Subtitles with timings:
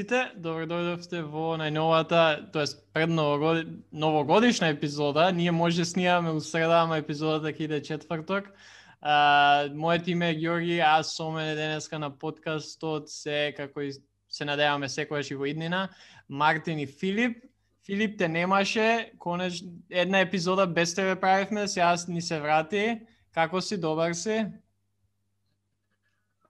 [0.00, 5.30] сите, добро дојдовте во најновата, тоест пред новогодишна епизода.
[5.32, 8.48] Ние може снимаме у среда, ама епизодата ќе иде четврток.
[9.00, 13.92] А, мојот име е Георги, аз со мене денеска на подкастот се, како и
[14.28, 15.88] се надеваме секојаш и во иднина,
[16.28, 17.44] Мартин и Филип.
[17.86, 23.00] Филип те немаше, конеч една епизода без тебе правивме, сега ни се врати.
[23.34, 24.46] Како си, добар си?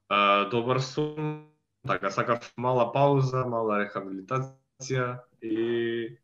[0.08, 1.49] А, добар сум,
[1.86, 6.18] така сакав мала пауза, мала рехабилитација и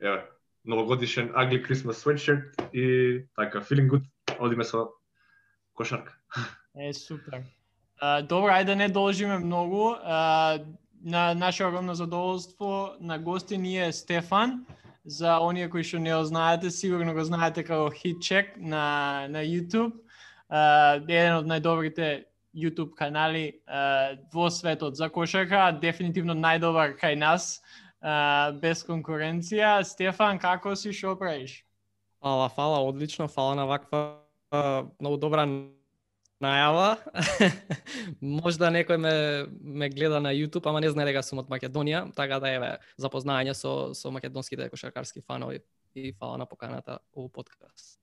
[0.00, 0.24] еве,
[0.64, 4.04] новогодишен ugly Christmas sweatshirt и така feeling good,
[4.38, 4.88] одиме со
[5.74, 6.16] кошарка.
[6.76, 7.42] Е, супер.
[8.00, 9.96] А, добро, ајде не должиме многу.
[10.04, 10.58] А,
[11.02, 14.66] на наше огромно задоволство на гости ни е Стефан.
[15.04, 19.96] За оние кои што не го знаете, сигурно го знаете како Hitcheck на, на YouTube.
[20.50, 27.60] Uh, еден од најдобрите YouTube канали uh, во светот за кошарка, дефинитивно најдобар кај нас,
[28.02, 29.82] uh, без конкуренција.
[29.84, 31.64] Стефан, како си, шо правиш?
[32.20, 34.20] Фала, фала, одлично, фала на ваква
[34.52, 35.46] uh, многу добра
[36.40, 36.96] најава.
[38.20, 39.14] Можда некој ме,
[39.60, 43.54] ме гледа на YouTube, ама не знае дека сум од Македонија, така да еве запознање
[43.54, 45.62] со со македонските кошаркарски фанови
[45.94, 47.99] и фала на поканата овој подкаст.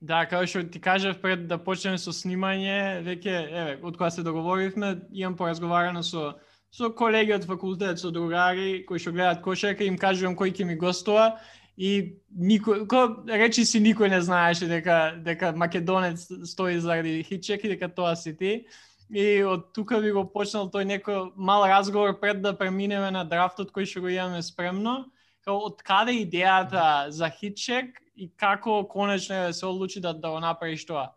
[0.00, 4.24] Да, како што ти кажав пред да почнеме со снимање, веќе еве, од кога се
[4.24, 6.38] договоривме, имам поразговарано со
[6.72, 10.76] со колеги од факултет, со другари кои што гледаат кошарка, им кажувам кој ќе ми
[10.78, 11.40] гостува
[11.76, 17.74] и никој ко речи си никој не знаеше дека дека македонец стои заради хитчек и
[17.74, 18.64] дека тоа си ти.
[19.10, 23.72] И од тука би го почнал тој некој мал разговор пред да преминеме на драфтот
[23.74, 25.10] кој што го имаме спремно.
[25.44, 30.40] Као од каде идејата за хитчек и како конечно да се одлучи да, да го
[30.40, 31.08] направиш тоа?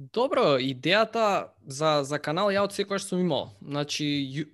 [0.00, 3.50] Добро, идејата за, за канал ја од секогаш сум имал.
[3.60, 4.46] Значи, ју,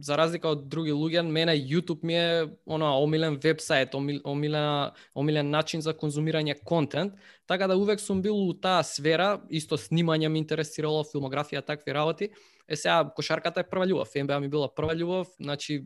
[0.00, 5.50] за разлика од други луѓе, мене YouTube ми е она омилен вебсайт, омил, омилен, омилен
[5.50, 10.40] начин за конзумирање контент, така да увек сум бил у таа сфера, исто снимање ми
[10.40, 12.30] интересирало, филмографија, такви работи.
[12.66, 15.84] Е сега кошарката е прва љубов, НБА ми била прва љубов, значи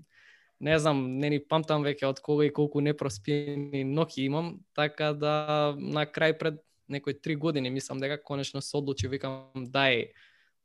[0.60, 5.74] не знам, не ни памтам веќе од кога и колку непроспиени ноки имам, така да
[5.78, 10.10] на крај пред некои три години, мислам дека конечно се одлучи, викам, дај,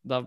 [0.04, 0.26] да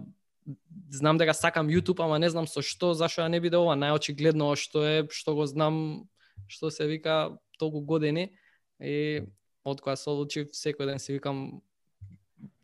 [0.91, 4.55] знам дека сакам YouTube, ама не знам со што, зашо ја не биде ова најочигледно
[4.55, 6.07] што е, што го знам,
[6.47, 8.31] што се вика толку години
[8.79, 9.27] и
[9.65, 11.63] од кога се одлучи секој ден си викам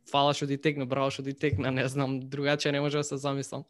[0.06, 3.16] фала што ти текна, браво што ти текна, не знам, другаче не може да се
[3.16, 3.64] замислам.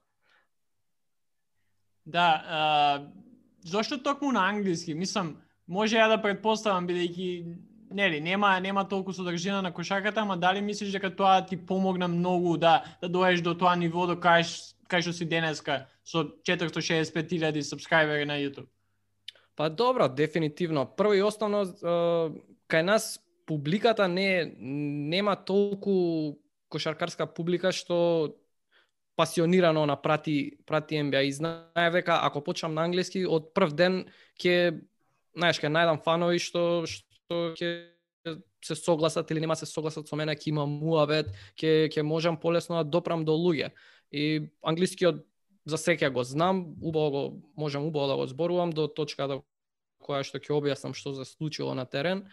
[2.06, 3.02] Да, а,
[3.64, 4.94] зошто токму на англиски?
[4.94, 5.36] Мислам,
[5.66, 7.56] може ја да предпоставам бидејќи
[7.92, 12.56] нели нема нема толку содржина на кошарката, ама дали мислиш дека тоа ти помогна многу
[12.56, 14.44] да да доеш до тоа ниво до кај
[14.88, 18.68] кај што си денеска со 465.000 сабскрајбери на YouTube?
[19.56, 20.86] Па добро, дефинитивно.
[20.86, 21.64] Прво и основно
[22.68, 26.38] кај нас публиката не нема толку
[26.68, 28.34] кошаркарска публика што
[29.16, 34.04] пасионирано на прати прати NBA и знае дека ако почнам на англиски од прв ден
[34.40, 34.80] ќе
[35.36, 37.92] знаеш ќе најдам фанови што што ќе
[38.62, 42.78] се согласат или нема се согласат со мене, ќе имам муавет, ќе ќе можам полесно
[42.78, 43.72] да допрам до луѓе.
[44.12, 45.24] И англискиот
[45.66, 47.22] за секој го знам, убаво го
[47.56, 49.40] можам убаво да го зборувам до точка да
[50.02, 52.26] која што ќе објаснам што се случило на терен.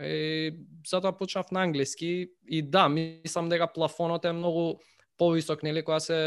[0.00, 0.56] И
[0.86, 4.80] затоа почнав на англиски и да, мислам дека плафонот е многу
[5.18, 6.20] повисок нели која се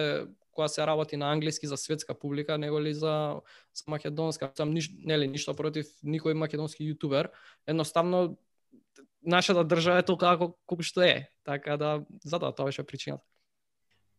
[0.57, 3.37] која се работи на англиски за светска публика, него ли за,
[3.73, 4.51] за македонска.
[4.57, 7.29] Сам ниш, нели ништо против никој македонски јутубер.
[7.67, 8.37] Едноставно
[9.21, 11.29] нашата држава е толку како колку што е.
[11.45, 13.23] Така да затоа тоа беше причината.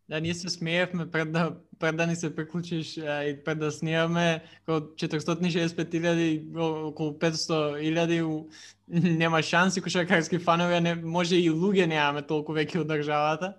[0.09, 3.73] Да, ние се смеевме пред да, пред да ни се приклучиш а, и пред да
[3.73, 6.57] снимаме, како 465.000,
[6.89, 8.49] околу 500.000,
[9.19, 13.53] нема шанси кошаркарски фанови, не, може и луѓе немаме толку веќе од државата.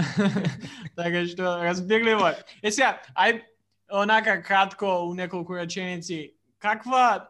[0.96, 2.32] така што разбирливо.
[2.62, 3.42] Е сега, ај
[3.90, 7.28] онака кратко у неколку реченици, каква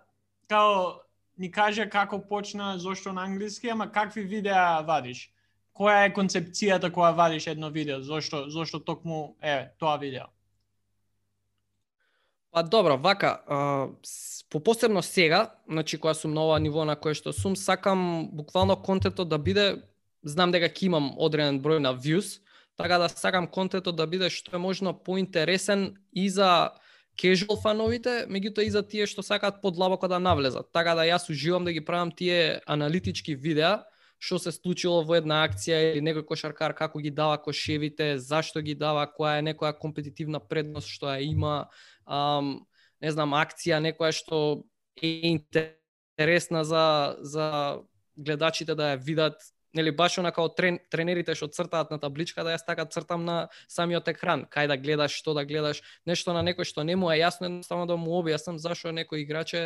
[0.48, 1.02] као
[1.38, 5.30] ни каже како почна, зошто на англиски, ама какви видеа вадиш?
[5.80, 8.02] која е концепцијата која вадиш едно видео?
[8.04, 10.28] Зошто зошто токму е тоа видео?
[12.50, 13.88] Па добро, вака, а,
[14.50, 18.76] по посебно сега, значи која сум на ова ниво на кое што сум, сакам буквално
[18.76, 19.82] контентот да биде,
[20.22, 22.40] знам дека ќе имам одреден број на views,
[22.82, 26.70] така да сакам контентот да биде што е можно поинтересен и за
[27.20, 30.70] casual фановите, меѓутоа и за тие што сакаат подлабоко да навлезат.
[30.72, 33.84] Така да јас уживам да ги правам тие аналитички видеа,
[34.20, 38.74] што се случило во една акција или некој кошаркар како ги дава кошевите, зашто ги
[38.74, 41.68] дава, која е некоја компетитивна предност што ја има,
[42.06, 42.60] ам,
[43.00, 44.64] не знам, акција некоја што
[44.96, 47.80] е интересна за за
[48.16, 49.40] гледачите да ја видат
[49.74, 53.36] нели баш онака од трен, тренерите што цртаат на табличка да јас така цртам на
[53.70, 57.20] самиот екран, кај да гледаш, што да гледаш, нешто на некој што не му е
[57.20, 59.64] јасно, едноставно да му објаснам зашо некој играч е,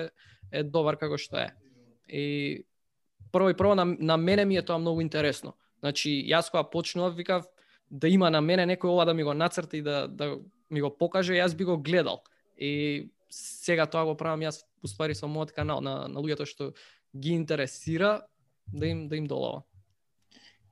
[0.53, 1.49] е добар како што е.
[2.09, 2.25] И
[3.33, 5.57] прво и прво на, на мене ми е тоа многу интересно.
[5.81, 7.49] Значи, јас кога почнував, викав
[7.91, 10.37] да има на мене некој ова да ми го нацрти да да
[10.71, 12.23] ми го покаже, јас би го гледал.
[12.57, 16.73] И сега тоа го правам јас уствари со мојот канал на, на луѓето што
[17.17, 18.27] ги интересира
[18.67, 19.65] да им да им долава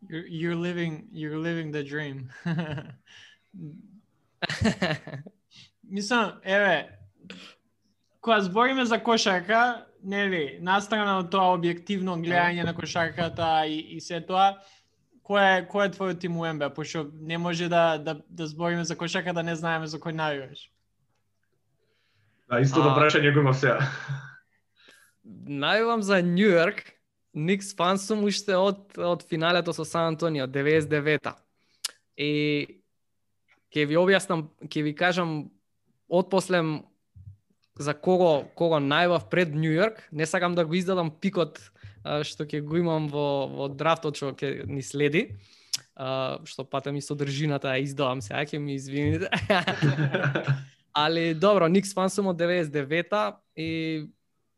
[0.08, 2.31] You're, you're living you're living the dream.
[5.84, 6.99] Мислам, еве,
[8.20, 14.20] кога збориме за кошарка, нели, настрана од тоа објективно гледање на кошарката и, и се
[14.20, 14.58] тоа,
[15.22, 18.96] кој е кој е твојот тим УМБ, пошто не може да да да збориме за
[18.96, 20.70] кошарка да не знаеме за кој навиваш.
[22.48, 22.96] Да, исто А.
[22.98, 23.78] прашање го имав сега.
[25.25, 26.92] Најувам за Нью Йорк,
[27.32, 31.37] Никс фан сум уште од од финалето со Сан Антонио 99-та.
[32.17, 32.82] И
[33.73, 35.50] ќе ви објаснам, ќе ви кажам
[36.08, 36.61] отпосле
[37.81, 41.58] за кого кого највав пред Нью Йорк, не сакам да го издадам пикот
[42.02, 45.38] што ќе го имам во во драфтот што ќе ни следи.
[46.44, 49.31] Што пата ми содржината ја издавам сега, ќе ми извините.
[50.93, 54.08] Али добро, Никс фан сум од 99-та и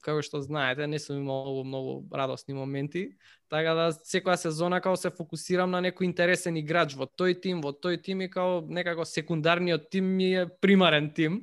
[0.05, 3.05] како што знаете, не сум имал многу, многу радосни моменти,
[3.49, 7.73] така да секоја сезона као се фокусирам на некој интересен играч во тој тим, во
[7.73, 11.41] тој тим и као некако секундарниот тим ми е примарен тим.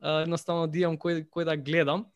[0.00, 2.06] Едноставно да имам кој, кој да гледам.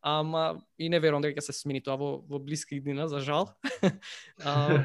[0.00, 3.52] Ама и не верувам дека ќе се смени тоа во, во блиски днина, за жал.
[4.44, 4.80] а,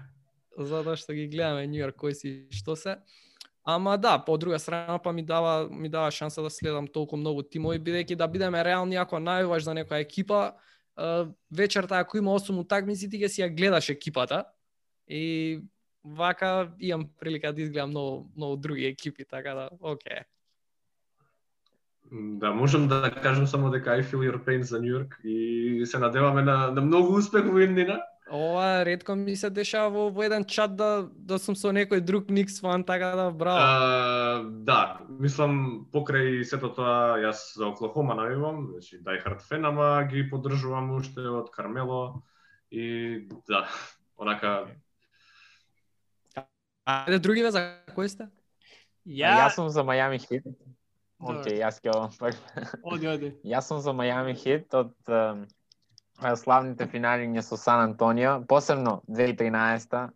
[0.56, 3.00] затоа што ги гледаме Нью Йорк кој си што се.
[3.64, 7.42] Ама да, по друга страна па ми дава ми дава шанса да следам толку многу
[7.42, 10.52] тимови бидејќи да бидеме реални ако најуваш за некоја екипа,
[11.50, 14.44] вечерта ако има 8 утакмици ти ќе си ја гледаш екипата
[15.06, 15.62] и
[16.04, 20.26] вака имам прилика да изгледам многу многу други екипи, така да оке.
[22.12, 25.98] Да, можам да кажам само дека I feel your pain за Нью Йорк и се
[25.98, 30.44] надеваме на, на многу успех во Индина Ова ретко ми се дешава во, во еден
[30.44, 33.58] чат да да сум со некој друг Никс фан, така да браво.
[33.58, 40.06] А, да, мислам покрај сето тоа јас за Оклахома навивам, значи Die Hard фен, ама
[40.08, 42.22] ги поддржувам уште од Кармело
[42.70, 43.66] и да,
[44.16, 44.70] онака
[46.86, 47.60] Ајде другиве за
[47.94, 48.30] кој сте?
[49.06, 49.34] Ја...
[49.34, 50.46] Ја, Јас сум за Мајами Хит.
[51.22, 51.94] Океј, јас ќе
[52.82, 53.30] оди, оди.
[53.52, 54.94] Јас сум за Мајами Хит од
[56.36, 60.10] славните финалиња со Сан Антонио, посебно 2013-та.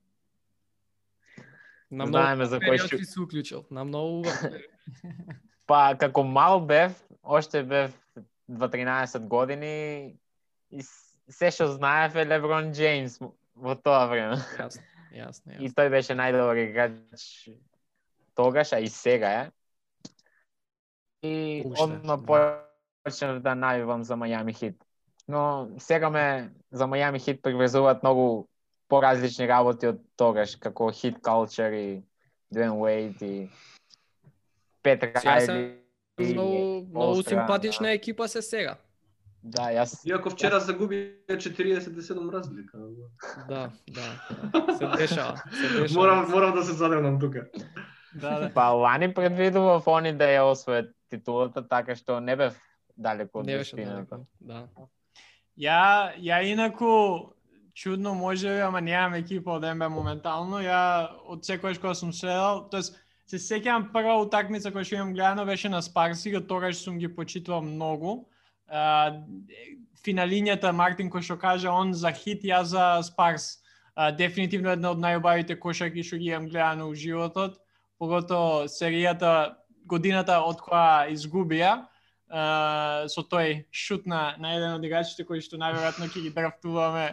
[1.90, 3.64] На Знаеме за кој ќе си се уклучил.
[3.70, 4.26] На многу.
[5.70, 7.94] Па како мал бев, още бев
[8.48, 10.16] 12 години
[10.70, 10.82] и
[11.28, 13.18] се што знаев е Леброн Джеймс
[13.54, 14.38] во тоа време.
[14.58, 14.82] Јасно,
[15.14, 17.50] јасно, И тој беше најдобар играч
[18.34, 19.50] тогаш, а и сега е.
[21.22, 22.62] И одма да.
[23.02, 24.85] почнав да навивам за Мајами Хит.
[25.28, 28.48] Но сега ме за Мајами Хит приврзуваат многу
[28.88, 32.02] поразлични работи од тогаш, како Хит Culture и
[32.50, 33.50] Дуен Уейт и
[34.82, 35.82] Пет Райли.
[36.18, 38.76] Многу, многу симпатична екипа се сега.
[39.42, 42.78] Да, јас Иако вчера загуби 47 разлика.
[43.48, 44.06] Да, да.
[44.78, 46.00] Се дешава, се дешава.
[46.00, 47.46] Морам морам да се задевнам тука.
[48.14, 48.50] Да, да.
[48.54, 52.56] Па лани предвидував они да ја освојат титулата, така што не бев
[52.96, 54.16] далеко од не беше вистината.
[54.16, 54.26] далеко.
[54.40, 54.66] Да.
[55.56, 57.32] Ја, ја инаку
[57.74, 60.60] чудно може, би, ама немам екипа од МБ моментално.
[60.64, 62.96] Ја од секојаш кога сум следал, тоест
[63.26, 67.08] се сеќавам прва утакмица која што имам гледано беше на Спарси, го тогаш сум ги
[67.08, 68.28] почитувал многу.
[68.68, 69.16] А,
[70.04, 73.58] финалињата Мартин кој што кажа он за хит, ја за Спарс.
[73.94, 77.60] А, дефинитивно една од најубавите кошарки што ги имам гледано у животот,
[77.98, 79.56] погото серијата
[79.88, 81.86] годината од која изгубија,
[82.26, 87.06] со тој шут на, на еден од играчите кои што најверојатно ќе ги драфтуваме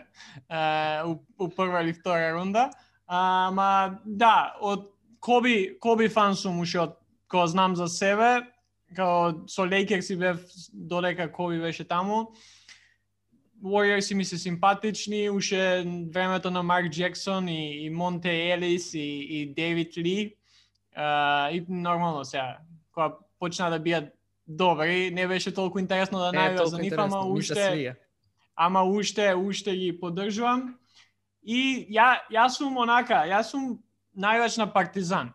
[0.49, 2.71] uh, у, у прва или втора рунда.
[3.05, 4.89] Ама да, од
[5.19, 6.97] Коби, Коби фан сум уште од
[7.29, 8.41] кога знам за себе,
[8.95, 10.41] као со Лейкерс и бев
[10.73, 12.33] додека Коби беше таму.
[13.63, 19.53] Warriors ми се симпатични, уште времето на Марк Джексон и, и Монте Елис и, и
[19.53, 20.35] Дейвид Ли.
[20.97, 22.57] Uh, и нормално сега,
[22.93, 24.11] кога почна да бијат
[24.47, 27.95] добри, не беше толку интересно да најавам толку за нив, ама уште,
[28.55, 30.77] ама уште, уште ги поддржувам.
[31.43, 33.79] И ја, јас сум онака, јас сум
[34.15, 35.33] најгач на Партизан.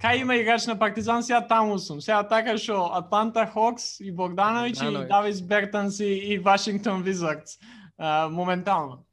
[0.00, 2.00] Кај има играч на Партизан, сега таму сум.
[2.00, 5.08] Сега така што Атланта Хокс и Богдановиќ и.
[5.08, 7.58] Давис Бертанс и, Вашингтон Визардс.
[8.30, 9.04] Моментално.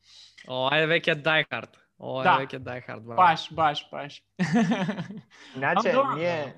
[0.48, 1.15] Ова е веќе
[1.51, 1.75] Hard.
[2.00, 2.38] Ова Да.
[2.39, 3.03] е веќе Die Hard.
[3.03, 3.15] браво.
[3.15, 4.24] Баш, баш, баш.
[5.56, 6.15] Добро.
[6.15, 6.56] ние,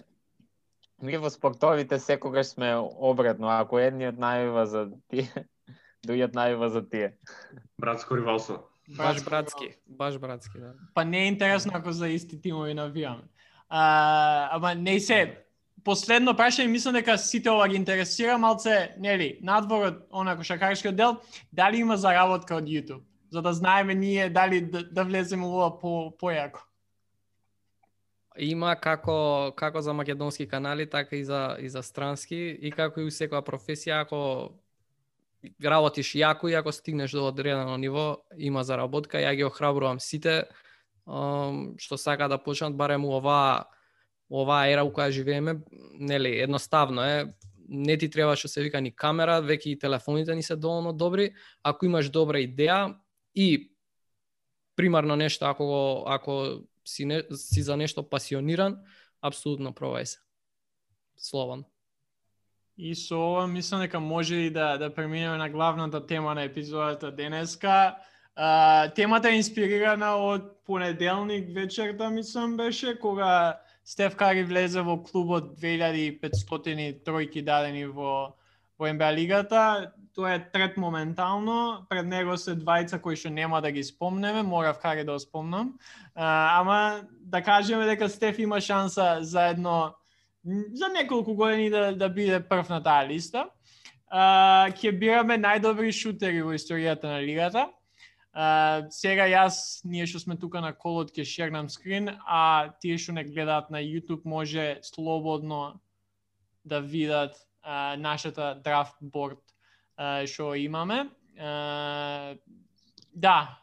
[1.01, 3.49] ние во спортовите секогаш сме обратно.
[3.49, 5.29] Ако едниот најава за тие,
[6.05, 7.15] другиот најава за тие.
[7.79, 8.65] Братско ривалство.
[8.97, 10.73] Баш братски, баш братски, да.
[10.93, 13.23] Па не е интересно ако за исти тимови навиваме.
[13.69, 15.37] А, ама не се,
[15.85, 21.19] последно прашање, мислам дека сите ова ги интересира малце, нели, надвор од она кошакарскиот дел,
[21.53, 25.69] дали има заработка од YouTube, за да знаеме ние дали да, да влеземе у ова
[25.79, 26.65] по појако.
[28.39, 33.09] Има како како за македонски канали, така и за и за странски и како и
[33.09, 34.51] у секоја професија ако
[35.63, 39.17] работиш јако и ако стигнеш до одредено ниво, има заработка.
[39.17, 40.43] Ја ги охрабрувам сите
[41.77, 43.65] што сака да почнат барем у оваа
[44.29, 45.59] оваа ера у која живееме,
[45.97, 47.33] нели, едноставно е,
[47.67, 51.33] не ти треба што се вика ни камера, веќе и телефоните ни се доволно добри,
[51.63, 52.95] ако имаш добра идеја
[53.35, 53.71] и
[54.75, 58.79] примарно нешто ако ако си не, си за нешто пасиониран,
[59.21, 60.19] апсолутно пробај се.
[61.17, 61.65] Слободно.
[62.77, 67.11] И со ова мислам дека може и да да преминеме на главната тема на епизодата
[67.11, 67.97] денеска.
[68.35, 75.57] А, темата е инспирирана од понеделник вечерта, мислам беше, кога Стеф Кари влезе во клубот
[75.59, 78.35] 2500 тројки дадени во
[78.79, 79.91] во НБА лигата.
[80.15, 84.79] Тоа е трет моментално, пред него се двајца кои што нема да ги спомнеме, морав
[84.79, 85.77] Кари да го спомнам.
[86.15, 89.93] А, ама да кажеме дека Стеф има шанса за едно
[90.73, 93.49] за неколку години да, да биде прв на таа листа.
[94.07, 97.67] А, ќе бираме најдобри шутери во историјата на лигата.
[98.33, 103.13] А, сега јас, ние што сме тука на колот, ќе шернам скрин, а тие што
[103.13, 105.79] не гледаат на YouTube може слободно
[106.65, 109.41] да видат а, нашата драфт борд
[109.97, 111.07] а, што имаме.
[111.39, 112.35] А,
[113.13, 113.59] да,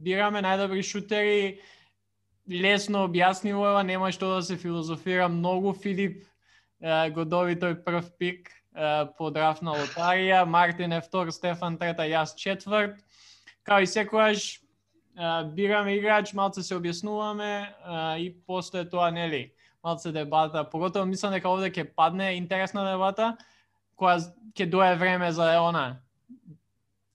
[0.00, 1.60] бираме најдобри шутери,
[2.48, 5.72] лесно објаснило ова, нема што да се филозофира многу.
[5.72, 6.24] Филип
[6.82, 12.08] а, го доби тој прв пик а, по драфтна лотарија, Мартин е втор, Стефан трета,
[12.08, 12.98] јас четврт.
[13.62, 14.62] Као и секојаш
[15.54, 17.52] бираме играч, малце се објаснуваме
[17.84, 19.52] а, и после тоа нели
[19.84, 23.36] малце дебата, поготово мислам дека овде ќе падне интересна дебата,
[23.98, 24.20] која
[24.54, 26.02] ќе дое време за она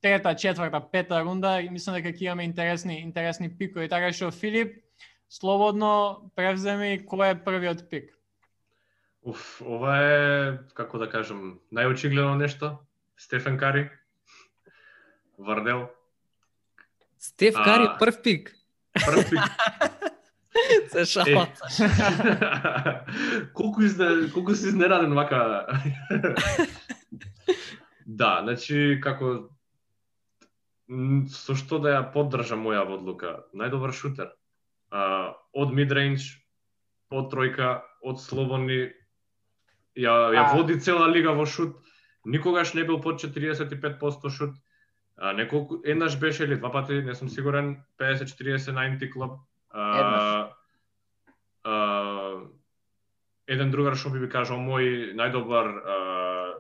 [0.02, 4.78] трета, четврта, пета рунда, и мислам дека ќе имаме интересни интересни пикови, така што Филип
[5.30, 8.12] слободно превземи кој е првиот пик.
[9.28, 12.78] Уф, ова е, како да кажам, најочигледно нешто.
[13.18, 13.90] Стефен Кари.
[15.38, 15.90] Вардел.
[17.20, 18.54] Стеф Кари прв пик.
[18.94, 20.14] Прв пик.
[20.92, 21.48] Се шала.
[23.54, 25.68] колку изне, колку си изненаден вака.
[28.06, 29.50] да, значи како
[31.34, 33.44] со што да ја поддржам моја одлука.
[33.54, 34.32] Најдобар шутер.
[34.90, 36.30] А, од мидрейндж,
[37.12, 38.88] од тројка, од слободни
[39.98, 40.54] ја ја А.
[40.56, 41.76] води цела лига во шут.
[42.24, 44.56] Никогаш не бил под 45% шут.
[45.18, 49.40] А, неколку еднаш беше или два пати, не сум сигурен, 50-40 90 клуб.
[49.78, 50.54] А, Еднаш.
[51.64, 51.76] а,
[53.48, 55.98] еден другар што би ви кажал мој најдобар а,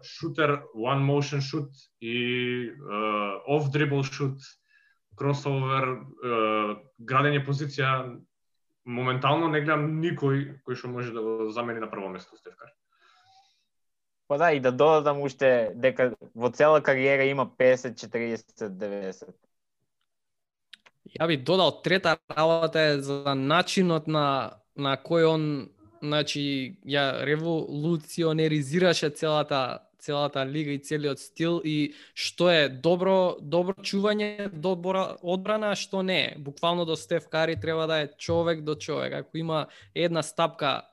[0.06, 4.38] шутер, one motion shoot и а, off dribble shoot,
[5.18, 8.22] crossover, а, градење позиција,
[8.86, 12.72] моментално не гледам никој кој што може да го замени на прво место Стеф Кари.
[14.28, 19.34] Па да, и да додадам уште дека во цела кариера има 50, 40, 90.
[21.18, 25.44] Ја би додал трета работа е за начинот на на кој он
[26.02, 34.50] значи ја револуционеризираше целата целата лига и целиот стил и што е добро добро чување,
[34.54, 36.36] добра одбрана, што не е.
[36.38, 39.14] Буквално до Стеф Кари треба да е човек до човек.
[39.14, 40.86] Ако има една стапка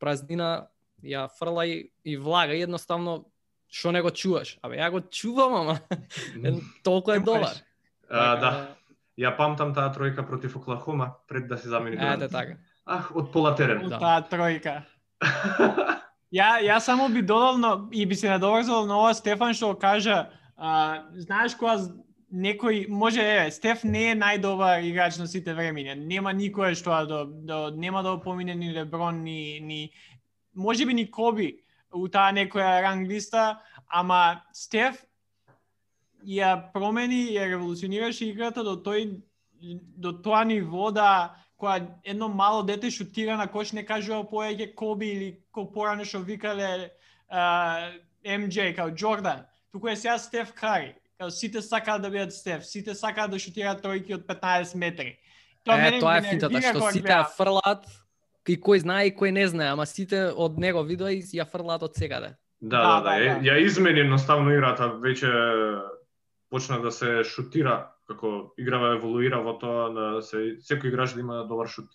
[0.00, 0.66] празнина,
[1.04, 3.24] ја фрла и, и влага и едноставно
[3.70, 4.58] што не го чуваш.
[4.62, 5.78] Абе, ја го чувам, ама
[6.84, 7.62] толку е можеш.
[8.08, 8.76] А, Така да,
[9.18, 12.22] ја памтам таа тројка против Оклахома пред да се замени Дурант.
[12.22, 12.58] Ете така.
[12.86, 13.88] Ах, од пола терен.
[13.88, 13.98] Да.
[13.98, 14.82] таа тројка.
[16.32, 20.28] Ја ја само би додал но, и би се надоврзал на ова Стефан што кажа,
[20.56, 21.78] а, знаеш кога
[22.28, 25.96] некој може е Стеф не е најдобар играч на сите времиња.
[25.96, 29.90] Нема никој што да до нема да го помине ни Леброн ни ни
[30.54, 35.00] можеби ни Коби у таа некоја ранг листа, ама Стеф
[36.26, 39.20] ја промени, ја револуционираше играта до тој
[39.98, 45.06] до тоа ниво да кога едно мало дете шутира на кош не кажува повеќе Коби
[45.06, 46.90] или ко порано што викале
[48.24, 50.94] MJ као Джордан, туку е сега Стеф Кари.
[51.18, 55.18] Као сите сакаат да бидат Стеф, сите сакаат да шутираат тројки од 15 метри.
[55.88, 57.90] е, тоа е фитата, што сите ја фрлаат
[58.48, 61.82] и кој знае и кој не знае, ама сите од него видоа и ја фрлаат
[61.82, 62.36] од секаде.
[62.60, 65.28] Да, да, да, да, ја, ја измени едноставно играта, веќе
[66.50, 71.42] почна да се шутира како играва еволуира во тоа да се секој играч да има
[71.48, 71.90] добар шут.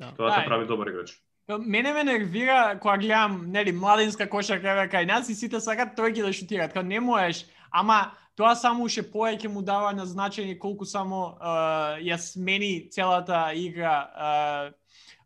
[0.00, 0.12] Да.
[0.16, 1.18] Тоа те прави добар играч.
[1.48, 6.32] Мене ме нервира кога гледам, нели, младинска кошарка кај нас и сите сакат тројки да
[6.32, 6.72] шутираат.
[6.72, 11.98] Кога не можеш, ама тоа само уште повеќе му дава на значење колку само uh,
[12.00, 14.72] ја смени целата игра uh,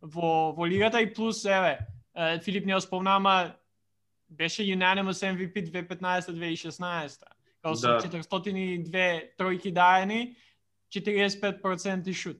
[0.02, 1.78] во, во лигата и плюс, еве,
[2.16, 3.54] uh, Филип не спомна, ама
[4.28, 7.22] беше unanimous MVP 2015-2016.
[7.66, 7.98] Као да.
[7.98, 10.36] со 402 тројки даени,
[10.94, 12.38] 45% шут.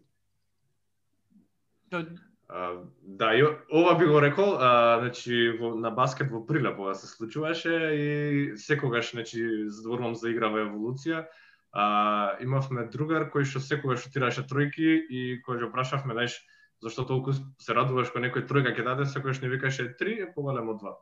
[1.91, 6.95] Uh, да, и ова би го рекол, а, значи во, на баскет во Прилеп ова
[6.95, 11.27] се случуваше и секогаш значи зборувам за игра во еволуција.
[11.73, 16.39] А, имавме другар кој што секогаш шутираше тројки и кој го прашавме, знаеш,
[16.83, 20.79] зашто толку се радуваш кога некој тројка ќе даде, секогаш не викаше три, е поголемо
[20.79, 20.99] два.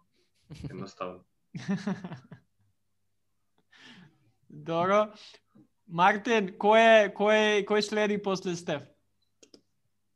[0.73, 1.25] Едноставно.
[4.55, 5.09] Добро.
[5.91, 8.85] Мартин, кој е кој кој следи после Стеф?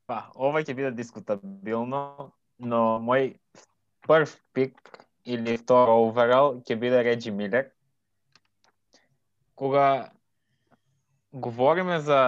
[0.06, 3.32] Па, ова ќе биде дискутабилно, но мој
[4.06, 4.78] прв пик
[5.26, 7.66] или втор оверал ќе биде Реджи Милер.
[9.58, 10.14] Кога
[11.32, 12.20] говориме за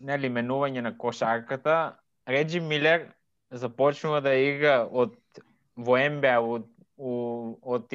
[0.00, 3.10] нели менување на кошарката, Реджи Милер
[3.50, 5.14] започнува да игра од
[5.76, 7.92] во НБА од од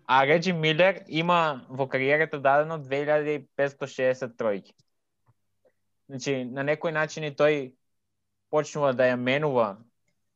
[0.07, 4.73] А Реджи Милер има во кариерата дадено 2560 тројки.
[6.09, 7.73] Значи, на некој начин и тој
[8.51, 9.79] почнува да ја менува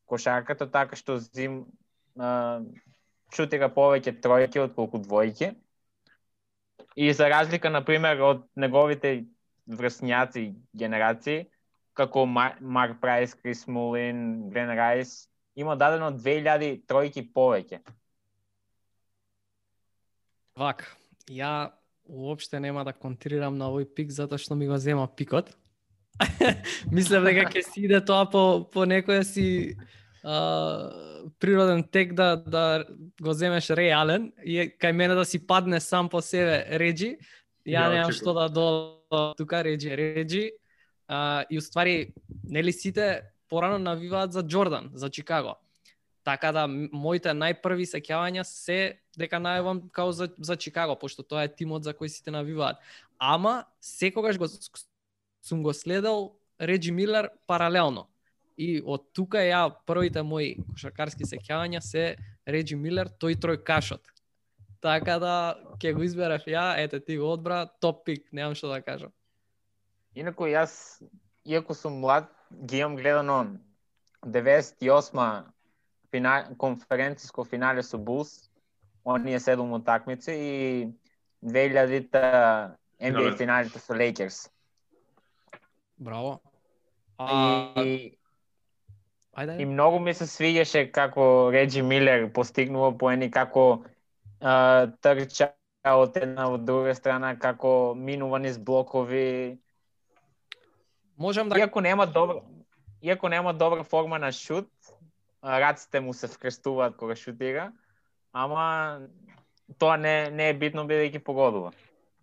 [0.07, 1.67] кошарката така што зим
[2.17, 2.63] а,
[3.35, 5.55] шутира повеќе тројки од колку двојки.
[6.97, 9.27] И за разлика, на пример, од неговите
[9.67, 11.47] врсњаци генерации,
[11.97, 17.81] како Марк Прайс, Крис Мулин, Глен Райс, има дадено 2000 тројки повеќе.
[20.57, 20.87] Вак,
[21.29, 21.73] ја
[22.09, 25.53] уопште нема да контрирам на овој пик затоа што ми го зема пикот.
[26.97, 29.77] Мислам дека ќе си иде тоа по, по некоја си
[30.27, 30.91] а,
[31.39, 32.85] природен тек да, да
[33.23, 37.17] го земеш реален и кај мене да си падне сам по себе Реджи,
[37.67, 38.67] ја немам што да до
[39.39, 40.51] тука Реджи Реджи.
[41.09, 42.11] А, и уствари,
[42.43, 45.55] нели сите порано навиваат за Джордан, за Чикаго.
[46.25, 51.55] Така да моите најпрви сеќавања се дека најавам као за, за Чикаго, пошто тоа е
[51.55, 52.83] тимот за кој сите навиваат.
[53.23, 54.51] Ама секогаш го
[55.47, 58.09] сум го следел Реджи Милер паралелно.
[58.57, 62.17] И од тука ја првите мои кошаркарски сеќавања се
[62.49, 64.01] Реджи Милер, тој трој кашот.
[64.81, 65.35] Така да
[65.83, 69.13] ќе го изберав ја, ете ти го одбра, топ пик, немам што да кажам.
[70.17, 71.03] Инаку јас,
[71.45, 73.59] иако сум млад, ги имам гледано
[74.25, 75.45] 98
[76.11, 78.51] финал, конференциско финале со Булс,
[79.05, 80.89] оние седум утакмици и
[81.45, 84.51] 2000-та NBA финалите со Лейкерс.
[85.99, 86.41] Браво.
[87.19, 87.73] А...
[87.85, 88.19] И,
[89.37, 89.59] Ајде.
[89.61, 93.85] И многу ми се свиѓаше како Реджи Милер постигнува поени, како
[94.41, 95.53] а, трча
[95.87, 99.59] од една од друга страна како минува низ блокови.
[101.17, 102.41] Можам да Иако нема добра
[103.03, 104.69] иако нема добра форма на шут,
[105.45, 107.73] раците му се вкрестуваат кога шутира,
[108.33, 109.01] ама
[109.79, 111.73] тоа не не е битно бидејќи погодува.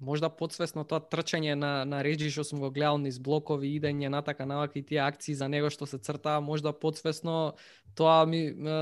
[0.04, 4.46] Можда подсвесно тоа трчање на на Реджи што сум го гледал низ блокови, идење натака
[4.46, 7.56] навака и тие акции за него што се цртаа, можда подсвесно
[7.96, 8.78] тоа ми е,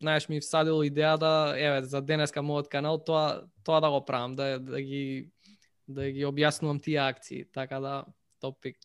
[0.00, 4.36] знаеш, ми всадило идеја да, еве, за денеска мојот канал, тоа, тоа да го правам,
[4.36, 5.30] да, да ги
[5.88, 8.04] да ги објаснувам тие акции, така да
[8.40, 8.76] топик.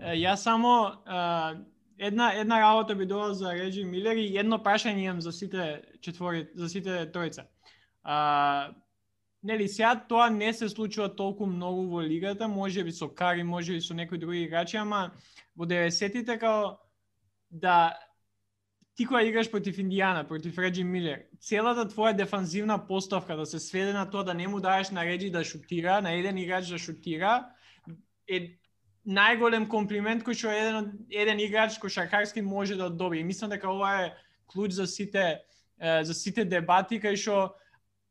[0.00, 1.58] Ја само uh,
[1.98, 6.48] една една работа би дала за Реджи Милер и едно прашање имам за сите четвори,
[6.54, 7.48] за сите тројца.
[8.02, 8.74] А,
[9.42, 13.72] нели сега тоа не се случува толку многу во лигата, може би со Кари, може
[13.72, 15.12] би со некои други играчи, ама
[15.56, 16.78] во 90-тите као
[17.50, 17.96] да
[18.98, 23.92] ти кога играш против Индијана, против Реджи Милер, целата твоја дефанзивна поставка да се сведе
[23.92, 27.46] на тоа да не му даеш на Реджи да шутира, на еден играч да шутира,
[28.26, 28.58] е
[29.06, 33.20] најголем комплимент кој што еден еден играч кошаркарски може да добие.
[33.20, 34.14] И мислам дека ова е
[34.46, 35.40] клуч за сите
[35.78, 37.54] за сите дебати кај што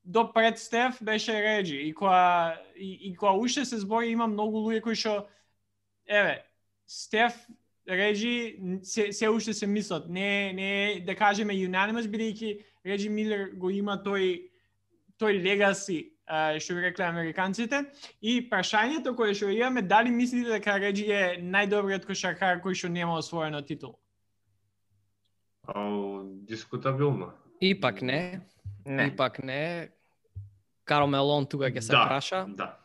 [0.07, 4.63] до пред Стеф беше Реджи и кога и, и кога уште се збори има многу
[4.63, 5.27] луѓе кои што
[6.07, 6.39] еве
[6.87, 7.35] Стеф
[7.89, 10.07] Реджи се, се уште се мислат.
[10.09, 14.47] Не не да кажеме unanimous бидејќи Реджи Милер го има тој
[15.19, 15.99] тој легаси
[16.59, 17.83] што би рекле американците
[18.21, 23.19] и прашањето кое што имаме дали мислите дека Реджи е најдобриот кошаркар кој што нема
[23.19, 23.99] освоена титул?
[25.67, 27.33] Ау, дискутабилно.
[27.59, 28.39] Ипак не,
[28.85, 29.07] Не.
[29.07, 29.89] ипак не.
[30.87, 32.45] Каро Мелон тука ќе се да, праша.
[32.55, 32.77] Да.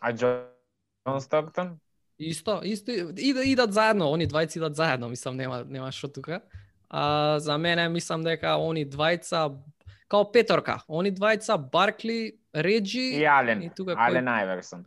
[0.00, 1.78] А Джон Стоктон?
[2.18, 6.40] Исто, исто ида, идат заедно, они двајца идат заедно, мислам нема нема што тука.
[6.90, 9.54] А за мене мислам дека они двајца
[10.08, 13.62] као петорка, они двајца Баркли, Реджи И Ален.
[13.62, 14.86] и тука кој- Ален Айверсон.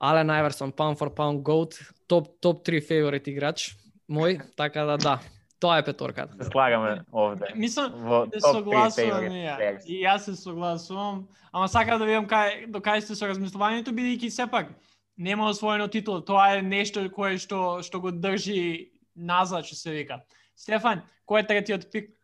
[0.00, 1.74] Ален Айверсон, pound for pound GOAT,
[2.06, 3.74] топ топ 3 фаворит играч
[4.08, 5.20] мој, така да да.
[5.58, 6.44] Тоа е петорката.
[6.44, 7.50] Се слагаме овде.
[7.54, 9.56] Мислам, Во се 3 согласувам ја.
[9.86, 14.30] И јас се согласувам, ама сакам да видам кај до кај сте со размислувањето бидејќи
[14.30, 14.70] сепак
[15.18, 20.22] нема освоено титул, тоа е нешто кое што што го држи назад, што се вика.
[20.54, 22.14] Стефан, кој е третиот пик?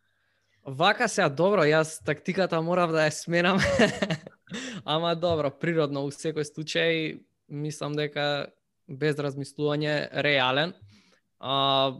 [0.65, 3.59] Вака сега добро, јас тактиката морав да ја сменам.
[4.85, 7.19] Ама добро, природно у секој случај
[7.51, 8.47] мислам дека
[8.87, 10.73] без размислување реален.
[11.39, 11.99] А,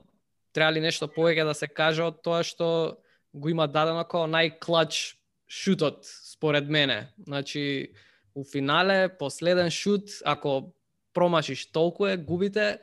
[0.55, 2.97] треба ли нешто повеќе да се каже од тоа што
[3.35, 5.19] го има дадено како најклач
[5.51, 7.11] шутот според мене.
[7.27, 7.91] Значи
[8.35, 10.73] у финале последен шут ако
[11.13, 12.79] промашиш толку е, губите,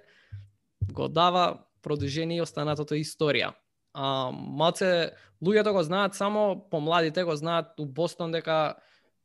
[0.93, 3.53] го дава продолжение и останатото историја.
[3.93, 5.13] А, малце
[5.45, 8.77] луѓето го знаат само помладите го знаат у Бостон дека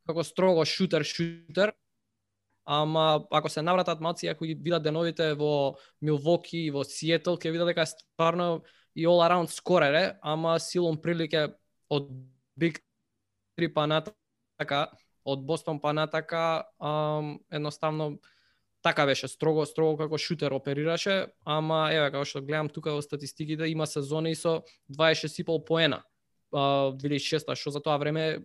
[0.08, 1.74] како строго шутер шутер.
[2.70, 7.52] Ама ако се навратат малци ако ги видат деновите во Милвоки и во Сиетл ќе
[7.56, 11.54] видат дека е стварно и all around скорере, ама силом прилике
[11.88, 12.10] од
[12.60, 12.82] Биг
[13.56, 14.92] 3 па натака,
[15.24, 18.18] од Бостон па натака, ам, едноставно
[18.82, 23.70] така беше строго строго како шутер оперираше, ама еве како што гледам тука во статистиките
[23.72, 24.60] има сезони со
[24.92, 26.04] 26,5 поена.
[26.52, 28.44] А, 2006 што за тоа време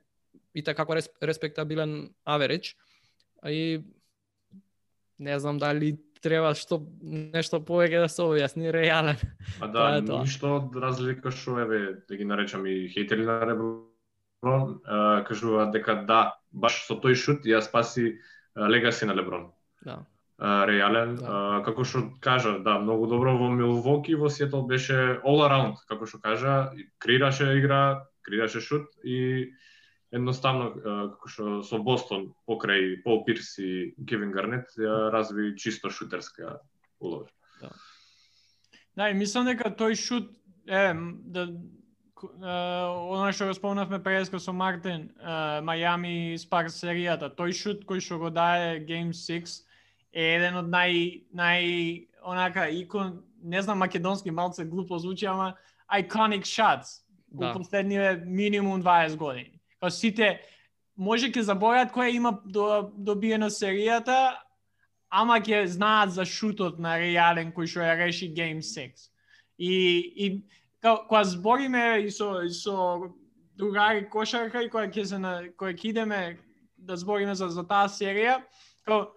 [0.55, 2.77] и така како респектабилен аверидж.
[3.51, 3.83] И
[5.23, 9.19] не знам дали треба што нешто повеќе да се објасни реален.
[9.61, 15.25] А да, ништо од разлика што еве да ги наречам и хейтери на Леброн, а,
[15.27, 18.19] кажуваат дека да, баш со тој шут ја спаси
[18.57, 19.51] легаси на Леброн.
[19.83, 20.05] Да.
[20.39, 21.27] А, реален, Да.
[21.29, 26.07] а, како што кажа, да, многу добро во Милвоки, во Сиетл беше all around, како
[26.07, 29.53] што кажа, креираше игра, креираше шут и
[30.13, 30.71] едноставно
[31.15, 36.61] како што со Бостон покрај Пол Пирс и Кевин Гарнет ја разви чисто шутерска
[37.01, 37.29] улога.
[38.97, 40.35] Да, и мислам дека тој шут
[40.69, 40.93] е
[41.33, 41.49] да
[42.23, 45.09] она што го спомнавме преска со Мартин,
[45.67, 49.63] Мајами Спарс серијата, тој шут кој што го дае Game 6
[50.13, 55.57] е еден од нај нај онака икон, не знам македонски малце глупо звучи, ама
[55.91, 57.47] iconic shots Да.
[57.47, 59.52] во последниве минимум 20 години.
[59.83, 60.37] Па сите
[60.95, 64.37] може ќе заборат кој има до, добиено серијата,
[65.11, 69.09] ама ќе знаат за шутот на реален кој што ја реши Game 6.
[69.59, 69.73] И,
[70.15, 70.27] и
[70.83, 73.11] кога збориме и со, и со
[73.59, 76.39] другари кошарка и кога ќе се на кога ќе идеме
[76.77, 78.39] да збориме за, за таа серија,
[78.87, 79.11] као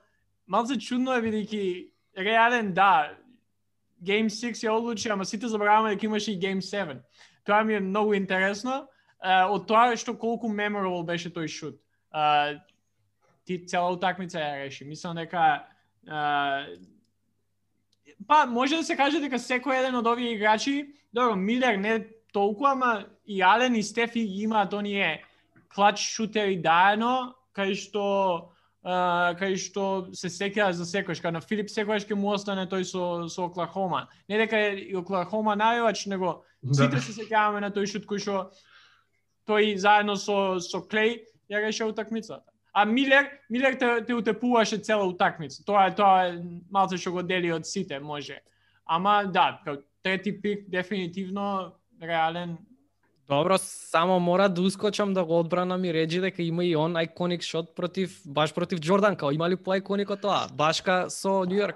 [0.47, 1.63] малце чудно е бидејќи
[2.25, 3.13] реален да
[4.01, 6.99] Game 6 ја одлучи, ама сите забораваме дека имаше и Game 7.
[7.45, 8.87] Тоа ми е многу интересно.
[9.23, 11.79] Uh, од тоа што колку memorable беше тој шут.
[12.13, 12.59] Uh,
[13.45, 14.85] ти цела утакмица ја реши.
[14.85, 15.65] Мислам дека
[16.05, 16.65] uh,
[18.27, 21.99] па може да се каже дека секој еден од овие играчи, добро, Милер не
[22.33, 25.23] толку, ама и Ален и Стефи имаат оние
[25.73, 28.51] клач шутери даено, кај што
[28.85, 32.83] Uh, кај што се сеќаваш за секојаш, кај на Филип секојаш ќе му остане тој
[32.85, 34.03] со, со Оклахома.
[34.29, 38.35] Не дека е и Оклахома најувач, него Сите се сеќаваме на тој шут кој што
[39.47, 42.43] тој заедно со со Клей ја реши утакмицата.
[42.73, 45.63] А Милер, Милер те, те утепуваше цела утакмица.
[45.65, 48.41] Тоа е тоа е малце што го дели од сите, може.
[48.85, 51.71] Ама да, као трети пик дефинитивно
[52.03, 52.57] реален.
[53.27, 57.41] Добро, само мора да ускочам да го одбранам и реджи дека има и он айконик
[57.41, 60.47] шот против баш против Джордан, као има ли по од тоа?
[60.53, 61.67] Башка со Нью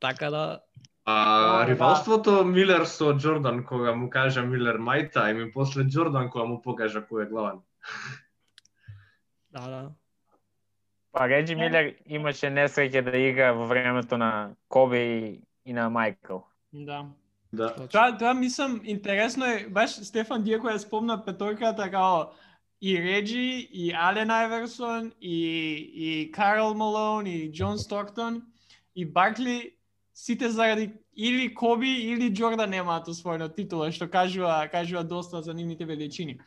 [0.00, 0.60] Така да
[1.08, 1.66] А да.
[1.66, 6.62] ривалството Милер со Джордан кога му кажа Милер мајта и ми после Джордан кога му
[6.62, 7.60] покажа кој е главен.
[9.56, 9.90] Да, да.
[11.12, 16.42] Па Реджи Милер имаше несреќа да игра во времето на Кобе и, и на Майкл.
[16.72, 17.06] Да.
[17.52, 17.70] Да.
[17.88, 22.34] Тоа, тоа мислам интересно е, баш Стефан Дијако ја спомна петорката као
[22.80, 25.38] и Реджи, и Ален Айверсон, и,
[25.94, 28.42] и Карл Малон, и Џон Стоктон,
[28.94, 29.75] и Баркли,
[30.16, 35.84] сите заради или Коби или Джордан немаат освоено титула, што кажува, кажува доста за нивните
[35.84, 36.40] величини.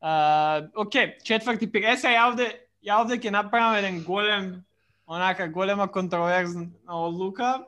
[0.00, 1.84] Uh, Океј, четврти пик.
[1.84, 2.46] Е, сега ја овде,
[2.80, 4.64] ја овде ќе направам еден голем,
[5.04, 7.66] онака голема контроверзна одлука.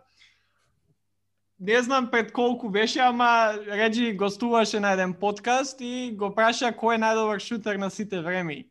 [1.60, 6.96] Не знам пред колку беше, ама Реджи гостуваше на еден подкаст и го праша кој
[6.96, 8.64] е најдобар шутер на сите време.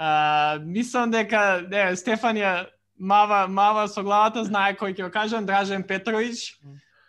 [0.00, 5.82] Uh, мислам дека не, Стефанија мава мава со главата знае кој ќе го кажам Дражен
[5.82, 6.58] Петрович.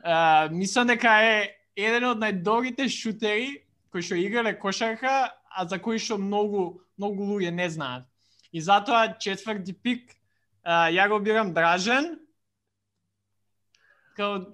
[0.05, 5.99] Uh, мислам дека е еден од најдобрите шутери кои што играле кошарка, а за кои
[5.99, 8.05] што многу многу луѓе не знаат.
[8.51, 10.15] И затоа четврти пик
[10.63, 12.19] а, ја го бирам Дражен.
[14.17, 14.49] Као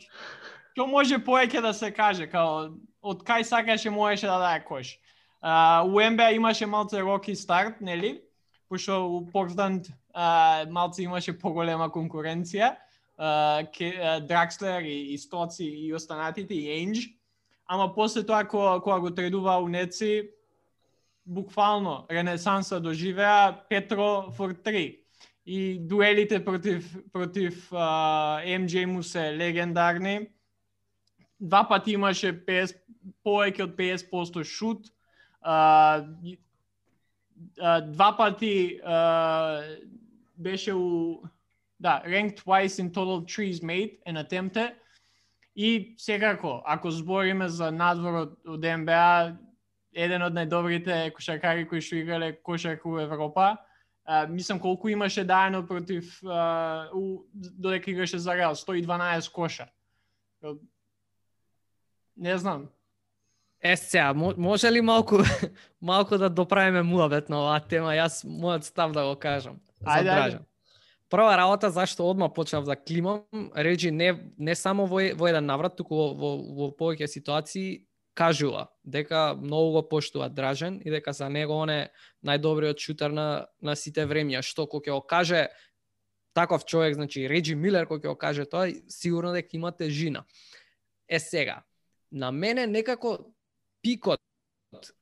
[0.76, 4.98] што може поеќе да се каже, као од кај сакаше можеше да даде кош.
[5.42, 8.22] А, у МБА имаше малце роки старт, нели?
[8.70, 12.76] Пошто у Портленд а, малце имаше поголема конкуренција.
[13.18, 17.12] А, ке, а, Дракслер и, и Стоци и останатите и Енџ.
[17.68, 20.30] Ама после тоа кога, кога го тредува у Неци,
[21.26, 25.00] буквално ренесанса доживеа Петро Фор 3.
[25.46, 28.42] И дуелите против против а,
[28.88, 30.28] му се легендарни.
[31.40, 32.76] Два пати имаше 50
[33.26, 34.88] повеќе од 50% шут.
[35.42, 36.02] А,
[37.62, 39.62] а, два пати а,
[40.38, 41.22] беше у
[41.80, 44.74] да, ranked twice in total trees made and attempted.
[45.56, 49.38] И секако, ако збориме за надвор од, од НБА,
[49.96, 53.56] еден од најдобрите кошаркари кои што играле кошарка у Европа,
[54.04, 59.70] а, мислам колку имаше дајано против а, у, додека играше за Реал, 112 коша.
[62.18, 62.68] Не знам.
[63.64, 65.18] Е, сега, може ли малку,
[65.82, 67.96] малку да доправиме муабет на оваа тема?
[67.96, 69.58] Јас мојот став да го кажам.
[69.86, 70.40] Ајде, ајде.
[71.10, 73.24] Прва работа зашто одма почнав да климам,
[73.56, 78.70] Реджи не, не само во, во еден наврат, туку во, во, во повеќе ситуации кажува
[78.84, 81.82] дека многу го поштува Дражен и дека за него он е
[82.26, 85.48] најдобриот шутер на, на сите времиња, што кога ќе го каже
[86.34, 90.26] таков човек, значи Реджи Милер кој ќе го каже тоа, сигурно дека има тежина.
[91.08, 91.62] Е сега,
[92.12, 93.36] на мене некако
[93.82, 94.20] пикот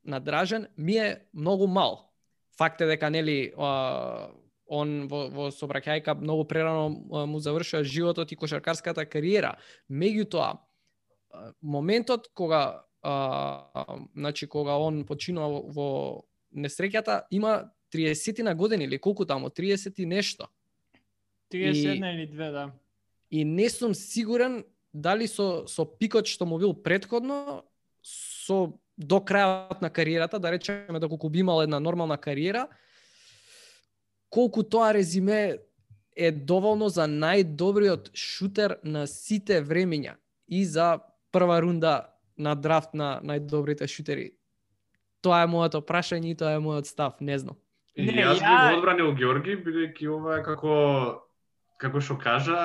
[0.03, 2.11] на Дражен ми е многу мал.
[2.57, 4.29] Факт е дека нели а,
[4.65, 9.57] он во, во собраќајка многу прерано му завршува животот и кошаркарската кариера.
[9.89, 10.57] Меѓутоа,
[11.61, 15.87] моментот кога а, значи кога он починува во, во
[16.55, 20.47] несреќата има 30 на години или колку таму 30 и нешто.
[21.53, 22.71] 31 или 2, да.
[23.29, 27.63] И не сум сигурен дали со со пикот што му бил предходно
[28.01, 32.67] со до крајот на кариерата, да речеме доколку би имал една нормална кариера,
[34.33, 35.57] колку тоа резиме
[36.17, 40.15] е доволно за најдобриот шутер на сите времиња
[40.49, 40.99] и за
[41.31, 41.93] прва рунда
[42.37, 44.31] на драфт на најдобрите шутери.
[45.21, 47.55] Тоа е моето прашање и тоа е мојот став, не знам.
[47.95, 50.73] И Не, јас би ја- го одбранил Георги, бидејќи ова е како
[51.77, 52.57] како што кажа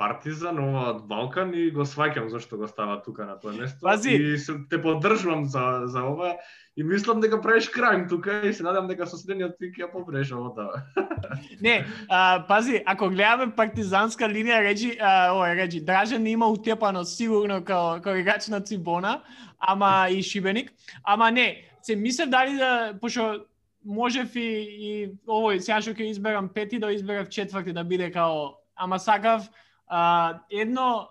[0.00, 4.10] партизан ова од Балкан и го сваќам зашто го става тука на тоа место Пази!
[4.10, 6.34] и се, те поддржувам за за ова
[6.76, 10.32] и мислам дека правиш крајм тука и се надам дека со следниот пик ја поправиш
[10.32, 10.84] овота.
[11.60, 17.64] Не, а, пази, ако гледаме партизанска линија, речи, а, ова речи, Дражен има утепано сигурно
[17.64, 19.20] као, као играч на Цибона,
[19.60, 20.72] ама и Шибеник,
[21.04, 23.44] ама не, се мислев дали да, пошто
[23.84, 24.90] можев и, и
[25.26, 29.48] овој, сега што ќе изберам пети, да изберав четврти да биде као, ама сакав
[29.86, 31.08] а, едно,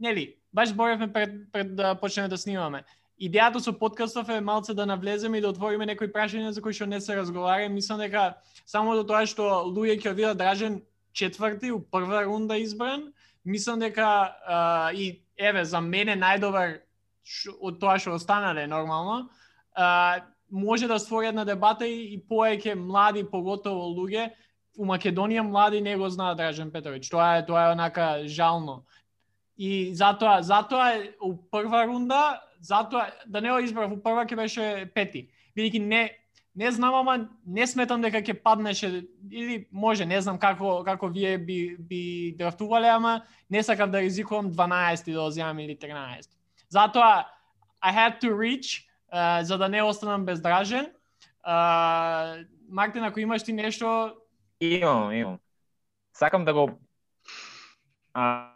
[0.00, 2.84] нели, баш боревме пред, пред да почнеме да снимаме.
[3.16, 6.86] Идејата со подкастов е малце да навлеземе и да отвориме некои прашања за кои што
[6.86, 7.68] не се разговара.
[7.68, 10.82] Мислам дека само до тоа што луѓе ќе видат Дражен
[11.16, 13.12] четврти у прва рунда избран,
[13.44, 16.80] мислам дека а, и еве за мене најдобар
[17.60, 19.30] од тоа што останале нормално,
[19.72, 24.30] а, може да створи една дебата и, и поеќе млади поготово луѓе
[24.78, 27.08] у Македонија млади не го знаат Дражен Петрович.
[27.08, 28.84] Тоа е тоа е онака жално.
[29.58, 34.36] И затоа затоа е у прва рунда, затоа да не го избрав у прва ќе
[34.36, 35.28] беше пети.
[35.56, 36.04] Бидејќи не
[36.56, 41.36] Не знам, ама не сметам дека ќе паднеше или може, не знам како како вие
[41.38, 46.32] би би драфтувале, ама не сакав да ризикувам 12 да оземам или 13.
[46.70, 47.28] Затоа
[47.84, 48.88] I had to reach
[49.42, 50.92] за да не останам бездражен.
[51.42, 52.36] А,
[52.68, 54.14] Мартин, ако имаш ти нешто,
[54.60, 55.38] Имам, имам.
[56.12, 56.70] Сакам да го
[58.14, 58.52] а,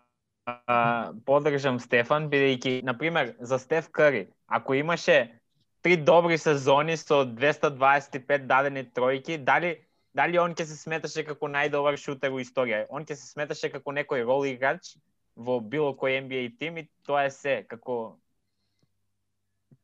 [0.46, 5.40] а, подржам Стефан, бидејќи, например, за Стеф Кари, ако имаше
[5.82, 9.84] три добри сезони со 225 дадени тројки, дали
[10.14, 12.86] дали он ќе се сметаше како најдобар шутер во историја?
[12.88, 14.96] Он ќе се сметаше како некој рол играч
[15.36, 18.16] во било кој NBA тим и тоа е се, како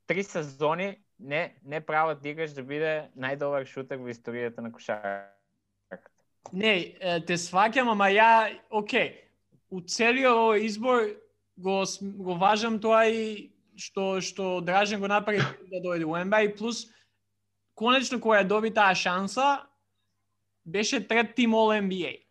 [0.07, 5.33] три сезони не не прават да играч да биде најдобар шутер во историјата на кошарката.
[6.53, 6.95] Не,
[7.27, 9.27] те сваќам, ама ја, окей,
[9.71, 11.09] у целиот овој избор
[11.57, 16.55] го, го важам тоа и што што Дражен го направи да дојде во НБА и
[16.55, 16.87] плюс
[17.75, 19.67] конечно која да доби таа шанса
[20.65, 22.23] беше трет тим All NBA.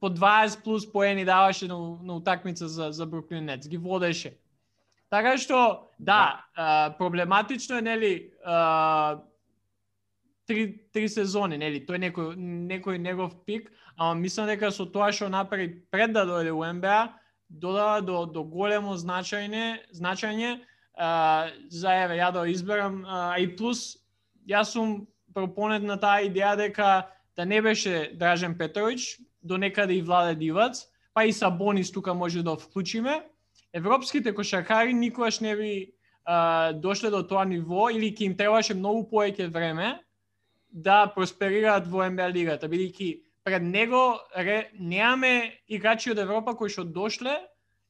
[0.00, 4.36] По 20 плюс поени даваше на, на утакмица за за Бруклин Нетс, ги водеше.
[5.10, 9.18] Така што да, а, проблематично е нели а,
[10.46, 11.82] три, три сезони, нели?
[11.82, 16.54] Тој некој некој негов пик, ама мислам дека со тоа што направи пред да дојде
[16.54, 16.98] во НБА,
[17.50, 20.60] додава до до големо значајне, значање
[20.94, 23.98] а, за еве ја да изберам а, и плюс
[24.46, 30.02] јас сум пропонет на таа идеја дека да не беше Дражен Петрович, до некаде и
[30.02, 33.22] Владе Дивац, па и Сабонис тука може да вклучиме.
[33.72, 35.92] Европските кошаркари никогаш не би
[36.24, 39.98] а, дошле до тоа ниво или ќе им требаше многу повеќе време
[40.70, 43.10] да просперираат во НБА лигата, бидејќи
[43.44, 47.38] пред него ре, неаме играчи од Европа кои што дошле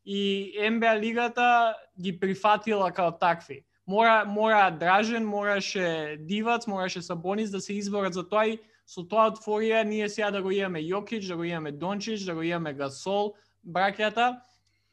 [0.05, 3.65] и НБА лигата ги прифатила како такви.
[3.87, 9.31] Мора мора Дражен, мораше Дивац, мораше Сабонис да се изборат за тоа и со тоа
[9.33, 13.35] отворија ние сега да го имаме Јокич, да го имаме Дончич, да го имаме Гасол,
[13.67, 14.41] браќата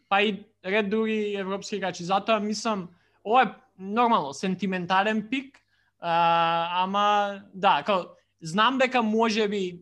[0.10, 2.04] па и ред други европски играчи.
[2.04, 2.89] Затоа мислам,
[3.26, 5.58] ова е нормално, сентиментален пик,
[6.00, 8.06] а, ама да, као,
[8.41, 9.82] знам дека може би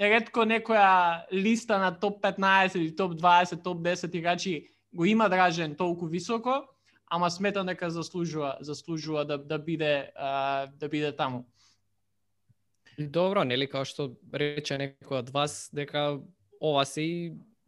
[0.00, 5.74] ретко некоја листа на топ 15 или топ 20, топ 10 играчи го има дражен
[5.74, 6.64] толку високо,
[7.10, 11.44] ама сметам дека заслужува, заслужува да да биде а, да биде таму.
[12.98, 16.18] Добро, нели као што рече некој од вас дека
[16.60, 17.18] ова се и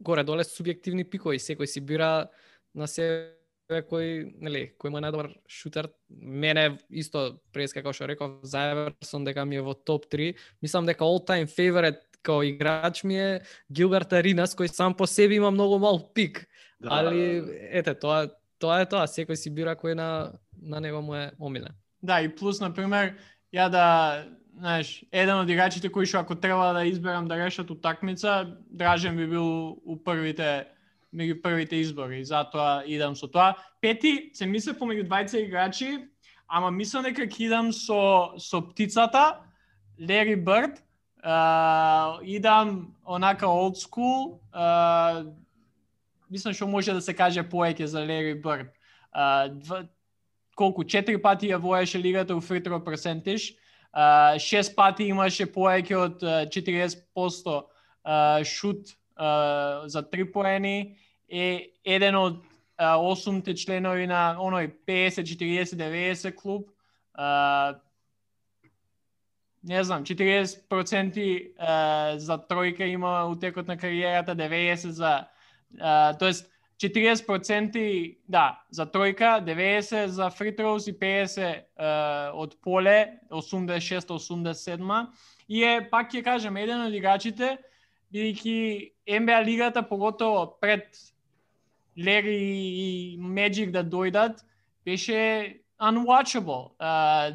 [0.01, 2.29] горе доле субјективни пикови, секој си бира
[2.75, 3.37] на себе
[3.69, 5.91] кој, нели, кој е најдобар шутер.
[6.09, 10.33] Мене исто прес како што реков за Еверсон дека ми е во топ 3.
[10.61, 15.39] Мислам дека all time favorite као играч ми е Гилберт Аринас кој сам по себе
[15.39, 16.45] има многу мал пик.
[16.79, 17.57] Да, Али да, да.
[17.79, 18.27] ете тоа
[18.61, 21.73] тоа е тоа, секој си бира кој на на него му е омилен.
[22.01, 23.15] Да, и плюс, например,
[23.53, 23.85] ја да,
[24.57, 29.27] знаеш, еден од играчите кои што ако треба да изберам да решат утакмица, Дражен би
[29.27, 30.67] бил у првите
[31.13, 33.55] меѓу првите избори, затоа идам со тоа.
[33.81, 36.07] Пети, се мисле помеѓу двајца играчи,
[36.47, 39.41] ама мислам дека ќе идам со со птицата,
[39.99, 40.79] Лери Бърд,
[41.23, 45.27] uh, идам онака old school, uh,
[46.29, 48.71] мислам што може да се каже поеќе за Лери Бърд.
[49.11, 49.87] Uh,
[50.55, 53.55] колку четири пати ја воеше лигата у фритро percentage,
[54.39, 57.63] шест пати имаше повеќе од 40%
[58.47, 58.95] шут
[59.85, 60.97] за три поени,
[61.29, 62.39] е еден од
[62.81, 66.69] осумте членови на оној 50 40 90 клуб.
[69.63, 70.57] Не знам, 40%
[72.17, 75.27] за тројка има у текот на кариерата, 90 за
[76.19, 76.50] тоест
[76.81, 85.05] 40% да, за тројка, 90 за free throws и 50 uh, од поле, 86-87.
[85.47, 87.57] И е, пак ќе кажем, еден од играчите,
[88.09, 88.57] бидејќи
[89.05, 90.97] NBA лигата, поготово пред
[91.97, 94.41] Лери и Magic да дојдат,
[94.85, 96.73] беше unwatchable.
[96.81, 97.29] Uh,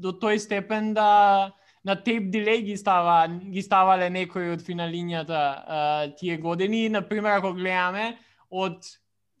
[0.00, 1.52] до тој степен да
[1.84, 6.88] на тейп дилеј ги става ги ставале некои од финалињата uh, тие години.
[6.88, 8.16] Например, ако гледаме
[8.50, 8.86] од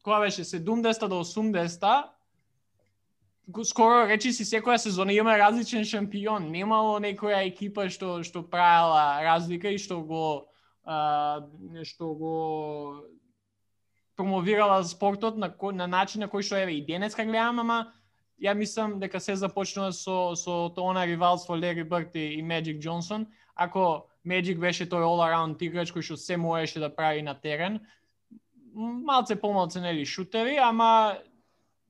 [0.04, 2.04] која беше 70 до 80
[3.64, 6.50] скоро речи си секоја сезона има различен шампион.
[6.50, 10.48] Немало некоја екипа што што правела разлика и што го
[10.84, 11.46] а,
[11.84, 12.34] што го
[14.16, 17.92] промовирала спортот на кој, на начин на кој што еве и денеска гледам, ама
[18.42, 23.26] ја мислам дека се започнува со со тоа ривалство Лери Бърт и, и Джонсон.
[23.54, 27.80] Ако Меджик беше тој all around играч кој што се можеше да прави на терен,
[28.76, 31.18] малце помалце нели шутери, ама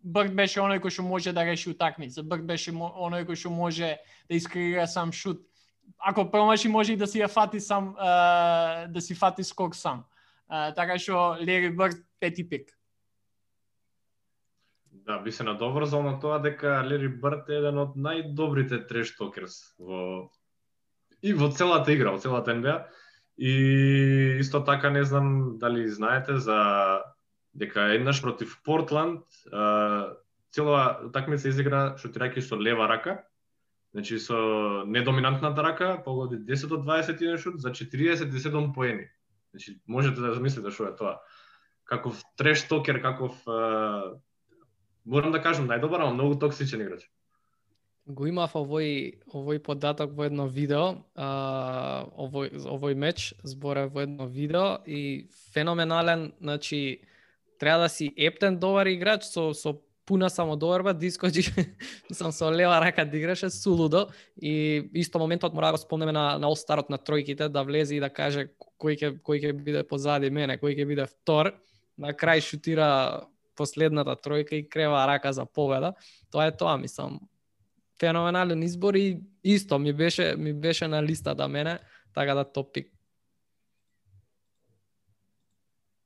[0.06, 2.22] Брд беше оној кој што може да реши утакмица.
[2.22, 3.96] Брд беше оној кој што може
[4.30, 5.42] да искреира сам шут.
[5.98, 10.04] Ако промаши може и да си ја фати сам а, да си фати скок сам.
[10.48, 12.70] А, така што Лери Брд пети пик.
[15.06, 20.30] Да, би се надоврзал на тоа дека Лери Брд е еден од најдобрите трештокерс во
[21.22, 22.78] и во целата игра, во целата NBA.
[23.38, 27.02] И исто така не знам дали знаете за
[27.54, 29.24] дека еднаш против Портланд
[30.56, 33.24] цела такмица изигра шутирајќи со лева рака.
[33.92, 39.08] Значи со недоминантната рака погоди 10 од 21 шут за 47 поени.
[39.50, 41.20] Значи можете да замислите што е тоа.
[41.84, 44.16] Каков треш токер, каков а,
[45.04, 47.06] морам да кажам најдобар, ама многу токсичен играч.
[48.06, 54.28] Го имав овој овој податок во едно видео, а, овој овој меч збора во едно
[54.30, 57.00] видео и феноменален, значи
[57.58, 59.74] треба да си ептен добар играч со со
[60.06, 61.50] пуна само доверба, да искочиш
[62.12, 64.08] сам со лева рака да играше сулудо
[64.40, 68.00] и исто моментот мора да го спомнеме на на All-Старот на тројките да влезе и
[68.00, 68.48] да каже
[68.78, 71.54] кој ќе кој ќе биде позади мене, кој ќе биде втор.
[71.98, 73.26] На крај шутира
[73.56, 75.94] последната тројка и крева рака за победа.
[76.30, 77.18] Тоа е тоа, мислам.
[78.00, 81.78] Феноменален избор и исто ми беше ми беше на листата мене,
[82.14, 82.92] така да топ пик.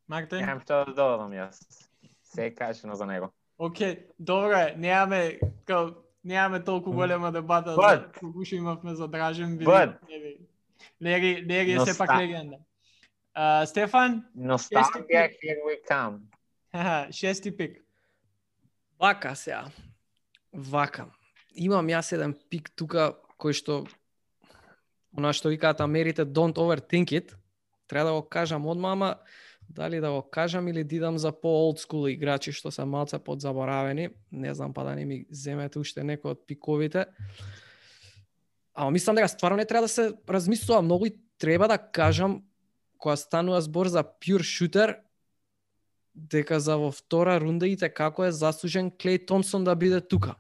[0.09, 0.39] Мартин?
[0.43, 1.59] Немам што да додадам јас.
[2.23, 3.31] Се е качено за него.
[3.59, 5.91] Океј, добро е, немаме као
[6.25, 10.39] немаме толку голема дебата за But- колку што имавме за Дражен But- Лери.
[11.03, 12.57] Лери, Лери е сепак легенда.
[13.35, 17.11] А, Стефан, Носталгија, here we come.
[17.11, 17.83] Шести пик.
[18.99, 19.71] Вака сега.
[20.53, 21.07] Вака.
[21.55, 23.85] Имам јас еден пик тука кој што
[25.17, 27.35] она што викаат Америте don't overthink it.
[27.87, 29.17] Треба да го кажам одма, мама,
[29.69, 34.11] дали да го кажам или дидам за по old school играчи што се малце подзаборавени.
[34.31, 37.07] Не знам па да не ми земете уште некој од пиковите.
[38.75, 42.43] Ама мислам дека стварно не треба да се размислува многу и треба да кажам
[42.99, 44.97] кога станува збор за pure shooter,
[46.15, 50.35] дека за во втора рунда и така како е заслужен Клей Томсон да биде тука.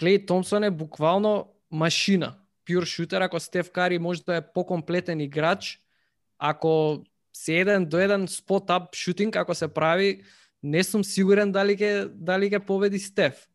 [0.00, 2.34] Клей Томсон е буквално машина.
[2.66, 5.80] Пюр шутер, ако Стеф Кари може да е покомплетен играч,
[6.38, 10.22] ако се еден до еден спот ап шутинг ако се прави,
[10.62, 13.48] не сум сигурен дали ќе дали ќе победи Стеф.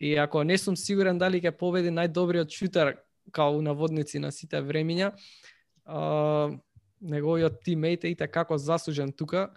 [0.00, 2.96] И ако не сум сигурен дали ќе победи најдобриот шутер
[3.32, 5.12] као наводници на сите времиња,
[5.84, 6.52] а,
[7.00, 9.50] неговиот тиммейт е и како заслужен тука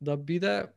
[0.00, 0.72] да биде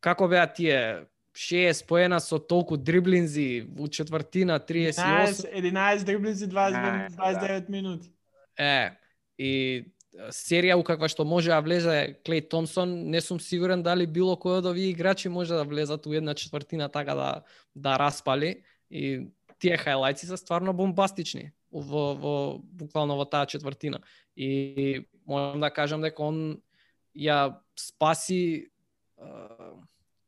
[0.00, 6.72] како беа тие 6 поена со толку дриблинзи у четвртина 38 11, 11 дриблинзи 20,
[6.72, 8.10] Најс, 29 минути.
[8.58, 8.96] е
[9.38, 9.84] и
[10.34, 14.58] серија у каква што може да влезе Клей Томсон, не сум сигурен дали било кој
[14.58, 17.42] од овие играчи може да влезат у една четвртина така да
[17.74, 24.00] да распали и тие хајлајци се стварно бомбастични во, во буквално во таа четвртина.
[24.36, 26.60] И можам да кажам дека он
[27.14, 28.70] ја спаси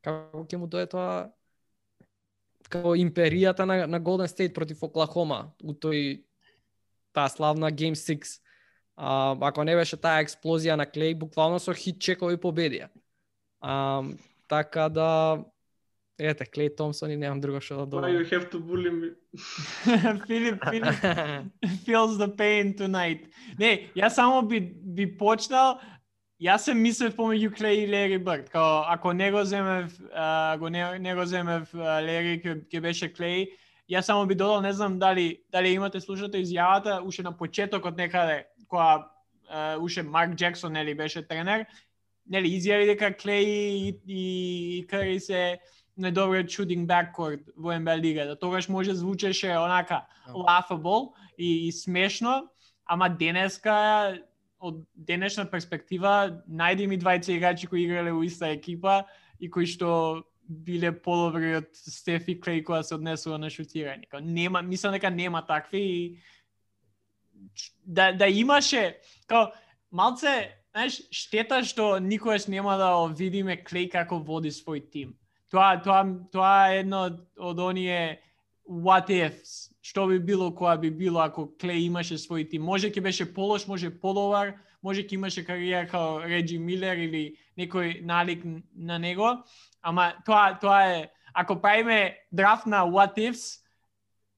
[0.02, 1.30] како ќе му дое тоа
[2.72, 6.22] како империјата на, на Golden State против Оклахома у тој
[7.12, 8.40] таа славна Game 6.
[8.96, 12.88] А, ако не беше таа експлозија на Клей, буквално со хит чекови победија.
[13.60, 14.02] А,
[14.48, 15.08] така да
[16.18, 18.10] ете Клей Томсон и немам друго што да додам.
[18.10, 19.14] you have to bully me?
[20.26, 20.98] Филип, Филип
[21.86, 23.26] feels the pain tonight.
[23.58, 25.80] Не, јас само би, би почнал,
[26.42, 28.48] јас се мислев помеѓу Клей и Лери Бърд.
[28.50, 32.80] Као, ако не го земев, а, ако не, не го земев а, Лери, ќе, ќе
[32.82, 33.46] беше Клей,
[33.90, 38.46] јас само би додал, не знам дали, дали имате слушате изјавата, уште на почетокот некаде,
[38.68, 39.08] кога
[39.48, 41.66] а, уште Марк Джексон, нели, беше тренер,
[42.26, 44.24] нели, изјави дека Клей и, и,
[44.78, 45.60] и Кари се
[46.00, 48.36] најдобриот shooting backcourt во NBA лигата.
[48.38, 52.48] Тогаш може звучеше онака laughable и, и смешно,
[52.86, 54.18] ама денеска
[54.62, 59.02] од денешна перспектива најди ми двајца играчи кои играле во иста екипа
[59.42, 64.06] и кои што биле подобри од Стеф и Клей која се однесува на шутирање.
[64.10, 66.02] Као нема, мислам дека нема такви и
[67.84, 69.50] да да имаше као
[69.90, 75.16] малце, знаеш, штета што никогаш нема да го видиме Клей како води свој тим.
[75.50, 77.04] Тоа тоа тоа е едно
[77.36, 78.20] од оние
[78.66, 79.71] what ifs.
[79.82, 82.62] Што би било која би било ако Клей имаше свој тим.
[82.62, 88.00] Може ќе беше полош, може подобар, може ќе имаше кариера као Реджи Милер или некој
[88.06, 89.42] налик на него,
[89.82, 93.62] ама тоа тоа е ако правиме драфт на what ifs,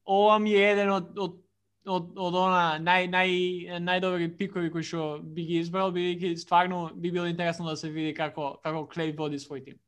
[0.06, 1.40] ова ми е еден од од
[1.84, 7.10] од, од она нај нај најдобри пикови кои што би ги избрал бидејќи стварно би
[7.10, 9.80] било интересно да се види како како Клей води свој тим.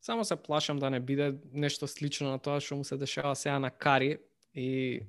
[0.00, 3.58] Само се плашам да не биде нешто слично на тоа што му се дешава сега
[3.58, 4.18] на Кари
[4.54, 5.00] и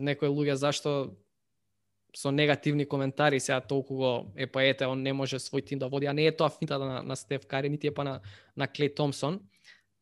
[0.00, 1.12] некои луѓе зашто
[2.16, 5.88] со негативни коментари сега толку го е па ете он не може свој тим да
[5.88, 8.20] води, а не е тоа финта на, на Стеф Кари, нити е па на
[8.56, 9.40] на Клей Томсон.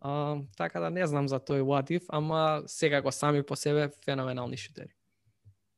[0.00, 3.90] А, така да не знам за тој what if, ама сега го сами по себе
[4.04, 4.94] феноменални шутери.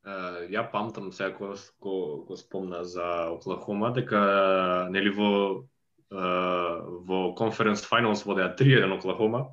[0.03, 5.63] Uh, ја памтам сега кога го, го спомна за Оклахома дека нели во
[6.11, 9.47] во конференц финалс водеа 3-1 Оклахома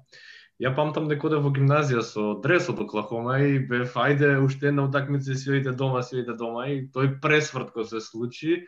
[0.61, 4.85] Ја памтам дека оде во гимназија со дрес од Оклахома и бев ајде уште една
[4.91, 8.59] утакмица си ојде дома, си ојде дома и тој пресврт кој се случи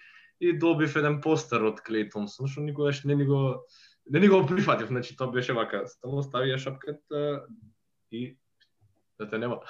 [0.41, 3.43] и добив еден постер од Клей Томсон, што никогаш не ни го
[4.09, 7.45] не ни го прифатив, значи тоа беше вака, само ставија шапката
[8.11, 8.39] и
[9.20, 9.61] да те нема.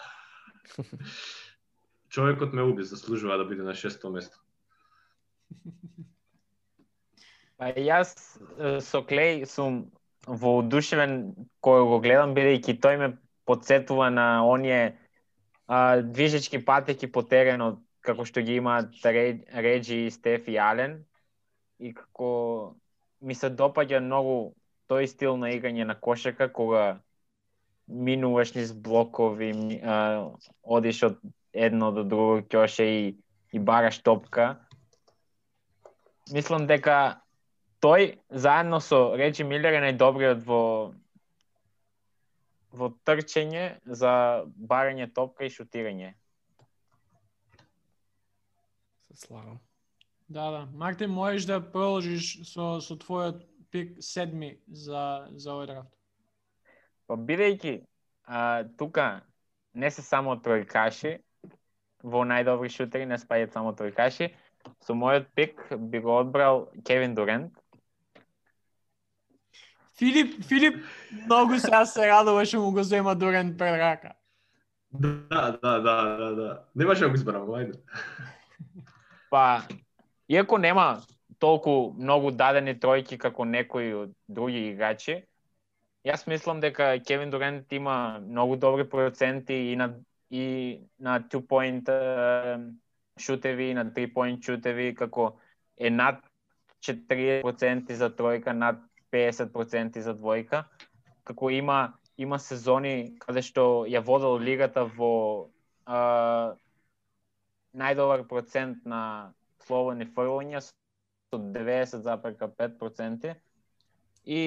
[2.09, 4.39] Човекот ме уби, заслужува да биде на шесто место.
[7.63, 8.17] Па јас
[8.83, 9.75] со Клей сум
[10.27, 11.13] воодушевен
[11.63, 13.09] кој го гледам, бидејќи тој ме
[13.47, 14.99] подсетува на оние
[15.69, 21.05] а, движечки патеки по теренот, како што ги имаат Реджи, Стеф и Ален.
[21.79, 22.75] И како
[23.23, 24.57] ми се допаѓа многу
[24.91, 26.99] тој стил на играње на кошака, кога
[27.87, 29.55] минуваш низ блокови,
[29.87, 30.35] а,
[30.67, 31.23] одиш од
[31.55, 33.11] едно до друго ќоше и,
[33.55, 34.57] и бараш топка.
[36.35, 37.23] Мислам дека
[37.83, 40.63] тој заедно со Реджи Милер е најдобриот во
[42.73, 44.13] во трчење за
[44.57, 46.15] барање топка и шутирање.
[49.09, 49.61] Се слагам.
[50.29, 50.63] Да, да.
[50.73, 55.93] Мартин, можеш да продолжиш со, со твојот пик седми за, за овој драфт.
[57.09, 57.75] Па бидејќи
[58.25, 59.27] а, тука
[59.75, 61.19] не се само тројкаши,
[62.03, 64.31] во најдобри шутери не спаѓаат само тројкаши,
[64.81, 65.61] со мојот пик
[65.93, 67.62] би го одбрал Кевин Дурент,
[70.03, 70.85] Филип, Филип
[71.27, 74.17] многу сега се радува што му го зема Дурен пред рака.
[74.91, 76.49] Да, да, да, да, да.
[76.75, 77.79] Немаше да го изберам, ајде.
[79.31, 79.63] Па,
[80.29, 81.05] иако нема
[81.39, 85.23] толку многу дадени тројки како некои од други играчи,
[86.03, 89.95] јас мислам дека Кевин Дурент има многу добри проценти и на
[90.31, 91.87] и на two point
[93.19, 95.37] шутеви и на three point шутеви како
[95.79, 96.25] е над
[96.83, 98.83] 40% за тројка, над
[99.13, 100.65] 50% за двојка,
[101.25, 105.49] како има има сезони каде што ја водел лигата во
[105.87, 106.55] а,
[107.73, 109.33] најдобар процент на
[109.67, 110.73] словени фрлања со
[111.39, 113.35] 90,5%
[114.25, 114.43] и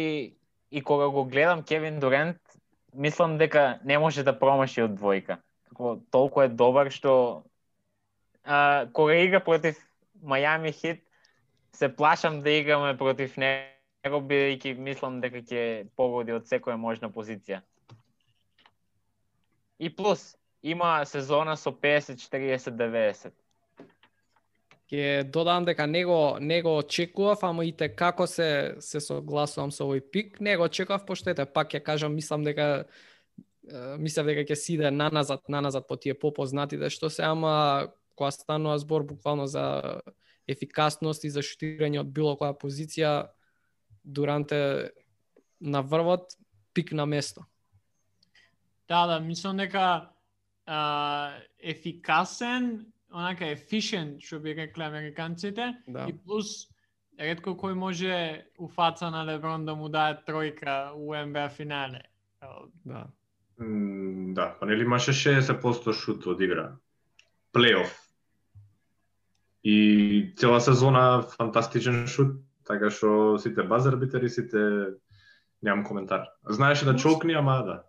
[0.71, 2.37] и кога го гледам Кевин Дурент,
[2.93, 5.37] мислам дека не може да промаши од двојка.
[5.69, 7.45] Како толку е добар што
[8.43, 9.79] а, кога игра против
[10.23, 11.03] Мајами Хит,
[11.71, 13.74] се плашам да играме против него
[14.05, 15.61] него бидејќи мислам дека ќе
[15.97, 17.61] погоди од секоја можна позиција.
[19.79, 23.33] И плюс, има сезона со 50, 40, 90.
[24.89, 30.01] Ке додам дека него него очекував, ама и те како се се согласувам со овој
[30.11, 32.85] пик, него очекував пошто ете пак ќе кажам, мислам дека
[33.97, 38.77] мислев дека ќе сиде наназад, наназад по тие попознатите да што се, ама кога станува
[38.79, 40.01] збор буквално за
[40.47, 43.33] ефикасност и за шутирање од било која позиција,
[44.05, 44.91] Дуранте
[45.59, 46.37] на врвот,
[46.73, 47.45] пик на место.
[48.87, 50.09] Да, да, мислам дека
[50.65, 56.05] а, ефикасен, онака ефишен, што би рекли американците, Да.
[56.07, 56.69] и плюс
[57.17, 62.03] ретко кој може у фаца на Леброн да му даде тројка у НБА финале.
[62.83, 63.07] Да.
[63.57, 66.77] Да, па нели имаше 60% шут од игра.
[67.53, 67.89] Плейоф.
[69.63, 74.61] И цела сезона фантастичен шут, така што сите баз арбитери, сите
[75.63, 76.27] немам коментар.
[76.49, 77.83] Знаеше да чолкни, ама да.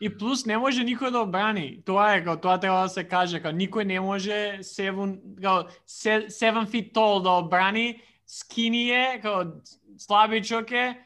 [0.00, 1.82] И плюс не може никој да обрани.
[1.86, 6.26] Тоа е, као, тоа треба да се каже, као никој не може seven, као, се-
[6.26, 9.62] seven feet tall да обрани, скини е, као
[9.98, 10.98] слабичок е,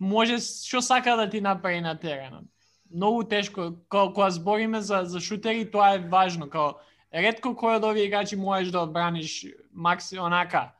[0.00, 2.44] може што сака да ти направи на теренот.
[2.90, 6.74] Многу тешко, као, кога збориме за, за шутери, тоа е важно, као,
[7.14, 10.74] ретко кој од овие играчи можеш да обраниш макси онака,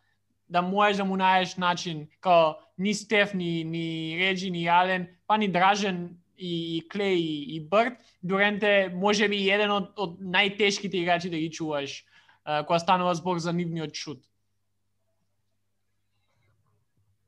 [0.55, 5.39] да можеш да му најдеш начин, као ни Стеф, ни, ни Реджи, ни Ален, па
[5.39, 11.03] ни Дражен и, и Клей и, и Бърт, Дуренте може би еден од, од најтешките
[11.03, 12.05] играчи да ги чуваш
[12.45, 14.23] а, кога станува збор за нивниот шут.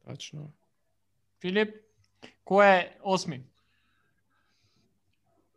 [0.06, 0.52] Точно.
[1.42, 1.74] Филип,
[2.46, 3.42] кој е осми?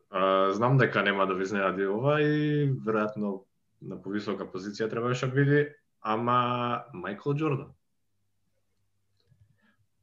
[0.09, 3.43] А, знам дека нема да ви изненади ова и веројатно
[3.82, 5.61] на повисока позиција требаше да биде,
[6.02, 7.74] ама Майкл Джордан.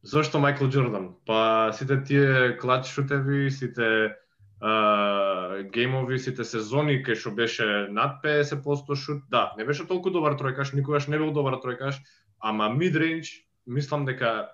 [0.03, 1.15] Зошто Майкл Джордан?
[1.27, 4.15] Па сите тие клач шутеви, сите
[4.61, 10.39] а, геймови, сите сезони кај што беше над 50% шут, да, не беше толку добар
[10.39, 11.99] тројкаш, никогаш не бил добар тројкаш,
[12.39, 14.51] ама mid-range, мислам дека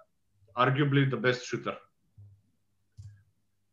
[0.57, 1.77] arguably the best shooter.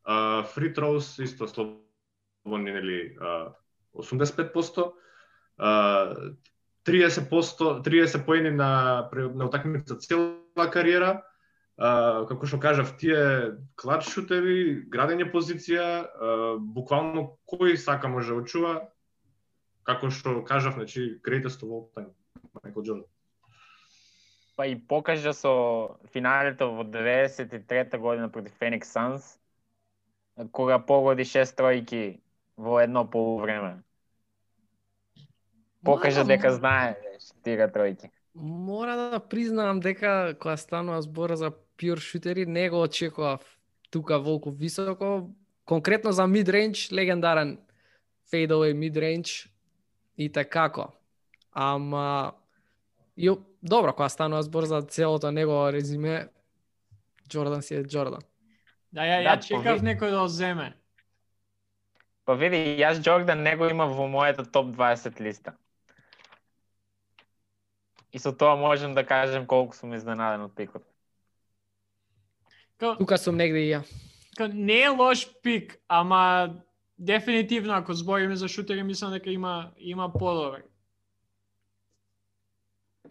[0.05, 3.53] Uh, free throws исто слободни нели uh,
[3.95, 4.91] 85%,
[5.59, 6.35] uh,
[6.89, 11.19] 30% 30 поени на на утакмица цела кариера,
[11.79, 13.19] Uh, како што кажав, тие
[13.79, 18.71] клач шутеви, градење позиција, uh, буквално кој сака може да очува,
[19.87, 22.11] како што кажав, значи, greatest of all time,
[22.59, 23.05] Майкл Джордан.
[24.59, 29.39] Па и покажа со финалето во 93 година против Феникс Санс,
[30.51, 32.19] кога погоди шест тројки
[32.57, 33.79] во едно полувреме.
[35.83, 38.09] Покажа дека знае да штира тројки.
[38.35, 43.41] Мора да признаам дека кога станува збор за pure шутери, не го очекував
[43.89, 45.29] тука волку високо.
[45.65, 47.59] Конкретно за mid-range, легендарен
[48.31, 49.49] fadeaway mid-range
[50.17, 50.71] и така
[51.51, 52.33] Ама
[53.17, 53.31] и
[53.63, 56.27] добро, кога станува збор за целото негово резиме,
[57.29, 58.21] Джордан си е Джордан.
[58.91, 60.73] Да, ја, ја да, чекав некој да оземе.
[62.25, 65.53] Па види, јас Джордан не го имам во мојата топ 20 листа.
[68.11, 70.83] И со тоа можем да кажем колку сум изненаден од пикот.
[72.79, 72.95] Ка...
[72.97, 73.83] Тука сум негде и ја.
[74.37, 76.55] Ка, не е лош пик, ама
[76.97, 80.63] дефинитивно ако збориме за шутери, мислам дека има има подобар.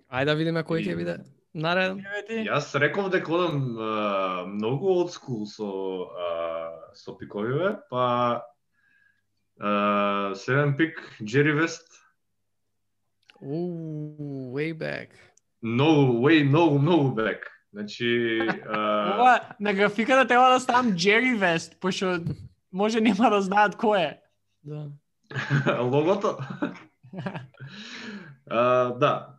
[0.09, 1.19] Ајде да видиме кој ќе биде
[1.55, 2.01] нареден.
[2.49, 8.43] Јас реков дека одам uh, многу од скул со uh, со пиковиве, па
[9.61, 11.98] uh, следен пик Джери Вест.
[13.43, 15.09] Ooh, way back.
[15.63, 17.41] No, way, no, no back.
[17.73, 18.39] Значи...
[18.41, 19.15] Uh...
[19.15, 22.19] Ова, на графиката треба да ставам Джери Вест, пошто
[22.73, 24.21] може нема да знаат кој е.
[24.65, 24.91] Да.
[25.83, 26.39] Логото?
[28.51, 29.35] uh, да.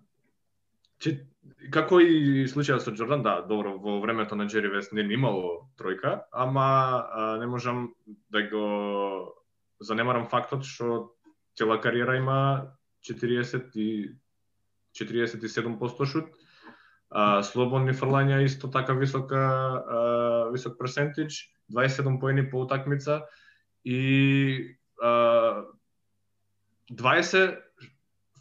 [0.99, 1.25] Че,
[1.71, 6.23] како и случајот со Джордан, да, добро, во времето на Джери Вест не имало тројка,
[6.31, 7.93] ама а, не можам
[8.29, 8.65] да го
[9.79, 11.15] занемарам фактот што
[11.55, 12.71] цела кариера има
[13.03, 14.15] 40 и
[14.95, 16.29] 47% шут,
[17.09, 23.23] а, слободни фрлања исто така висока а, висок персентидж, 27 поени по утакмица
[23.85, 25.63] и а,
[26.91, 27.59] 20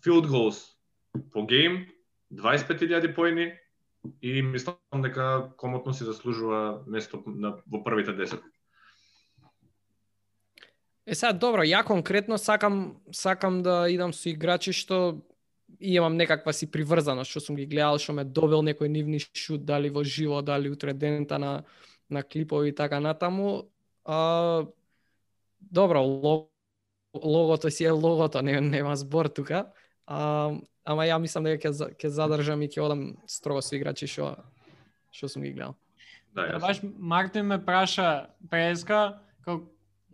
[0.04, 0.64] field goals
[1.32, 1.86] по гейм,
[2.32, 3.52] 25.000 поени
[4.22, 8.40] и мислам дека комотно си заслужува место на, во првите 10.
[11.08, 15.22] Е сега добро, ја конкретно сакам сакам да идам со играчи што
[15.80, 19.64] и имам некаква си приврзаност, што сум ги гледал, што ме добил некој нивни шут,
[19.64, 21.64] дали во живо, дали утре дента на,
[22.10, 23.70] на клипови и така натаму.
[24.04, 24.66] А,
[25.60, 26.02] добро,
[27.14, 29.72] логото си е логото, не, нема збор тука.
[30.06, 30.52] А,
[30.84, 34.36] ама ја мислам дека ќе ќе задржам и ќе одам строго со играчи што
[35.08, 35.76] што сум ги гледал.
[36.36, 39.64] Да, да баш Мартин ме праша преска како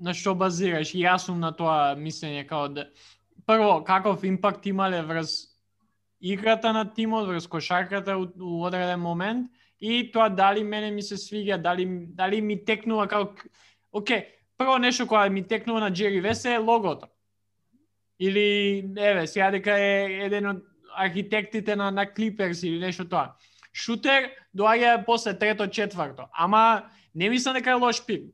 [0.00, 0.94] на што базираш?
[0.94, 2.86] Јас сум на тоа мислење како да
[3.46, 5.54] прво каков импакт имале врз
[6.20, 11.16] играта на тимот, врз кошарката у, у одреден момент и тоа дали мене ми се
[11.16, 13.34] свиѓа, дали, дали ми текнува како...
[13.92, 14.26] Оке,
[14.58, 17.06] прво нешто кое ми текнува на Джери Весе е логото.
[18.18, 20.62] Или, еве, сега дека е еден од
[20.96, 23.34] архитектите на, на Клиперс или нешто тоа.
[23.74, 26.30] Шутер доаѓа после трето, четврто.
[26.32, 28.30] Ама не мислам дека е лош пик.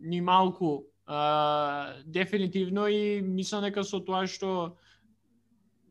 [0.00, 0.87] Ни малку.
[1.08, 4.76] Uh, дефинитивно и мислам дека со тоа што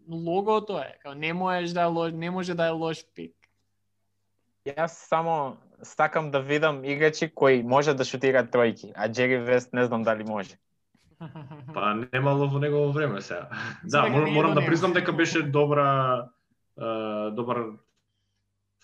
[0.05, 0.93] логото е.
[1.01, 3.33] Као не можеш да лош, не може да е лош пик.
[4.67, 9.85] Јас само стакам да видам играчи кои може да шутираат тројки, а Джери Вест не
[9.85, 10.59] знам дали може.
[11.73, 13.49] Па немало во негово време сега.
[13.83, 16.29] Да, мор, морам да признам дека беше добра
[16.77, 17.73] uh, добар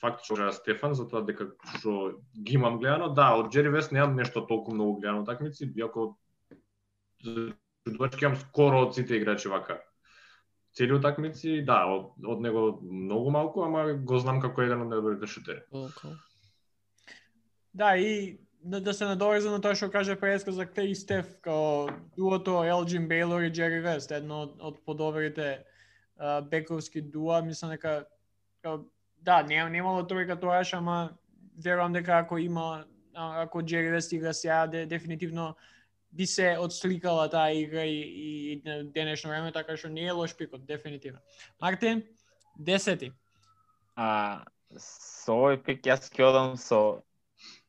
[0.01, 4.15] факт што Стефан за тоа дека што ги имам гледано, да, од Джери Вест немам
[4.15, 6.17] нешто толку многу гледано такмици, иако
[7.23, 9.79] чудовачки имам скоро од сите играчи вака
[10.73, 15.29] цели утакмици, да, од, од него многу малку, ама го знам како еден од најдобрите
[15.29, 15.61] шутери.
[15.69, 16.15] Okay.
[17.73, 21.35] Да, и да, да се надоврза на тоа што каже преска за Клей и Стеф,
[21.45, 25.61] као дуото Елджин Бейлор и Джери Вест, едно од, од подобрите
[26.17, 28.07] uh, бековски дуа, мислам дека
[28.65, 28.81] као,
[29.21, 31.13] да, не, немало тројка тоаш, ама
[31.57, 35.53] верувам дека ако има ако Джери Вест игра сега, де, дефинитивно
[36.13, 40.35] би се отсликала таа игра и, и, и денешно време, така што не е лош
[40.37, 41.19] пикот, дефинитивно.
[41.61, 42.03] Мартин,
[42.57, 43.11] десети.
[43.95, 44.45] А,
[44.77, 47.01] со овој пик јас ќе одам со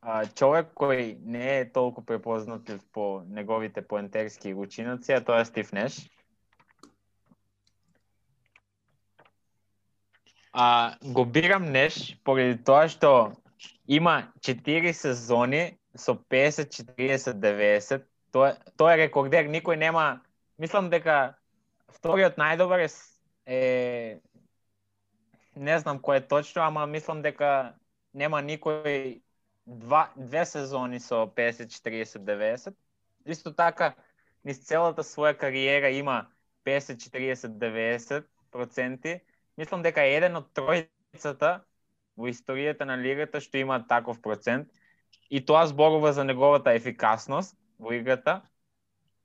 [0.00, 5.72] а, човек кој не е толку препознатлив по неговите поентерски учиноци, а тоа е Стив
[5.72, 6.04] Неш.
[10.52, 13.32] А, го бирам Неш поради тоа што
[13.88, 18.04] има 4 сезони со 50, 40, 90.
[18.34, 20.18] Тоа, тоа е рекордер, никој нема...
[20.58, 21.36] Мислам дека
[21.94, 22.88] вториот најдобар е,
[23.46, 23.60] е
[25.54, 27.74] не знам кој е точно, ама мислам дека
[28.14, 29.20] нема никој
[29.66, 32.74] два, две сезони со 50, 40, 90.
[33.26, 33.94] Исто така,
[34.44, 36.26] низ целата своја кариера има
[36.66, 39.20] 50, 40, 90 проценти.
[39.56, 41.60] Мислам дека е еден од тројцата
[42.18, 44.70] во историјата на лигата што има таков процент.
[45.30, 48.42] И тоа зборува за неговата ефикасност во играта.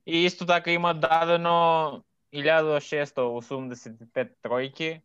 [0.06, 5.02] И исто така има дадено 1685 тројки,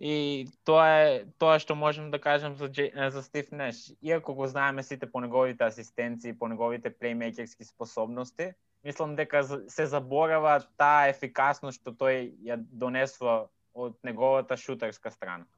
[0.00, 2.68] И тоа е тоа што можем да кажем за,
[3.10, 3.92] за Стив Неш.
[4.02, 8.52] Иако го знаеме сите по неговите асистенции, по неговите плеймейкерски способности,
[8.84, 15.48] мислам дека се заборава таа ефикасност што тој ја донесува од неговата шутерска страна.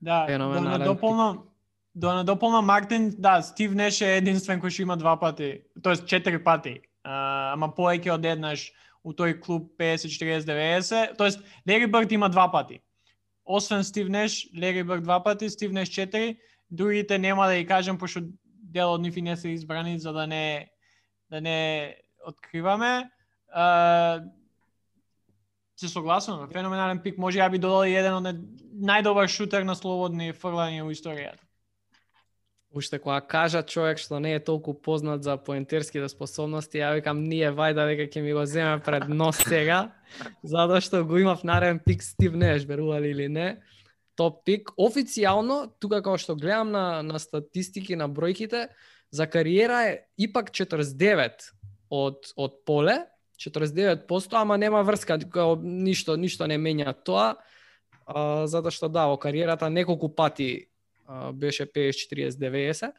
[0.00, 1.42] Да, да надополна,
[1.94, 6.42] да надополна Мартин, да, Стив Неш е единствен кој што има два пати, тоест четири
[6.44, 8.70] пати, а, ама поеќе од еднаш
[9.04, 12.80] у тој клуб 50, 40, 90, тоест Лери Бърт има два пати
[13.50, 16.36] освен Стив Неш, Лери Бърт два пати, Стив Неш четири,
[16.70, 20.70] другите нема да ги кажем, пошто дел од нив не се избрани, за да не,
[21.30, 23.10] да не откриваме.
[23.52, 24.22] А,
[25.76, 28.36] се согласувам, феноменален пик, може ја би додал еден од
[28.78, 31.42] најдобар шутер на слободни фрлање во историјата.
[32.70, 37.50] Уште кога кажа човек што не е толку познат за поентерските способности, ја викам ние
[37.50, 39.90] вајда дека ќе ми го земе пред нос сега,
[40.46, 43.58] затоа што го имав нарен пик Стив Неш, верували или не.
[44.14, 44.70] Топ пик.
[44.78, 48.68] Официјално, тука како што гледам на, на статистики, на бројките,
[49.10, 51.50] за кариера е ипак 49
[51.90, 53.00] од, од поле,
[53.42, 54.06] 49%,
[54.38, 57.34] ама нема врска, као, ништо, ништо не менја тоа,
[58.06, 60.69] а, затоа што да, во кариерата неколку пати
[61.32, 62.92] беше 50-40-90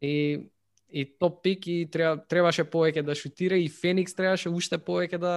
[0.00, 0.40] и
[0.92, 5.34] и топ пик и треба, требаше повеќе да шутира и Феникс требаше уште повеќе да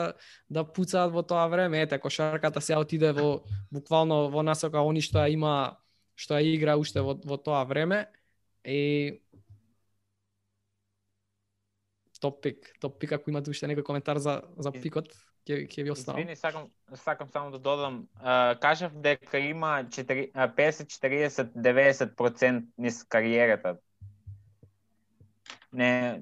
[0.50, 1.82] да пуцаат во тоа време.
[1.82, 5.78] Ете, кошарката се отиде во буквално во насока они што ја има
[6.16, 8.08] што ја игра уште во, во тоа време.
[8.66, 9.22] И
[12.20, 15.14] топ пик, топ пик ако имате уште некој коментар за за пикот
[15.48, 16.20] ќе ќе ви оставам.
[16.20, 23.04] Извини, сакам сакам само да додам, а, кажав дека има 4, 50 40 90% низ
[23.04, 23.78] кариерата.
[25.74, 26.22] Не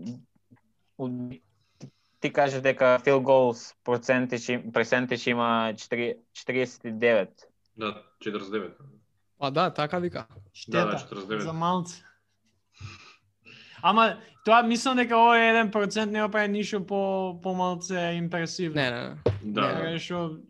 [2.19, 7.29] ти кажа дека фил голс процентич процентич има 4, 49.
[7.77, 8.73] Да, 49.
[9.37, 10.27] Па да, така вика.
[10.53, 12.03] Штета да, да, за малце.
[13.81, 17.01] Ама тоа мислам дека овој еден процент не прави ништо по
[17.43, 18.81] помалце импресивно.
[18.81, 19.53] Не, не, не.
[19.53, 19.67] Да.
[19.83, 20.41] Не, шо,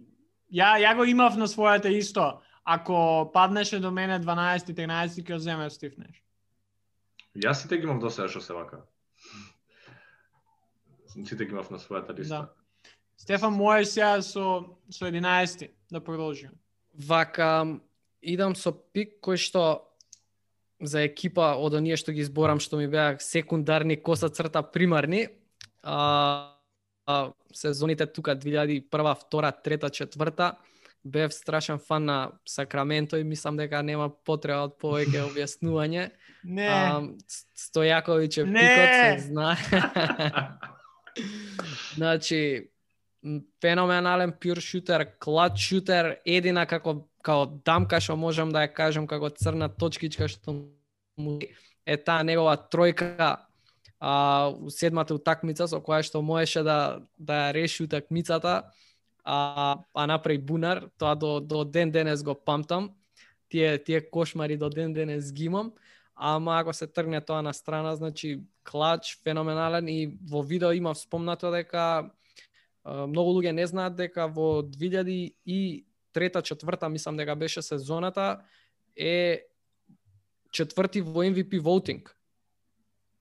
[0.52, 2.42] ја ја го имав на својата исто.
[2.64, 6.24] Ако паднеше до мене 12 13 ќе земе Стив Неш.
[7.36, 8.84] Јас сите ги имав до сега што се вака.
[11.08, 12.48] Сите ги имав на својата листа.
[12.48, 12.54] Да.
[13.18, 16.52] Стефан мој сега со со 11 да продолжим.
[16.94, 17.80] Вака
[18.22, 19.91] идам со пик кој што
[20.82, 25.28] за екипа од оние што ги изборам што ми беа секундарни коса црта примарни.
[25.84, 26.58] А,
[27.08, 30.58] а сезоните тука 2001, втора, трета, четврта
[31.04, 36.10] бев страшен фан на Сакраменто и мислам дека нема потреба од повеќе објаснување.
[36.44, 36.68] Не.
[36.68, 37.02] А,
[37.58, 39.58] Стојаковиќ е пикот, се знае.
[41.98, 42.42] значи,
[43.62, 49.30] феноменален пюр шутер, клад шутер, едина како како дамка што можам да ја кажам како
[49.30, 50.56] црна точкичка што
[51.18, 51.38] му
[51.86, 53.38] е таа негова тројка
[54.00, 58.72] а, у седмата утакмица со која што можеше да да ја реши утакмицата,
[59.24, 62.92] а, а направи бунар, тоа до, до ден денес го памтам.
[63.50, 65.74] Тие тие кошмари до ден денес ги имам.
[66.16, 71.52] Ама ако се тргне тоа на страна, значи клач феноменален и во видео имав спомнато
[71.52, 72.10] дека
[72.86, 78.42] многу луѓе не знаат дека во 2003 четврта мислам дека беше сезоната
[78.96, 79.46] е
[80.52, 82.10] четврти во MVP voting.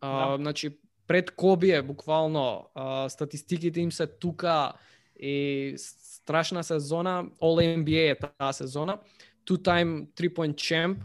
[0.00, 0.36] А, да.
[0.36, 4.72] значи пред Коби е буквално а, статистиките им се тука
[5.16, 8.98] и страшна сезона, All NBA е таа сезона.
[9.44, 10.96] Two time three point champ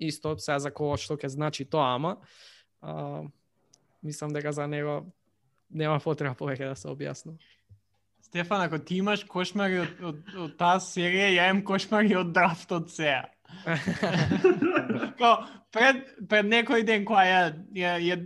[0.00, 2.16] исто сега за кого што ќе значи тоа, ама
[2.80, 3.22] а,
[4.02, 5.04] мислам дека за него
[5.70, 7.36] нема потреба повеќе да се објаснува.
[8.30, 12.92] Стефан, ако ти имаш кошмари од, од, од таа серија, ја имам кошмари од драфтот
[12.94, 13.24] сега.
[15.18, 15.32] Као,
[15.74, 17.40] пред, пред некој ден која ја,
[17.74, 18.16] ја, ја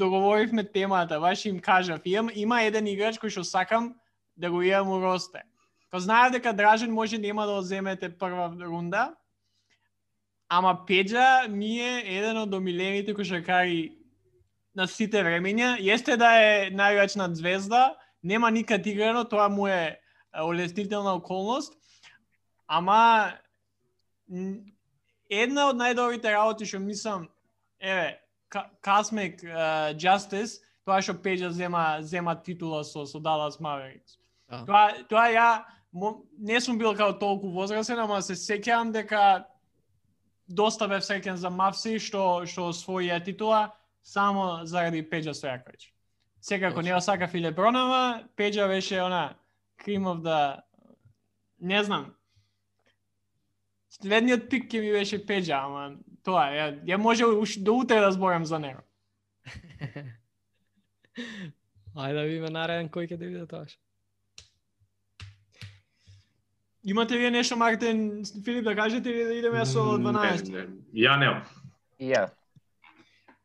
[0.00, 3.92] договоривме темата, баш им кажав, имам, има еден играч кој што сакам
[4.34, 5.44] да го имам у росте.
[5.94, 9.14] Као знаев дека Дражен може нема да го земете прва рунда,
[10.48, 13.94] ама Педжа ми е еден од омилените кошаркари
[14.74, 15.76] на сите времења.
[15.78, 20.00] Јесте да е најрачна звезда, нема никад играно, тоа му е
[20.34, 21.72] олеснителна околност,
[22.66, 23.32] ама
[25.30, 27.28] една од најдобрите работи што мислам,
[27.80, 28.18] еве,
[28.84, 34.16] Cosmic uh, Justice, тоа што Педжа зема зема титула со со Dallas Mavericks.
[34.48, 34.64] Да.
[34.64, 35.48] Тоа тоа ја
[36.38, 39.44] не сум бил као толку возрастен, ама се сеќавам дека
[40.48, 43.68] доста бев среќен за Мавси што што освоија титула
[44.02, 45.92] само заради Педжа Стојаковиќ.
[46.48, 49.34] Секако не ја сакав и Лебронова, Педжа беше она
[49.84, 50.60] cream of the
[51.60, 52.14] не знам.
[53.90, 58.12] Следниот пик ќе ми беше Педжа, ама тоа ја, ја може уш до утре да
[58.12, 58.80] зборам за него.
[61.98, 63.66] Ајде да видиме нареден кој ќе да биде тоа.
[66.84, 70.48] Имате вие нешто Мартин, Филип да кажете или да идеме со 12?
[70.94, 71.42] Не, не.
[72.00, 72.30] Ја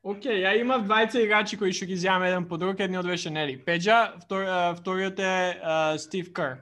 [0.03, 0.51] Океј, okay, ја.
[0.51, 3.55] Океј, ја имав двајца играчи кои што ги земам еден по друг, едниот беше Нели.
[3.57, 4.43] Педжа, втор,
[4.75, 5.59] вториот е
[5.97, 6.59] Стив Кер.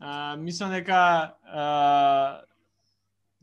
[0.00, 2.40] А, мислам дека а,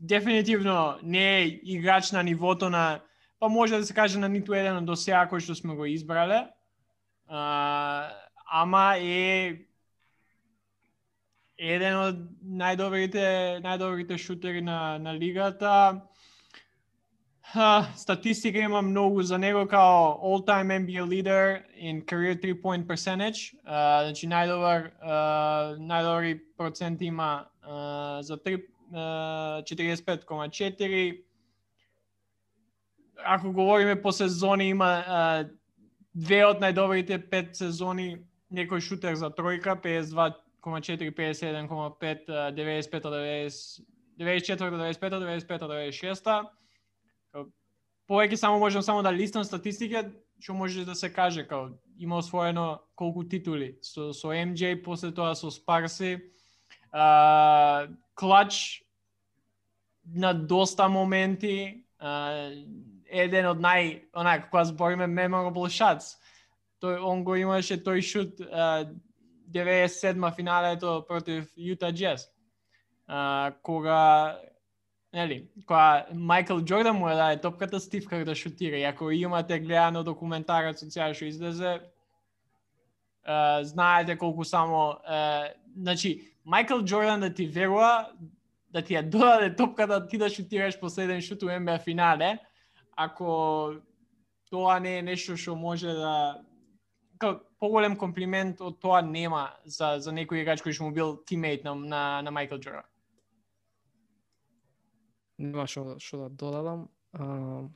[0.00, 3.00] дефинитивно не е играч на нивото на
[3.38, 6.48] па може да се каже на ниту еден до сега кој што сме го избрале.
[7.28, 8.10] А,
[8.44, 9.64] ама е
[11.56, 16.02] еден од најдобрите најдобрите шутери на на лигата.
[17.52, 23.54] Ха, статистика има многу за него као all-time NBA leader in career three-point percentage.
[23.64, 28.56] Uh, значи најдобар uh, најдобри процент има uh, за три
[28.92, 31.22] uh, 45,4.
[33.24, 35.48] Ако говориме по сезони има uh,
[36.14, 38.18] две од најдобрите пет сезони
[38.52, 43.80] некој шутер за тројка 52,4, 57,5, 95, 90,
[44.20, 44.70] 94,
[45.00, 46.44] 95, 95, 96
[48.08, 50.10] повеќе само можам само да листам статистика,
[50.40, 55.34] што може да се каже као има освоено колку титули со со MJ, после тоа
[55.34, 56.20] со Спарси.
[56.92, 58.82] А, клач
[60.04, 62.50] на доста моменти, а,
[63.10, 66.16] еден од нај онак, кога збориме memorable shots.
[66.80, 68.86] Тој он го имаше тој шут а,
[69.50, 72.28] 97 финалето против Utah Jazz
[73.06, 74.38] А, кога
[75.12, 78.76] нели, кога Майкл Джордан му е даде топката, Стив Кер да шутира.
[78.76, 81.80] И ако имате гледано документарец од сега што излезе,
[83.28, 84.98] uh, знаете колку само...
[85.08, 88.08] Uh, значи, Майкл Джордан да ти верува,
[88.70, 92.38] да ти ја додаде топката, ти да шутираш последен шут у НБА финале,
[92.96, 93.72] ако
[94.50, 96.40] тоа не е нешто што може да
[97.58, 101.74] поголем комплимент од тоа нема за за некој играч кој што му бил тиммейт на
[101.74, 102.87] на, на Майкл Джордан
[105.38, 106.88] нема што што да додадам.
[107.12, 107.68] А,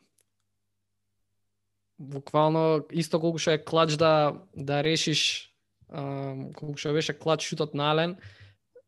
[1.98, 5.52] буквално исто колку што е клач да да решиш
[5.88, 8.16] а, колку што беше клач шутот на Ален,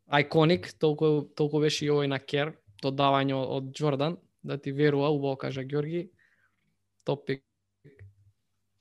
[0.07, 5.37] айконик, толку толку беше и овој на Кер, додавање од Джордан, да ти верува, убаво
[5.37, 6.11] кажа Ѓорги.
[7.05, 7.45] Топ пик.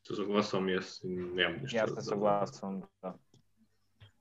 [0.04, 1.78] Се согласувам јас, немам ништо.
[1.78, 2.82] Јас се согласувам.
[3.04, 3.14] Да.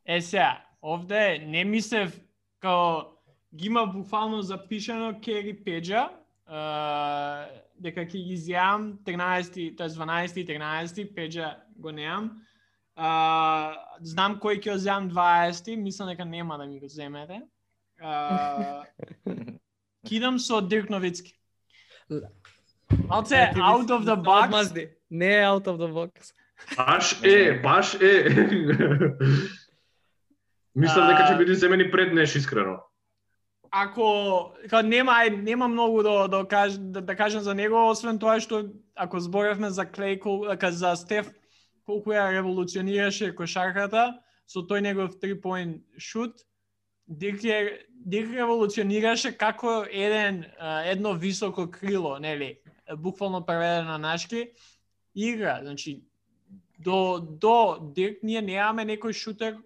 [0.05, 2.15] Е сега, овде не мислев
[2.63, 3.22] као
[3.55, 6.09] ги има буквално запишано Кери Педжа,
[6.47, 7.47] а,
[7.77, 12.31] дека ќе ги изјавам 13, тоест 12 и 13, Педжа го неам.
[12.97, 17.43] А, знам кој ќе го земам 20, мислам дека нема да ми го земете.
[18.01, 18.85] А,
[20.09, 21.39] кидам со Дирк Новицки.
[23.09, 24.89] Малце out of the box.
[25.11, 26.33] Не е out of the box.
[26.77, 28.25] Баш е, баш е.
[30.75, 32.81] Мислам дека ќе биде земени пред неш искрено
[33.73, 38.37] ако ка нема нема многу да да каж, да, да кажам за него освен тоа
[38.41, 41.33] што ако зборевме за Клей кол, ка за Стеф
[41.89, 46.45] колку ја револуционираше кошарката со тој негов 3 point шут
[47.09, 50.45] Дик е Дик револуционираше како еден
[50.85, 52.59] едно високо крило, нели,
[52.97, 54.51] буквално преведено на нашки
[55.15, 56.05] игра, значи
[56.79, 59.57] до до Дик ние немаме некој шутер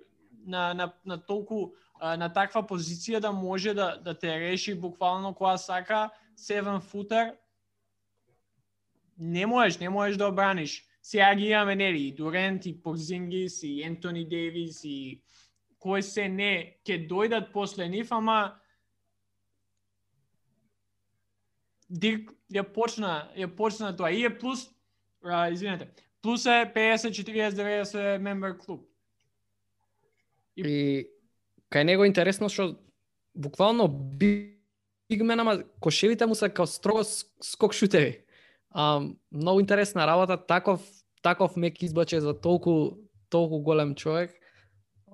[0.46, 5.56] на на на толку на таква позиција да може да да те реши буквално која
[5.56, 7.34] сака 7 футер
[9.18, 10.84] не можеш, не можеш да обраниш.
[11.02, 15.22] Сега ги имаме нели и Дурент и Порзингис и Ентони Дейвис и
[15.80, 18.58] кој се не ќе дојдат после нив, ама
[21.88, 24.10] Дирк ја почна, ја почна тоа.
[24.10, 24.66] И е плюс,
[25.22, 25.88] а, извинете,
[26.22, 28.88] плюс е 50 40 90 мембер клуб.
[30.56, 31.06] И, И
[31.72, 32.76] кај него е интересно што
[33.34, 37.04] буквално бигмен, ама кошевите му се као строго
[37.42, 38.24] скок шутеви.
[38.70, 39.00] А,
[39.32, 40.80] многу интересна работа, таков
[41.22, 42.96] таков мек избаче за толку
[43.28, 44.30] толку голем човек.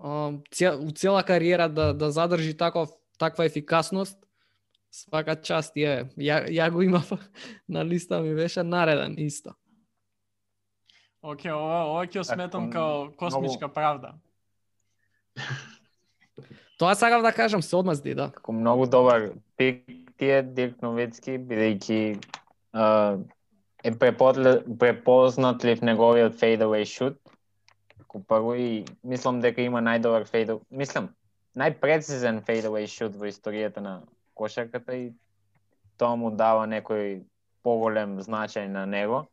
[0.03, 4.19] А, цел, у цела кариера да да задржи таков таква ефикасност.
[4.93, 6.05] Свака част е.
[6.19, 7.13] Ја, ја го имав
[7.69, 9.55] на листа ми беше нареден исто.
[11.23, 14.15] Оке, ова, ова ќе сметам као космичка правда.
[16.83, 18.25] Тоа сакав да кажам, се одмазди, да.
[18.35, 19.85] Како многу добар пик
[20.19, 22.01] ти е Дирк Новицки, бидејќи
[23.85, 27.15] е преподле- препознатлив неговиот fadeaway shoot.
[28.01, 31.13] Како прво и мислам дека има најдобар фейд, мислам,
[31.55, 34.03] најпрецизен fadeaway shoot во историјата на
[34.35, 35.13] кошарката и
[35.97, 37.23] тоа му дава некој
[37.63, 39.29] поголем значај на него.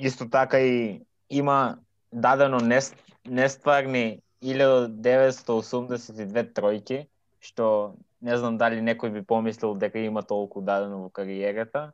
[0.00, 1.76] Исто така и има
[2.10, 2.96] дадено нест,
[3.28, 7.06] нестварни 1982 тројки,
[7.40, 11.92] што не знам дали некој би помислил дека има толку дадено во кариерата.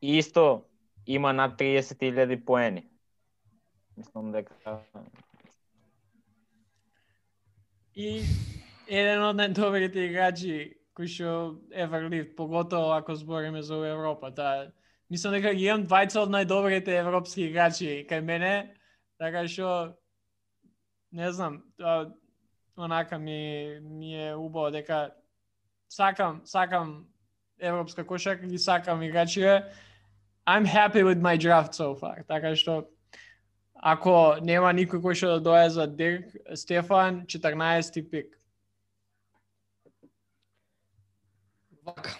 [0.00, 0.64] И исто
[1.06, 2.88] има над 30.000 поени.
[3.96, 4.52] Мислам дека
[7.98, 8.22] И
[8.86, 14.34] еден од најдобрите играчи кои што ever lived, поготово ако збориме за Европа.
[14.34, 14.72] Таа
[15.10, 18.74] мислам дека ги имам двајца од најдобрите европски играчи кај мене,
[19.18, 19.94] така што
[21.12, 22.10] не знам, а,
[22.76, 25.10] онака ми ми е убаво дека
[25.88, 27.06] сакам сакам
[27.60, 29.64] европска кошарка, ги сакам играчите.
[30.46, 32.24] I'm happy with my draft so far.
[32.24, 32.88] Така што
[33.74, 38.38] ако нема никој кој што да дое за Дирк, Стефан 14 пик.
[41.82, 42.18] Вака.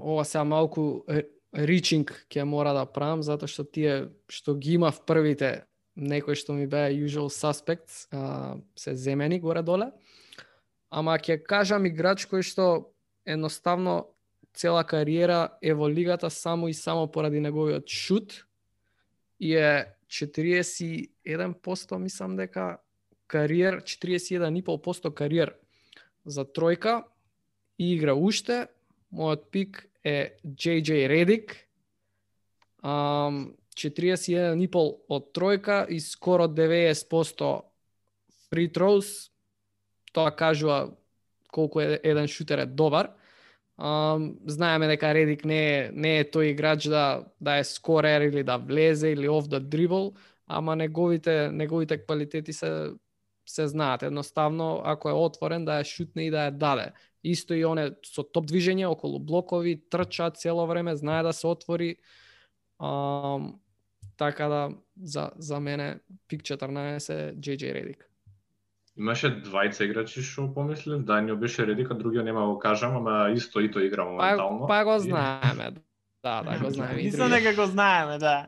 [0.00, 1.04] Ова сега малку
[1.52, 5.66] ричинг ќе мора да правам, затоа што тие што ги има в првите,
[5.96, 9.90] некои што ми беа usual suspects, а, се земени горе-доле.
[10.90, 12.92] Ама ќе кажам играч кој што
[13.26, 14.06] едноставно
[14.54, 18.46] цела кариера е во лигата само и само поради неговиот шут
[19.40, 22.78] и е 41% мислам дека
[23.26, 25.56] кариер, 41,5% кариер
[26.24, 27.04] за тројка
[27.78, 28.68] и игра уште.
[29.12, 31.54] Мојот пик е JJ Redick.
[32.82, 37.60] Um, 41,5 од тројка и скоро 90%
[38.50, 39.30] free throws.
[40.12, 40.96] Тоа кажува
[41.52, 43.12] колку е, еден шутер е добар.
[43.76, 48.42] Um, знаеме дека Редик не е, не е тој играч да, да е скорер или
[48.42, 50.16] да влезе или off да дрибл,
[50.46, 52.96] ама неговите, неговите квалитети се
[53.46, 54.02] се знаат.
[54.02, 56.86] Едноставно, ако е отворен, да ја шутне и да ја даде.
[57.22, 61.96] Исто и оне со топ движење околу блокови, трча цело време, знае да се отвори.
[62.80, 63.54] Um,
[64.16, 64.70] така да,
[65.02, 65.98] за, за мене,
[66.28, 68.10] пик 14 JJ Редик.
[68.96, 73.60] Имаше двајца играчи што помислив, Данио беше Редика, другиот нема да го кажам, ама исто
[73.60, 74.66] и тој игра Па, моментално.
[74.66, 75.70] па го И- знаеме.
[76.24, 77.00] Да, да, го знаеме.
[77.00, 77.44] и Мислам другиот.
[77.44, 78.46] дека го знаеме, да.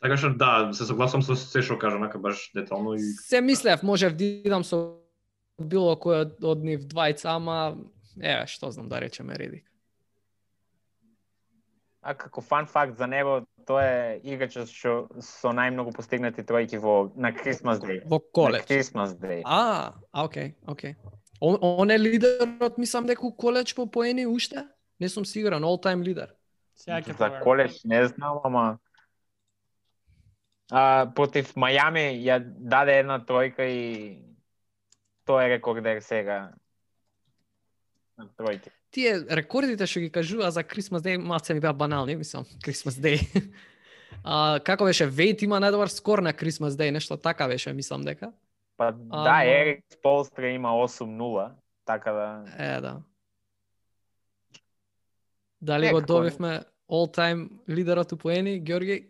[0.00, 3.82] Така што да, се согласувам со се што кажа, нака баш детално и Се мислев,
[3.82, 4.96] можев да идам со
[5.58, 7.76] било кој од, од нив двајца, ама
[8.16, 9.64] еве, што знам да речеме Редик.
[12.06, 17.10] А како фан факт за него, тоа е играчот што со најмногу постигнати тројки во
[17.18, 17.98] на Christmas Day.
[18.06, 18.68] Во На коледж.
[18.70, 19.42] Christmas Day.
[19.44, 20.94] А, а, окей, окей.
[21.40, 24.68] Он, он е лидерот, мислам дека у коледж по поени уште?
[25.00, 26.34] Не сум сигурен, all time лидер.
[27.18, 28.78] За коледж не знам, ама
[30.70, 34.22] а, против Мајами ја даде една тројка и
[35.26, 36.54] тој е рекордер сега
[38.16, 38.75] на тројки.
[38.96, 43.18] Тие рекордите што ги кажува за Christmas Day, малце ми беа банални, мислам, Christmas Day.
[44.24, 48.32] а, како беше, Вейт има најдобар скор на Christmas Day, нешто така беше, мислам дека.
[48.76, 51.52] Па Ама- да, Ерик Полстра има 8-0,
[51.84, 53.02] така да Е, да.
[55.60, 56.06] Дали го Некако.
[56.06, 59.08] добивме all time лидерот у поени, Ѓорги?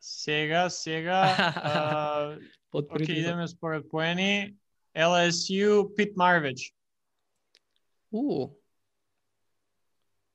[0.00, 1.22] Сега, сега,
[1.56, 2.36] а,
[2.72, 3.16] притисок.
[3.16, 4.54] идеме според поени.
[4.96, 6.74] LSU, Пит Марвич.
[8.12, 8.63] У.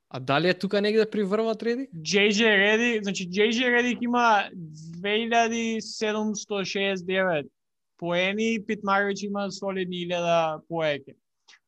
[0.10, 1.90] А дали е тука негде при врвот Редик?
[1.94, 7.50] JJ Redick, значи JJ Redick има 2769
[7.98, 11.16] поени, Пит Марвич има солидни 1000 поеќе.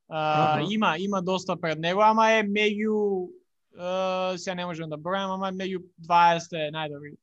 [0.09, 0.67] А, Аха.
[0.73, 3.27] има има доста пред него, ама е меѓу
[3.71, 7.15] Uh, сега не можам да бројам, ама меѓу 20 е најдобри.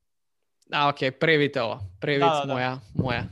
[0.72, 1.80] А, окей, превите ова.
[2.00, 2.54] Превит Да, да, да.
[2.54, 3.24] моја, моја.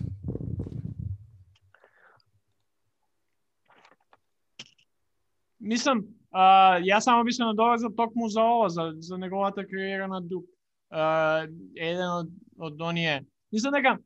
[5.60, 6.04] мислам,
[6.36, 10.44] а, јас само би се надовезал токму за ова, за, за неговата кариера на Дук.
[10.90, 12.28] А, еден од,
[12.58, 13.22] од оние.
[13.52, 13.96] Мислам дека,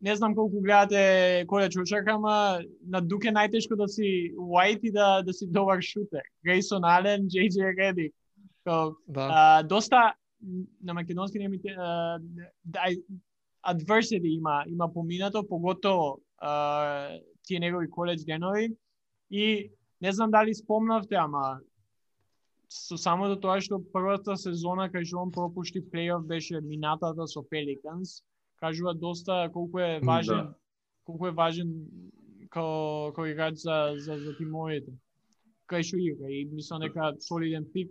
[0.00, 4.92] не знам колку гледате колеч учак, ама на Дук е најтешко да си white и
[4.92, 6.22] да, да си добар шутер.
[6.44, 8.14] Грейсон Ален, JJ Редик.
[8.64, 9.28] Као, Да.
[9.32, 10.14] а, доста
[10.82, 12.18] на македонски не ми а,
[12.64, 12.80] да,
[13.66, 18.74] adversity има има поминато поготово а, тие негови коледж денови
[19.30, 19.70] и
[20.02, 21.58] не знам дали спомнавте ама
[22.72, 28.22] со самото тоа што првата сезона кај што он пропушти плейоф беше минатата со Пеликанс
[28.60, 30.54] кажува доста колку е важен Да.
[31.04, 31.72] колку е важен
[32.50, 34.92] као као играч за за за тимовите
[35.68, 37.90] кај што игра и мислам дека солиден пик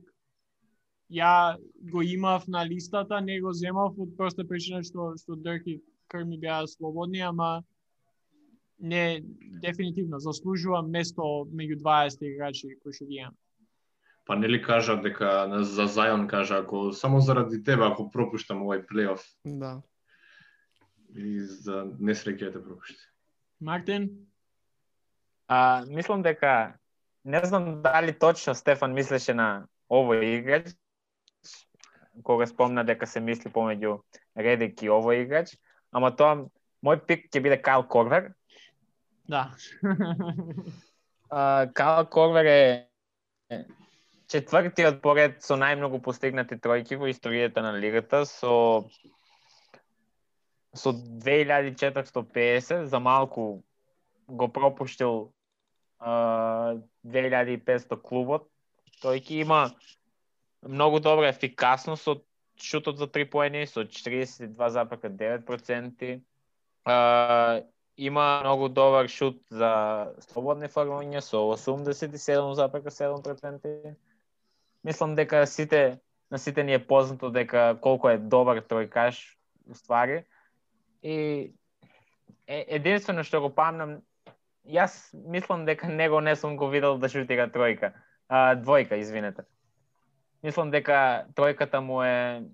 [1.12, 1.58] ја
[1.92, 6.24] го имав на листата, не го земав од проста причина што што Дърк и Кр
[6.26, 7.64] ми беа слободни, ама
[8.80, 9.22] не
[9.62, 11.22] дефинитивно заслужува место
[11.52, 13.36] меѓу 20 играчи кои што ги имам.
[14.26, 19.24] Па нели кажа дека за Зајон кажа ако само заради тебе ако пропуштам овој плейоф
[19.46, 19.82] Да.
[21.16, 23.02] и за несреќа те пропушти.
[23.62, 24.10] Мартин,
[25.48, 26.74] А, мислам дека
[27.26, 30.70] не знам дали точно Стефан мислеше на овој играч,
[32.24, 34.00] кога спомна дека се мисли помеѓу
[34.38, 35.58] Редик и овој играч,
[35.92, 36.48] ама тоа
[36.86, 38.32] мој пик ќе биде Кайл Корвер.
[39.28, 39.52] да.
[41.30, 42.88] А, Кайл Корвер е
[44.32, 48.84] четвртиот поред со најмногу постигнати тројки во историјата на лигата со
[50.74, 53.64] со 2450 за малку
[54.28, 55.34] го пропуштил
[56.00, 58.48] а, 2500 клубот.
[59.04, 59.72] Тој ќе има
[60.64, 62.24] многу добра ефикасност од
[62.56, 66.22] шутот за три поени со 42,9%.
[66.86, 67.62] А,
[67.98, 73.96] има многу добар шут за слободни фармања со 87,7%.
[74.84, 76.00] Мислам дека сите
[76.32, 79.20] на сите ни е познато дека колку е добар тројкаш
[79.70, 80.24] уствари.
[81.04, 81.52] И
[82.48, 84.00] е, единствено што го памнам,
[84.64, 87.92] јас мислам дека него не сум го видел да шутира тројка.
[88.30, 89.44] А, двојка, извинете.
[90.44, 92.48] Мислам дека тројката му е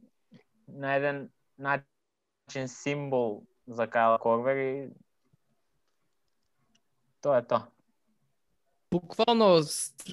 [0.67, 4.89] на еден начин символ за Кайл Корвер и
[7.21, 7.76] тоа е тоа.
[8.91, 9.63] Буквално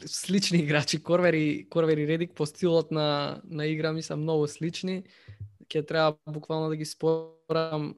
[0.07, 4.49] слични играчи, Корвер и, Корвер и Редик по стилот на, на игра ми се многу
[4.51, 5.05] слични.
[5.71, 7.95] Ќе треба буквално да ги спорам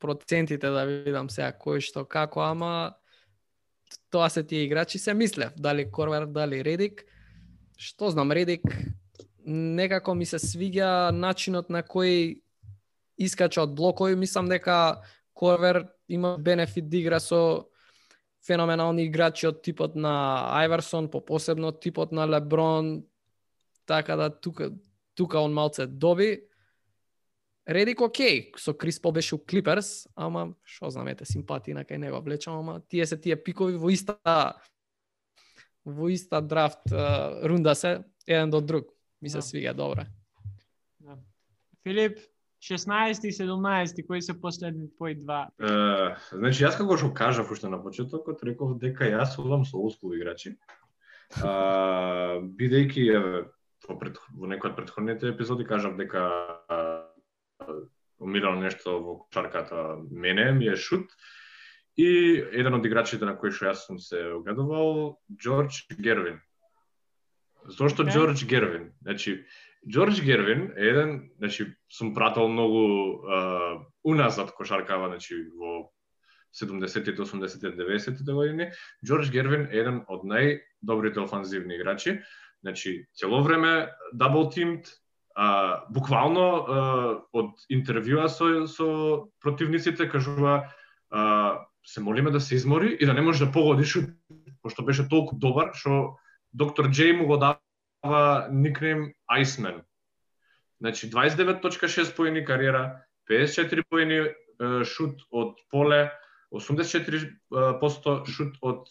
[0.00, 2.96] процентите да видам сега кој што како, ама
[4.10, 7.04] тоа се тие играчи се мислев, дали Корвер, дали Редик.
[7.76, 8.64] Што знам, Редик
[9.44, 12.40] некако ми се свиѓа начинот на кој
[13.20, 15.04] искача од блокови, мислам дека
[15.36, 17.68] Корвер има бенефит да игра со
[18.46, 20.12] феноменални играчи од типот на
[20.60, 23.04] Айверсон, по посебно типот на Леброн,
[23.86, 24.72] така да тука,
[25.14, 26.44] тука он малце доби.
[27.66, 31.96] Редик окей, со Крис Пол беше у Клиперс, ама што знам, ете, симпатии на кај
[31.96, 34.60] него влечам, ама тие се тие пикови во иста
[35.84, 36.92] во иста драфт
[37.42, 38.88] рунда се, еден до друг.
[39.22, 39.42] Ми се Да.
[39.42, 40.04] свига добро.
[41.00, 41.16] Да.
[41.82, 42.18] Филип,
[42.64, 45.48] 16 и 17, кои се последни твои два?
[45.60, 50.16] Е, значи јас како што кажав уште на почетокот, реков дека јас одам со олдскул
[50.16, 50.56] играчи.
[51.44, 53.04] А, бидејќи
[53.84, 56.24] во, пред, во некој од претходните епизоди кажав дека
[58.18, 61.12] умирало нешто во кошарката мене ми е шут
[61.96, 66.40] и еден од играчите на кои што јас сум се огледувал Џорџ Гервин.
[67.68, 68.04] Зошто.
[68.04, 68.92] Џорџ Гервин?
[69.02, 69.44] Значи
[69.84, 75.92] Џорџ Гервин е еден, значи сум пратал многу а, уназад кошаркава, значи во
[76.56, 78.70] 70-тите, 80-тите, 90-тите години.
[79.04, 82.22] Џорџ Гервин е еден од најдобрите офанзивни играчи.
[82.64, 84.88] Значи, цело време дабл тимт,
[85.34, 86.64] а, буквално а,
[87.32, 90.70] од интервјуа со, со противниците кажува
[91.10, 94.04] а, се молиме да се измори и да не може да погоди шут,
[94.62, 96.16] пошто беше толку добар што
[96.54, 97.58] доктор Джей му го дава
[98.50, 99.82] никнейм Iceman.
[100.80, 104.34] Значи 29.6 поени кариера, 54 поени
[104.84, 106.10] шут од поле,
[106.52, 108.88] 84% шут од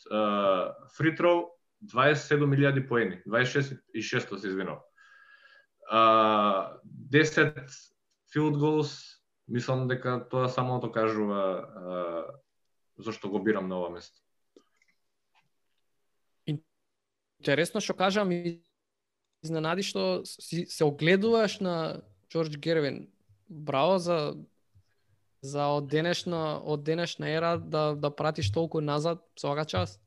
[0.98, 1.54] фритроу,
[1.84, 4.80] 27.000 поени, 26 и 6 се извинав.
[5.92, 6.80] А,
[7.12, 7.68] 10
[8.34, 12.26] field goals, мислам дека тоа само тоа кажува а,
[12.98, 14.20] зашто го бирам на ова место.
[16.48, 18.64] Интересно што кажам и
[19.44, 22.02] изненади што си, се огледуваш на
[22.34, 23.08] Џорџ Гервин.
[23.50, 24.36] Браво за
[25.44, 30.00] за од денешна од денешна ера да да пратиш толку назад свака час.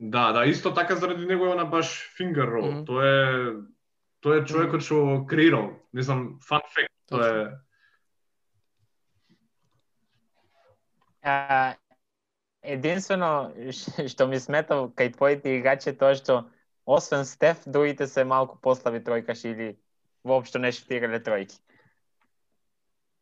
[0.00, 2.70] Да, да, исто така заради него е она баш finger roll.
[2.70, 2.84] Мгм.
[2.84, 3.52] Тоа е
[4.20, 5.72] тоа е човекот што креирал.
[5.92, 7.64] Не знам, fun fact, тоа е
[11.24, 11.74] А,
[12.62, 13.52] единствено
[14.12, 16.44] што ми смета кај твоите играчи е тоа што
[16.86, 19.76] освен Стеф, другите се малку послаби тројкаши или
[20.24, 21.58] воопшто не шутирале тројки.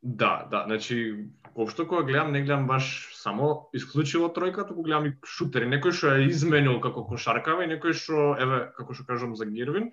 [0.02, 5.14] Да, да, значи воопшто кога гледам, не гледам баш само исклучиво тројка, туку гледам и
[5.22, 9.46] шутери, некој што е изменил како кошаркава и некој што еве како што кажувам за
[9.46, 9.92] Гирвин,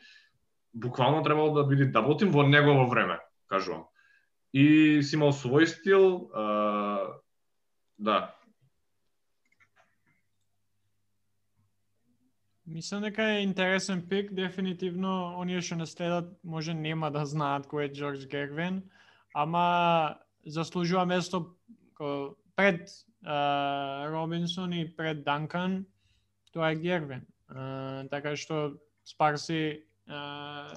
[0.74, 3.86] буквално требало да биде даботим во негово време, кажувам.
[4.54, 7.22] И си имал свој стил, а,
[7.98, 8.34] да,
[12.70, 17.88] Мислам дека е интересен пик, дефинитивно оние што не следат може нема да знаат кој
[17.88, 18.84] е Джордж Гервин,
[19.34, 21.58] ама заслужува место
[22.56, 22.94] пред
[23.26, 25.86] а, Робинсон и пред Данкан,
[26.54, 27.26] тоа е Гервин.
[27.50, 30.70] Uh, така што Спарси uh,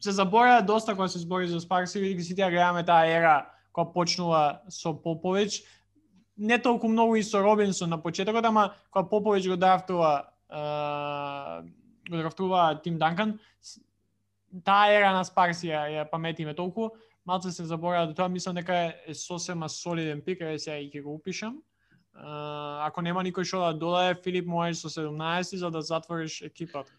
[0.00, 3.36] се заборава доста кога се збори за Спарси, бидејќи сите ја гледаме таа ера
[3.70, 5.62] која почнува со Поповиќ,
[6.42, 12.80] не толку многу и со Робинсон на почетокот, ама кога Поповиќ го драфтува го драфтува
[12.82, 13.38] Тим Данкан,
[14.64, 16.90] таа ера на спарсија ја, ја паметиме толку,
[17.26, 18.74] малце се заборава до тоа, мислам дека
[19.06, 21.60] е, сосема солиден пик, еве сега и ќе го упишам.
[22.14, 26.92] Ако нема никој што да додае, Филип можеш со 17 за да затвориш екипата.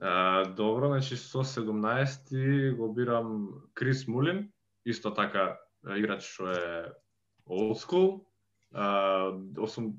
[0.00, 4.50] А, добро, значи со 17 го бирам Крис Мулин,
[4.84, 5.56] исто така
[5.96, 6.92] играч што е
[7.46, 8.24] old school,
[8.74, 9.92] 8,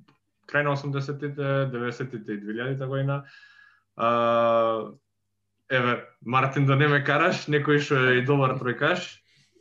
[0.50, 3.24] крај на 80-тите, 90-тите и 2000-та година.
[3.96, 4.92] А,
[5.70, 9.08] еве, Мартин да не ме караш, некој што е и добар тројкаш,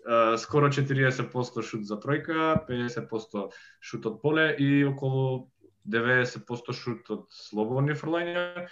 [0.05, 3.49] а, скоро 40% шут за тројка, 50%
[3.81, 5.51] шут од поле и околу
[5.89, 8.67] 90% шут од слободни фрлања.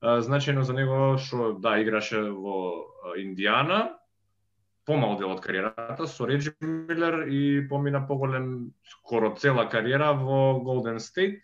[0.00, 2.86] А, значајно за него што да играше во
[3.20, 4.00] Индиана,
[4.90, 10.98] помал дел од кариерата со Реджи Милер и помина поголем скоро цела кариера во Голден
[10.98, 11.42] Стейт.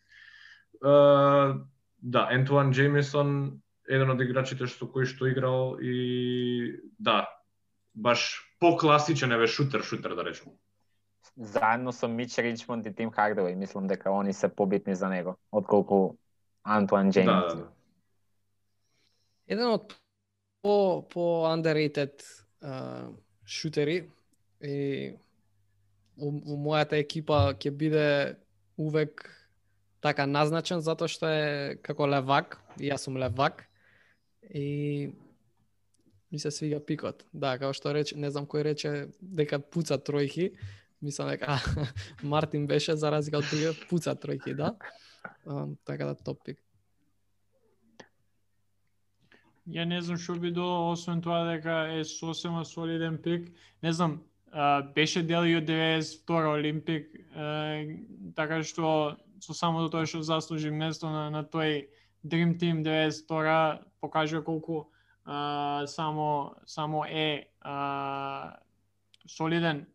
[0.83, 7.27] Да, Ентуан Джеймисон еден од играчите што кој што играл и да,
[7.95, 10.53] баш покласичен еве шутер шутер да речем.
[11.37, 16.17] Заедно со Мич Ричмонд и Тим Хардовеј, мислам дека они се побитни за него, отколку
[16.63, 17.55] Антуан Да, Джеймс.
[17.55, 17.69] да, да.
[19.47, 19.95] Еден од
[20.63, 22.23] по по underrated
[22.61, 23.09] а,
[23.45, 24.11] шутери
[24.61, 25.15] и
[26.17, 28.37] у, у мојата екипа ќе биде
[28.77, 29.36] увек
[30.07, 33.65] така назначен затоа што е како левак, и јас сум левак
[34.55, 35.11] и
[36.31, 37.25] ми се свига пикот.
[37.33, 40.53] Да, како што рече, не знам кој рече дека пуца тројки,
[41.03, 41.59] мислам дека
[42.23, 44.77] Мартин беше за разлика од другиот пуца тројки, да.
[45.45, 46.63] Um, така да топ пик.
[49.67, 53.51] Ја не знам што би до, освен тоа дека е сосема солиден пик.
[53.83, 54.21] Не знам,
[54.95, 57.11] беше дел и од 92 Олимпик,
[58.37, 61.89] така што со самото да тоа што заслужи место на, на тој
[62.27, 64.87] Dream Team 92 покажува колку
[65.25, 68.57] а, само само е а,
[69.27, 69.87] солиден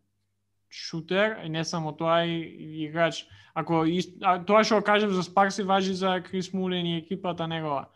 [0.70, 3.26] шутер и не само тоа и, и играч.
[3.54, 7.88] Ако и, а, тоа што кажам за Спарси важи за Крис Мулин и екипата негова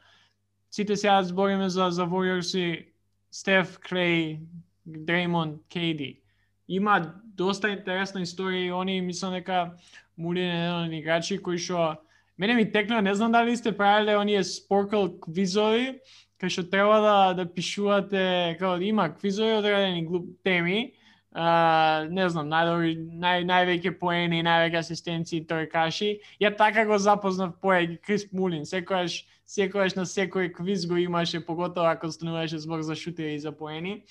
[0.76, 2.88] сите сега збориме за, за Warriors и
[3.30, 4.40] Стеф, Клей,
[4.86, 6.20] Дреймон, Кейди.
[6.68, 9.76] Има доста интересна историја и они мислам дека
[10.16, 11.96] Мулин е еден од играчи кои што
[12.38, 16.00] мене ми текна, не знам дали сте правиле оние споркл квизови,
[16.40, 20.92] кај што треба да да пишувате, како има квизови одредени глуп теми,
[21.36, 26.14] Uh, не знам, најдобри, нај, највеќе поени, највеќе асистенции, тројкаши.
[26.40, 28.64] Ја така го запознав поеги Крис Мулин.
[28.64, 33.52] Секојаш секојаш на секој квиз го имаше, поготово ако стануваше збор за шутери и за
[33.52, 34.06] поени.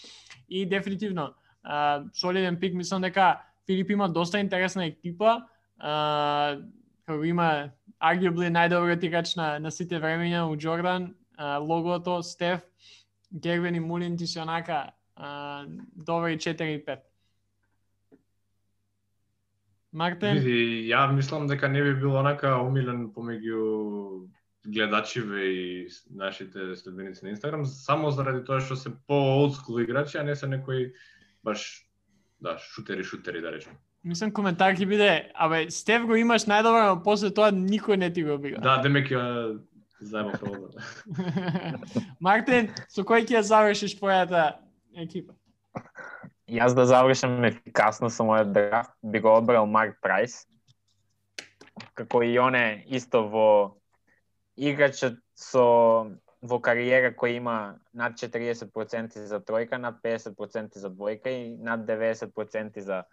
[0.49, 1.33] И дефинитивно,
[1.65, 5.41] uh, солиден пик, мислам дека Филип има доста интересна екипа,
[5.79, 6.57] а,
[7.05, 12.61] како има arguably најдобриот играч на, на сите времења у Джордан, а, логото, Стеф,
[13.31, 15.65] Гервин и Мулин ти се онака а,
[15.95, 16.99] добри 4 и 5.
[19.95, 24.27] Мартин, Види, ја мислам дека не би бил онака умилен помеѓу
[24.67, 30.23] гледачиве и нашите следбеници на Инстаграм, само заради тоа што се по олдскул играчи, а
[30.23, 30.91] не се некои
[31.43, 31.87] баш
[32.41, 36.99] да, шутери, шутери да речем мислам коментар ќе биде, абе, Стеф го имаш најдобро, но
[37.03, 38.61] после тоа никој не ти го бига.
[38.63, 39.23] Да, демек ја
[39.99, 40.69] заеба прво.
[42.25, 44.59] Мартин, со кој ќе ја завршиш твојата
[44.95, 45.33] екипа?
[46.51, 50.43] Јас да завршам ефикасно со мојот драфт, би го одбрал Марк Прайс.
[51.97, 53.49] Како и оне исто во
[54.55, 55.65] играчот со
[56.45, 62.79] во кариера кој има над 40% за тројка, над 50% за двојка и над 90%
[62.85, 63.03] за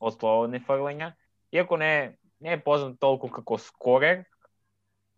[0.00, 1.12] од слободни фрлања.
[1.52, 4.24] Иако не не е познат толку како скорер,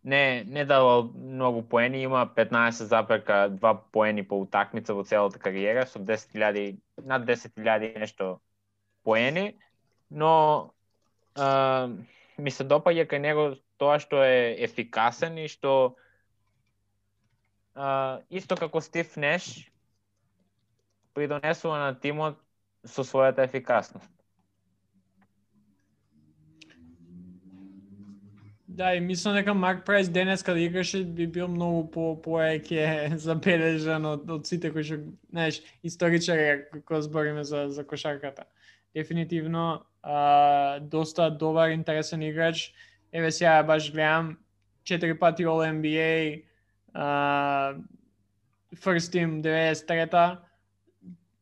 [0.03, 5.85] не не давал многу поени, има 15 запрека 2 поени по утакмица во целата кариера
[5.85, 8.39] со 10.000 над 10.000 нешто
[9.03, 9.57] поени,
[10.09, 10.73] но
[11.35, 11.89] а,
[12.37, 15.95] ми се допаѓа кај него тоа што е ефикасен и што
[17.75, 19.71] а, исто како Стив Неш
[21.13, 22.39] придонесува на тимот
[22.85, 24.18] со својата ефикасност.
[28.79, 34.05] Да, и мислам дека Марк Прайс денес кога играше би бил многу по поеќе забележан
[34.07, 35.01] од, од сите кои што,
[35.33, 38.45] знаеш, историчари кога збориме за за кошарката.
[38.95, 42.71] Дефинитивно а, доста добар интересен играч.
[43.11, 44.37] Еве сега баш гледам
[44.83, 46.43] четири пати All NBA,
[46.93, 47.75] а,
[48.75, 50.39] First Team 93-та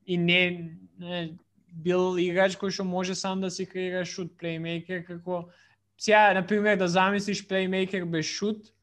[0.07, 1.37] и не, не
[1.69, 5.45] бил играч кој што може сам да си креира шут плеймейкер како
[5.97, 8.73] сега, например, да замислиш плеймейкер без шут,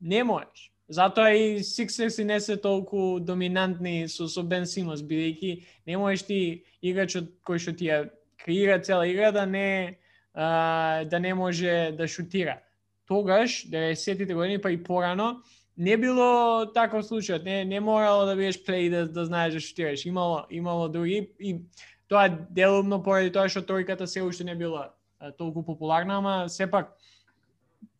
[0.00, 0.72] не можеш.
[0.88, 6.64] Затоа и Сиксерси не се толку доминантни со, со Бен Симос, бидејќи не можеш ти
[6.84, 8.10] играчот кој што ти ја
[8.44, 9.98] креира цела игра да не
[10.34, 12.60] а, да не може да шутира.
[13.08, 15.42] Тогаш, 90-тите години, па и порано,
[15.76, 20.04] не било таков случај, не не морало да бидеш плей да, да знаеш да шутираш.
[20.04, 21.64] Имало имало други и
[22.08, 24.93] тоа делумно поради тоа што тројката се уште не била
[25.32, 26.96] толку популарна, ама сепак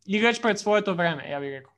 [0.06, 1.72] играч пред своето време, ја би рекол.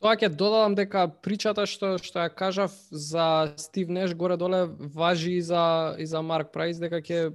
[0.00, 5.36] Тоа ќе додадам дека причата што што ја кажав за Стив Неш горе доле важи
[5.36, 7.32] и за и за Марк Прайс дека ќе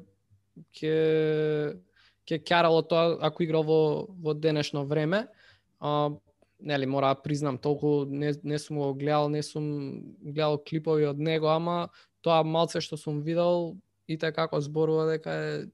[0.73, 0.95] ќе
[2.25, 5.27] ќе карало тоа ако играл во во денешно време.
[5.79, 6.09] А,
[6.59, 11.19] нели мора да признам толку не не сум го гледал, не сум гледал клипови од
[11.19, 11.89] него, ама
[12.21, 13.77] тоа малце што сум видел
[14.07, 15.65] и така како зборува дека е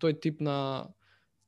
[0.00, 0.88] тој тип на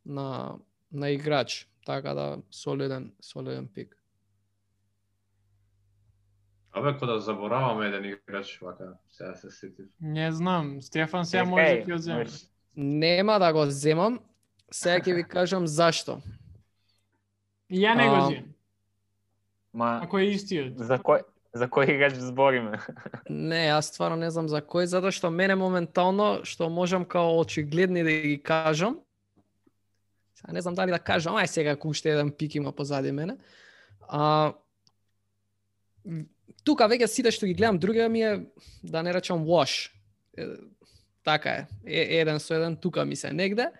[0.07, 0.57] на
[0.93, 3.95] на играч, така да солиден солиден пик.
[6.73, 9.87] Абе, кога да забораваме еден играч, вака, сега се сетив.
[10.01, 12.27] Не знам, Стефан сега може да ќе го земе.
[12.77, 14.20] Нема да го земам,
[14.70, 16.20] сега ќе ви кажам зашто.
[17.70, 18.55] Ја не го земам.
[19.75, 20.79] Ма Ако е истиот.
[20.79, 21.23] за кој
[21.55, 22.79] за кој играч збориме?
[23.29, 28.05] Не, јас стварно не знам за кој, затоа што мене моментално, што можам као очигледни
[28.05, 29.01] да ги кажам,
[30.37, 33.39] сега не знам дали да кажам, ај сега ако уште еден пик има позади мене,
[34.09, 34.53] а,
[36.65, 38.47] тука веќе сите што ги гледам Друга ми е,
[38.83, 39.91] да не речам wash.
[40.37, 40.47] Е,
[41.25, 43.70] така е, е, еден со еден тука ми се негде.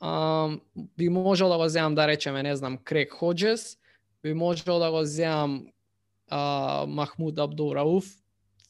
[0.00, 0.48] А,
[0.96, 3.78] би можел да го земам да речеме, не знам, Крек Ходжес,
[4.22, 5.66] би можел да го земам
[6.30, 8.06] а, Махмуд Абдурауф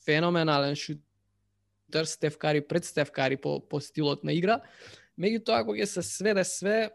[0.05, 4.61] феноменален шутер, Стеф Кари пред Стеф Кари по, по стилот на игра.
[5.21, 6.91] Меѓутоа, ако ќе се сведе све,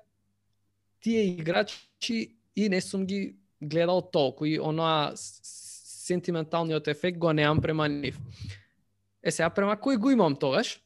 [1.00, 7.88] тие играчи и не сум ги гледал толку и оноа сентименталниот ефект го неам према
[7.90, 8.18] нив.
[9.24, 10.82] Е сега према кој го имам тогаш?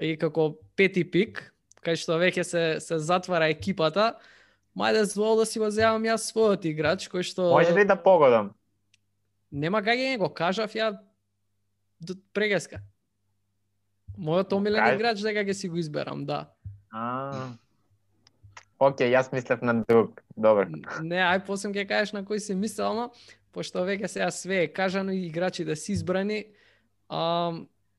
[0.00, 1.40] И како пети пик,
[1.80, 4.16] кај што веќе се се затвара екипата,
[4.76, 8.52] мајде звол да си го земам јас својот играч кој што Може ли да погодам?
[9.52, 10.92] Нема гаѓање, го кажав ја
[12.34, 12.80] прегеска.
[14.18, 16.52] Мојот омилен Кај- играч дека ќе си го изберам, да.
[16.92, 17.52] А.
[18.80, 20.22] Океј, јас мислев на друг.
[20.36, 20.66] Добро.
[21.02, 23.10] Не, ај после ќе кажеш на кој си мислел, ама
[23.52, 26.44] пошто веќе сега све е кажано и играчи да си избрани,
[27.08, 27.52] а,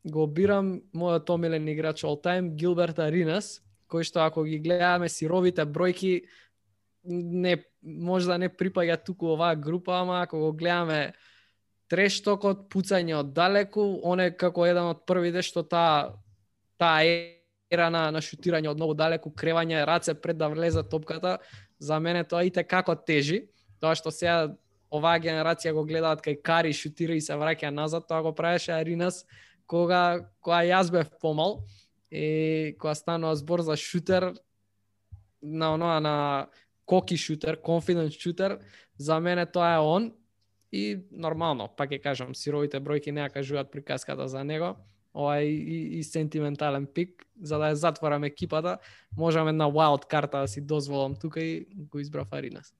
[0.06, 5.65] го бирам мојот омилен играч all time Гилберт Аринас, кој што ако ги гледаме сировите
[5.65, 6.26] бројки
[7.03, 11.14] не може да не припаѓа туку оваа група, ама ако го гледаме
[11.91, 16.14] трештокот, пуцање од далеку, он е како еден од првите што таа
[16.77, 17.01] таа
[17.72, 21.38] ера на, на шутирање од многу далеку, кревање раце пред да влезе топката,
[21.80, 23.47] за мене тоа и како тежи.
[23.80, 24.53] Тоа што сега
[24.91, 29.26] оваа генерација го гледаат кај Кари шутира и се враќа назад, тоа го правеше Аринас
[29.68, 31.65] кога кога јас бев помал
[32.11, 34.34] и кога станува збор за шутер
[35.41, 36.47] на оноа на
[36.85, 38.59] коки шутер, confident шутер,
[38.97, 40.14] за мене тоа е он
[40.72, 44.76] и нормално, пак ќе кажам, сировите бројки не ја кажуваат приказката за него.
[45.14, 48.77] Ова е и, и сентиментален пик, за да ја затворам екипата,
[49.18, 52.73] можам една wild карта да си дозволам тука и го избрав Аринас.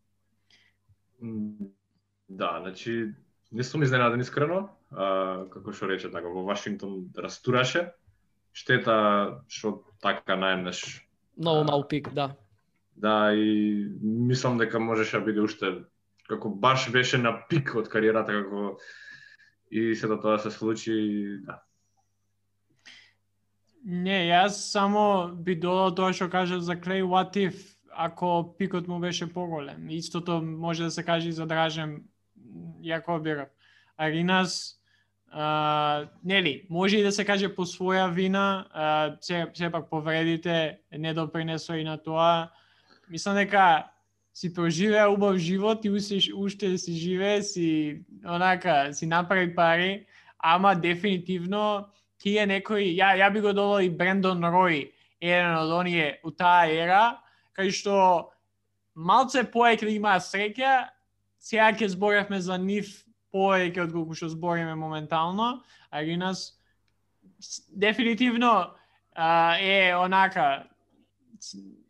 [2.30, 3.14] Да, значи,
[3.52, 7.92] не сум изненаден искрено, а, како што рече, така, во Вашингтон растураше.
[8.54, 11.08] Штета што така најнаш
[11.38, 11.64] Многу А.
[11.64, 12.36] мал пик, да.
[12.96, 15.86] Да, и мислам дека можеше да биде уште
[16.28, 18.78] како баш беше на пик од кариерата како
[19.72, 20.94] и сето тоа се случи,
[21.46, 21.62] да.
[23.88, 29.00] Не, јас само би додал тоа што кажа за Клей What If, ако пикот му
[29.00, 29.90] беше поголем.
[29.90, 32.04] Истото може да се каже и за Дражен
[32.84, 33.48] Јако Биров.
[33.98, 34.76] Аринас,
[35.32, 41.14] а, нели, може и да се каже по своја вина, а, се, сепак повредите не
[41.14, 42.52] допринесо и на тоа.
[43.10, 43.88] Мислам дека
[44.38, 50.06] си проживеа убав живот и уште, уште си живее, си онака, си направи пари,
[50.40, 51.88] ама дефинитивно
[52.22, 54.92] ти е некој, ја, ја би го додал и Брендон Рој,
[55.22, 57.18] еден од оние у таа ера,
[57.58, 58.30] кај што
[58.94, 60.74] малце поеќе да имаа среќа,
[61.42, 62.92] сега ќе зборевме за нив
[63.34, 66.54] повеќе од колку што збориме моментално, а нас
[67.74, 68.70] дефинитивно
[69.16, 70.70] а, е онака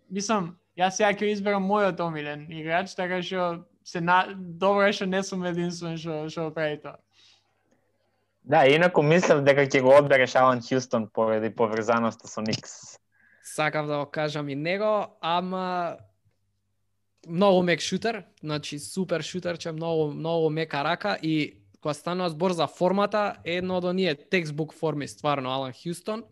[0.10, 4.26] мислам Јас сега ќе изберам мојот омилен играч, така што се на...
[4.38, 7.00] добро е што не сум единствен што што прави тоа.
[8.48, 13.00] Да, инаку мислев дека ќе го одбереш Алан Хјустон поради поврзаноста со Никс.
[13.44, 15.98] Сакав да го кажам и него, ама
[17.28, 22.52] многу мек шутер, значи супер шутер, че многу многу мека рака и кога станува збор
[22.52, 26.24] за формата, едно од оние текстбук форми стварно Алан Хјустон,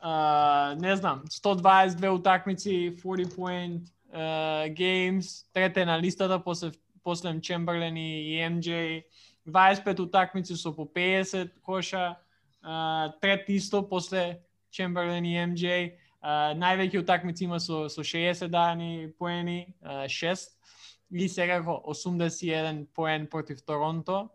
[0.00, 3.80] а, не знам, 122 утакмици, 40 point
[4.12, 6.72] а, games, трете на листата после
[7.04, 9.04] после Чемберлен и MJ,
[9.46, 12.16] 25 утакмици со по 50 коша,
[12.62, 15.94] а, трет исто после Чемберлен и MJ,
[16.24, 20.48] највеќе утакмици има со, со 60 дани поени, 6,
[21.12, 24.30] и секако 81 поен против Торонто.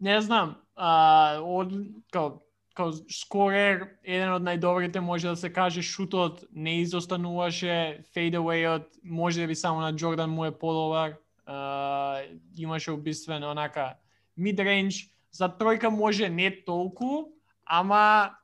[0.00, 1.72] Не знам, од,
[2.12, 2.38] као,
[2.78, 9.48] као скорер, еден од најдобрите може да се каже шутот не изостануваше, фейдавејот може да
[9.50, 11.16] би само на Джордан му е подобар,
[11.48, 12.22] uh,
[12.56, 13.96] имаше убиствен онака
[14.36, 17.34] мидрейндж, за тројка може не толку,
[17.66, 18.37] ама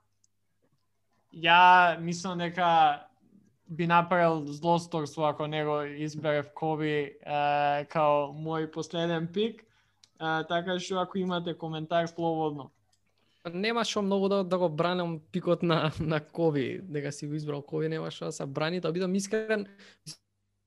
[1.35, 3.07] ја мислам дека
[3.69, 7.15] би направил злосторство ако него изберев Коби е,
[7.91, 9.63] као мој последен пик.
[9.63, 12.71] Е, така што ако имате коментар слободно.
[13.53, 17.63] Нема што многу да, да го бранам пикот на, на Коби, дека си го избрал
[17.63, 19.67] Коби, нема што да се брани, да бидам искрен.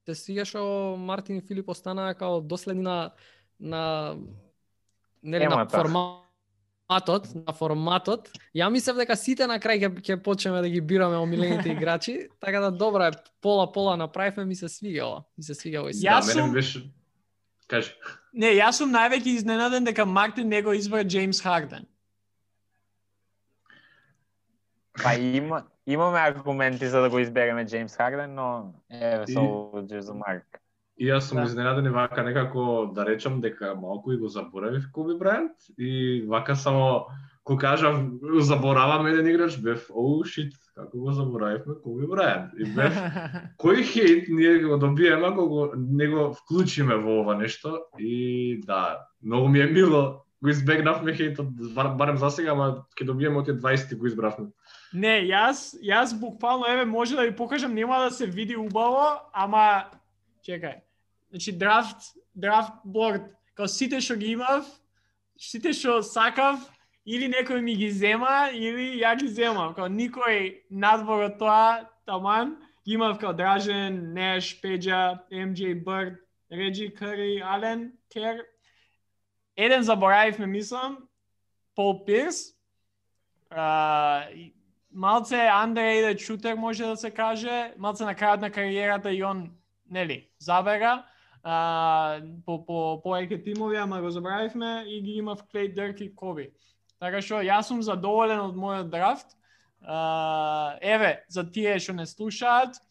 [0.06, 3.12] Се свига што Мартин и Филип останаа као доследни на,
[3.60, 4.16] на
[5.24, 6.27] нели, на формат
[6.88, 8.30] форматот, на форматот.
[8.56, 12.60] Ја мислев дека сите на крај ќе ќе почнеме да ги бираме омилените играчи, така
[12.60, 13.12] да добро е,
[13.42, 15.26] пола пола направивме, ми се свигало.
[15.38, 16.22] Ми се свигало и сега.
[16.22, 16.54] Јас сум...
[16.54, 16.92] беше...
[17.68, 17.92] Кажи.
[18.34, 21.86] Не, јас сум највеќе изненаден дека Мартин него избра Джеймс Харден.
[25.04, 30.62] Па има, имаме аргументи за да го избереме Джеймс Харден, но е со Джезу Марк.
[30.98, 31.46] И јас сум да.
[31.46, 36.56] изненаден и вака некако да речам дека малку и го заборавив Коби Брајант и вака
[36.56, 37.06] само
[37.44, 38.02] ко кажав
[38.42, 42.98] заборавам еден играч бев оу oh, шит како го заборавивме Коби Брајант и бев
[43.62, 47.78] кој хейт ние го добиеме ако го не го вклучиме во ова нешто?
[48.00, 51.48] И да многу ми е мило го избегнавме хейтот
[51.98, 54.50] барем за сега ама ќе добиеме од 20 го избравме.
[54.94, 59.90] Не, јас, јас буквално, еве, може да ви покажам, нема да се види убаво, ама,
[60.46, 60.80] чекај,
[61.30, 61.98] Значи драфт,
[62.36, 64.68] драфт борд, као сите што ги имав,
[65.36, 66.62] сите што сакав,
[67.08, 69.74] или некој ми ги зема, или ја ги земам.
[69.76, 72.56] Као никој надвор од тоа, таман,
[72.86, 76.20] имав као Дражен, Неш, Педжа, МJ Бърд,
[76.52, 78.46] Реджи Кари, Ален, Кер.
[79.58, 80.98] Еден заборавивме, мислам,
[81.76, 82.56] Пол Пирс.
[83.50, 84.54] А, и
[84.92, 89.52] малце underrated шутер може да се каже, малце на крајот на кариерата и он,
[89.92, 91.04] нели, забега
[91.44, 96.52] а, по по повеќе тимови, ама го забравивме и ги имав Клей Дърк и Коби.
[97.00, 99.38] Така што јас сум задоволен од мојот драфт.
[99.82, 102.82] А, еве, за тие што не слушаат,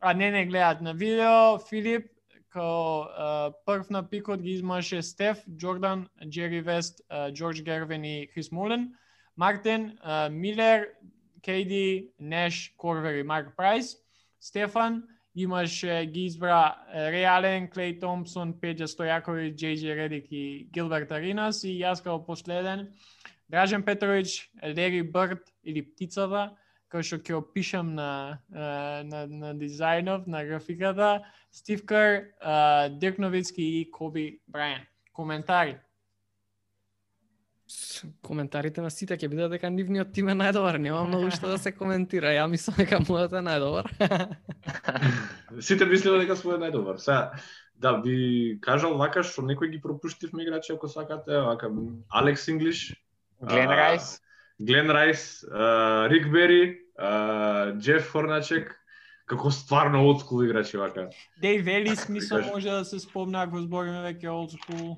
[0.00, 2.08] а не не гледаат на видео, Филип
[2.48, 7.00] као а, прв на пикот ги измаше Стеф, Джордан, Джери Вест,
[7.32, 8.94] Джордж Гервин и Крис Мулен.
[9.36, 10.88] Мартин, а, Милер,
[11.42, 13.96] Кейди, Неш, Корвер и Марк Прайс.
[14.40, 15.04] Стефан,
[15.34, 21.64] имаше ги избра Рей Ален, Клей Томпсон, Педжа Стојаковиќ, Джей Джей Редик и Гилберт Аринас
[21.64, 22.88] и јас као последен
[23.50, 26.50] Дражен Петровиќ, Лери Бърт или Птицата,
[26.90, 32.30] кој што ќе опишам на, на, на дизајнов, на графиката, Стив Кар,
[32.98, 34.86] Дирк Новицки и Коби Брајан.
[35.12, 35.78] Коментари?
[38.22, 41.72] Коментарите на сите ќе бидат дека нивниот тим е најдобар, нема многу што да се
[41.72, 42.32] коментира.
[42.34, 43.90] Ја мислам дека мојот е најдобар.
[45.68, 46.98] Сите мислеме дека својот е најдобар.
[47.02, 47.32] Сега,
[47.80, 51.70] да ви кажал вака што некој ги пропуштивме играчи ако сакате, вака
[52.10, 52.90] Алекс Инглиш,
[53.40, 54.20] Глен Райс,
[54.60, 55.44] Глен Райс,
[56.12, 56.80] Рик Бери,
[57.78, 58.74] Джеф Хорначек,
[59.30, 61.08] како стварно олдскул играчи вака.
[61.40, 62.52] Дейв Елис, мислам, кажеш?
[62.52, 64.96] може да се спомне ако збориме веќе old school.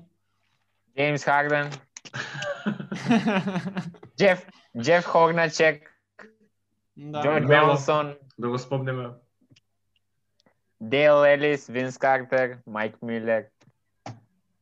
[0.97, 1.71] Джеймс Харден,
[4.17, 4.47] Джеф
[4.81, 5.89] Джеф Хорначек,
[6.97, 7.21] да.
[7.21, 7.45] Джордж.
[7.47, 9.07] Мелсон, Да го спомнеме.
[10.81, 13.43] Дейл Елис, Винс Картер, Майк Милер.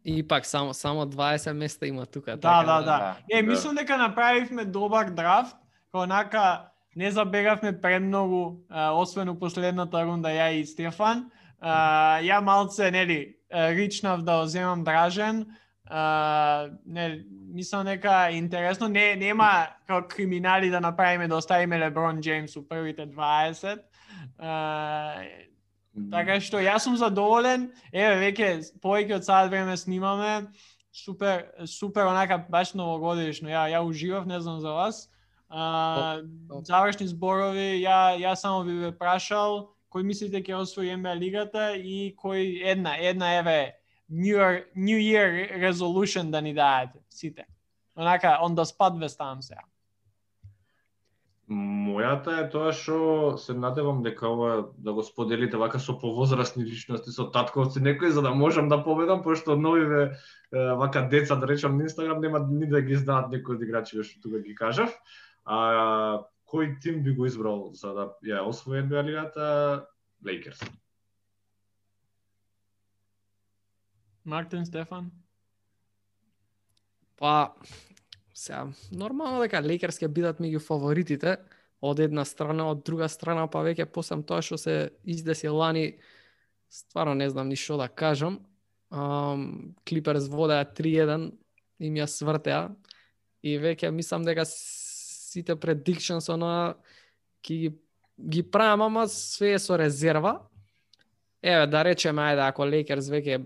[0.05, 2.31] И пак само само 20 места има тука.
[2.31, 3.17] Да, така да, да.
[3.31, 3.49] Е, Да.
[3.49, 5.55] мислам дека направивме добар драфт,
[5.93, 6.65] онака
[6.95, 11.31] не забегавме премногу, а, освен у последната рунда ја и Стефан.
[11.59, 15.45] А, ја малце, нели, ричнав да оземам Дражен.
[15.93, 18.87] А, не, мислам дека е интересно.
[18.87, 23.81] Не, нема како криминали да направиме да оставиме Леброн Джеймс у првите 20.
[24.39, 25.19] А,
[25.91, 27.67] Така што јас сум задоволен.
[27.91, 30.47] Еве веќе повеќе од сад време снимаме.
[30.95, 33.51] Супер, супер онака баш новогодишно.
[33.51, 35.09] Ја ја уживав, не знам за вас.
[35.49, 36.21] А,
[36.63, 42.15] завршни зборови, ја ја само би ве прашал кој мислите ќе освои NBA лигата и
[42.15, 43.75] кој една една еве
[44.11, 47.45] New Year, New Year resolution да ни даете сите.
[47.95, 49.61] Онака on the spot ве ставам сега.
[51.51, 57.11] Мојата е тоа што се надевам дека ова да го споделите вака со повозрастни личности,
[57.11, 60.15] со татковци некои, за да можам да победам, пошто новиве
[60.51, 64.23] вака деца, да речам, на Инстаграм нема ни да ги знаат некои од играчите што
[64.23, 64.95] тука ги кажав.
[65.43, 69.87] А кој тим би го избрал за да ја освои NBA лигата?
[70.23, 70.63] Лейкерс.
[74.25, 75.11] Мартин Стефан.
[77.17, 77.53] Па,
[78.33, 81.37] сега, нормално дека Лейкерс ќе бидат меѓу фаворитите,
[81.81, 85.97] од една страна, од друга страна, па веќе посам тоа што се издеси лани,
[86.69, 88.39] стварно не знам ни што да кажам.
[88.91, 91.31] Um, Клиперс водеа 3-1,
[91.81, 92.69] им ја свртеа,
[93.41, 96.75] и веќе мислам дека сите предикшнс она
[97.41, 97.71] ќе ги,
[98.17, 100.41] ги правам, ама све е со резерва.
[101.41, 103.39] Еве, да речеме, ајде, ако Лейкерс веќе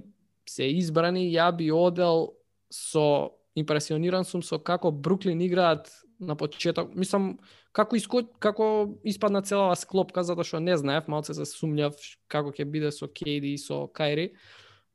[0.49, 2.35] се избрани, ја би одел
[2.71, 5.89] со импресиониран сум со како Бруклин играат
[6.19, 6.93] на почеток.
[6.95, 7.37] Мислам,
[7.75, 11.95] како иско, како испадна целава склопка, затоа што не знаев, малце се сумњав
[12.31, 14.33] како ќе биде со Кейди и со Кайри.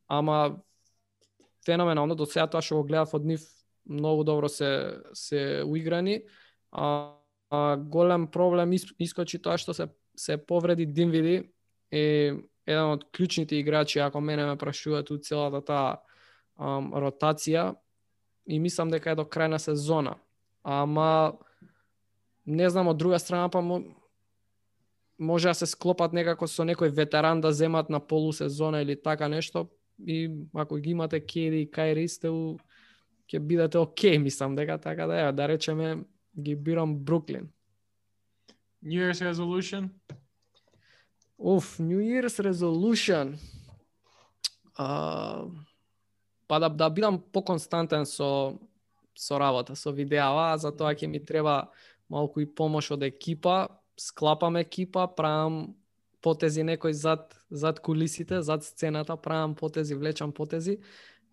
[0.08, 0.60] Ама
[1.66, 3.44] феноменално до сега тоа што го гледав од нив
[3.88, 6.22] многу добро се се уиграни.
[6.72, 7.16] А,
[7.50, 11.50] а голем проблем искочи тоа што се се повреди Динвиди
[11.92, 12.32] и
[12.70, 15.98] еден од клучните играчи ако мене ме прашуваат у целата таа
[16.58, 17.74] um, ротација
[18.46, 20.16] и мислам дека е до крај на сезона.
[20.62, 21.38] Ама
[22.46, 23.60] не знам од друга страна па
[25.18, 29.68] може да се склопат некако со некој ветеран да земат на полусезона или така нешто
[30.06, 32.58] и ако ги имате Кейди и Кайри сте у
[33.30, 36.02] ќе бидете окей, мислам дека така да е, да речеме
[36.40, 37.50] ги бирам Бруклин.
[38.84, 39.88] New Year's resolution.
[41.40, 43.38] Уф, New Year's resolution.
[44.76, 45.48] Uh,
[46.46, 48.58] па да, да бидам поконстантен со
[49.16, 51.70] со работа, со видеава, за тоа ќе ми треба
[52.08, 55.74] малку и помош од екипа, склапам екипа, правам
[56.20, 60.78] потези некој зад зад кулисите, зад сцената, правам потези, влечам потези.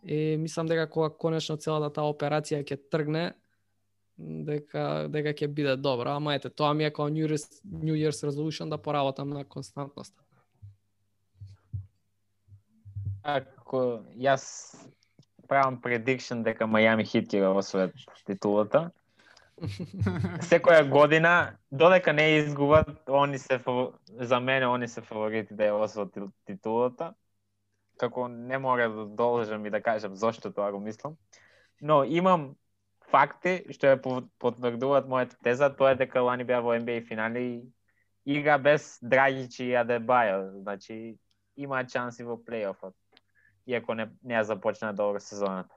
[0.04, 3.34] И мислам дека кога конечно целата таа операција ќе тргне,
[4.18, 6.18] дека дека ќе биде добро.
[6.18, 10.14] Ама ете, тоа ми е како New Year's, New Year's resolution да поработам на константност.
[13.24, 14.76] Ако јас
[15.48, 17.94] правам prediction дека Miami Heat ќе го освојат
[18.26, 18.90] титулата,
[20.50, 23.60] секоја година, додека не изгубат, они се
[24.10, 27.14] за мене они се фаворити да ја освојат титулата.
[27.98, 31.18] Како не мора да должам и да кажам зошто тоа го мислам.
[31.82, 32.56] Но имам
[33.12, 33.98] факти што ја
[34.42, 37.46] потврдуваат мојата теза, тоа е дека лани беа во NBA финали
[38.26, 41.18] и игра без Драгич и Адебајо, значи
[41.56, 42.94] има шанси во плейофот.
[43.68, 45.74] Иако не не ја започна добро сезоната.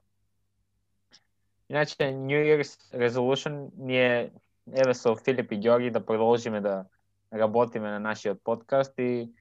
[1.70, 4.30] Иначе New Year's resolution ние е
[4.74, 6.84] еве со Филип и Георги да продолжиме да
[7.32, 9.32] работиме на нашиот подкаст и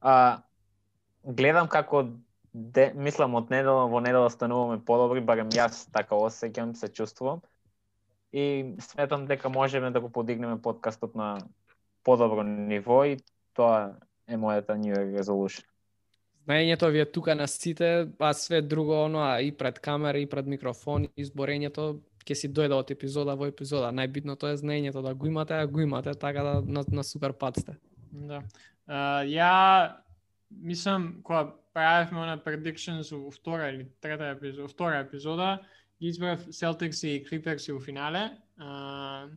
[0.00, 0.42] а,
[1.24, 2.04] гледам како
[2.52, 7.42] де, мислам од недела во недела стануваме подобри, барем јас така осеќам, се чувствувам.
[8.32, 11.38] И сметам дека можеме да го подигнеме подкастот на
[12.04, 13.18] подобро ниво и
[13.54, 13.96] тоа
[14.28, 15.64] е мојата New Year resolution.
[16.46, 20.26] Знаењето ви е тука на сите, а све друго оно, а и пред камера, и
[20.26, 23.92] пред микрофон, изборењето ќе си дојде од епизода во епизода.
[23.94, 27.56] Најбитното е знаењето да го имате, а го имате, така да на, на супер пат
[27.56, 27.76] сте.
[28.12, 28.42] Да.
[28.88, 30.00] Uh, ја
[30.50, 35.60] мислам кога правевме на predictions во втора или трета епизода, втора епизода,
[36.00, 38.30] ги избрав Celtics и Clippers во финале.
[38.58, 39.30] Uh,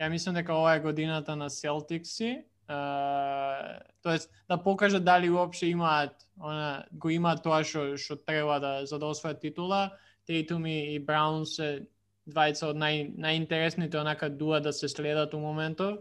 [0.00, 2.44] ја мислам дека ова е годината на Celtics.
[2.68, 8.86] Uh, тоест да покажат дали уопште имаат она го имаат тоа што што треба да
[8.86, 9.90] за да освојат титула.
[10.26, 11.86] Тейтум и, и Браун се
[12.28, 15.98] двајца од нај најинтересните онака дуа да се следат у моментов.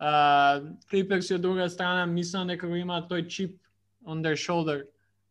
[0.00, 3.60] Uh, Клиперс од друга страна мислам дека го имаат тој чип
[4.06, 4.86] on their shoulder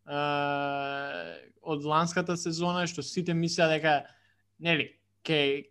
[0.06, 3.94] uh, од ланската сезона што сите мислеа дека
[4.60, 4.90] нели
[5.26, 5.70] ќе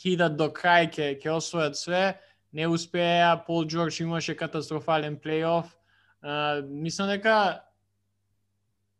[0.00, 2.04] хидат до крај ќе ќе освојат све,
[2.54, 5.70] не успеа, Пол Джордж имаше катастрофален плейоф.
[6.22, 7.60] Uh, мислам дека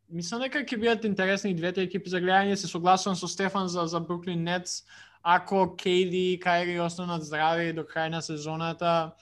[0.09, 2.55] мислам дека ќе бидат интересни двете екипи за гледање.
[2.55, 4.83] Се согласувам со Стефан за за Бруклин Нетс.
[5.23, 9.15] Ако Кейди и Кайри останат здрави до крај на сезоната,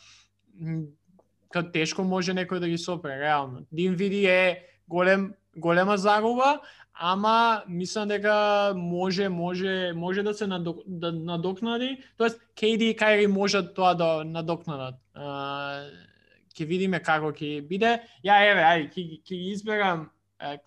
[1.61, 3.61] тешко може некој да ги сопре, реално.
[3.61, 6.59] Да Динвиди е голем голема загуба,
[6.93, 13.27] ама мислам дека може може може да се надок, да надокнади, тоест KD и Кайри
[13.27, 14.95] можат тоа да надокнадат.
[15.13, 15.85] А,
[16.53, 17.99] ќе видиме како ќе биде.
[18.25, 20.09] Ја еве, ај, ќе ќе ги изберам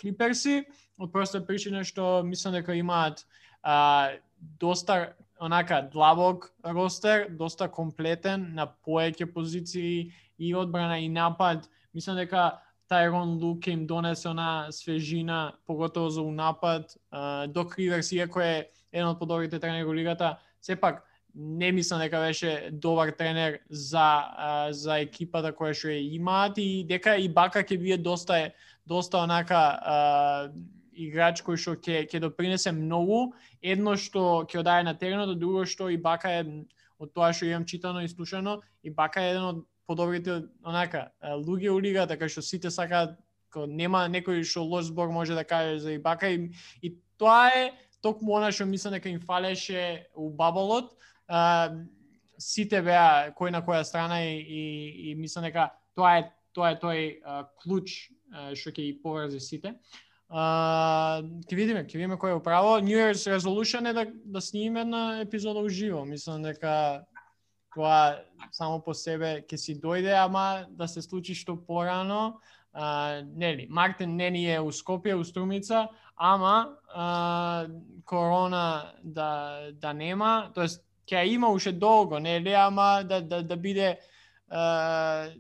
[0.00, 0.64] Клиперси
[0.98, 3.26] од проста причина што мислам дека имаат
[3.62, 4.10] а,
[4.60, 11.68] доста онака длабок ростер, доста комплетен на поеќе позиции и одбрана и напад.
[11.94, 16.96] Мислам дека Тайрон Лук им донесе она свежина, поготово за унапад.
[17.48, 21.02] Док Риверс, иако е еден од подобрите тренери во лигата, сепак
[21.34, 27.16] не мислам дека беше добар тренер за за екипата која што ја имаат и дека
[27.20, 28.52] и Бака ќе биде доста
[28.86, 29.60] доста онака
[30.96, 35.66] играч кој што ќе ќе допринесе многу, едно што ќе одаje на теренот, а друго
[35.66, 36.44] што и Бака е
[36.98, 41.70] од тоа што имам читано и слушано, и Бака е еден од подобрите онака луѓе
[41.70, 43.16] у лигата кај што сите сакаат
[43.50, 46.50] ко нема некој што лош збор може да каже за Ибака и,
[46.82, 47.72] и тоа е
[48.02, 50.92] токму она што мислам дека им фалеше у баболот.
[51.28, 51.72] А,
[52.38, 54.62] сите беа кој на која страна и, и,
[55.10, 56.26] и мислам дека тоа е
[56.56, 57.00] тоа е тој
[57.62, 57.96] клуч
[58.56, 59.74] што ќе ги поврзе сите.
[60.28, 62.78] А, ќе видиме, ќе видиме кој е управо.
[62.82, 66.04] New Year's resolution е да да снимиме една епизода уживо.
[66.04, 67.04] Мислам дека
[67.76, 72.40] која само по себе ќе си дојде, ама да се случи што порано.
[72.72, 77.66] А, нели, Мартин не ни е у Скопје, у Струмица, ама а,
[78.04, 83.98] корона да да нема, тоест ќе има уште долго, нели, ама да да да биде
[84.48, 85.30] а,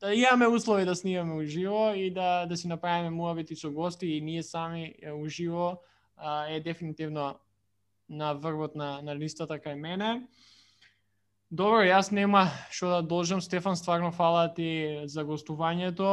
[0.00, 4.20] да имаме услови да снимаме уживо и да да си направиме муавити со гости и
[4.20, 5.80] ние сами уживо
[6.48, 7.34] е дефинитивно
[8.08, 10.28] на врвот на, на листата кај мене.
[11.54, 13.38] Добро, јас нема што да должам.
[13.44, 16.08] Стефан, стварно фала ти за гостувањето.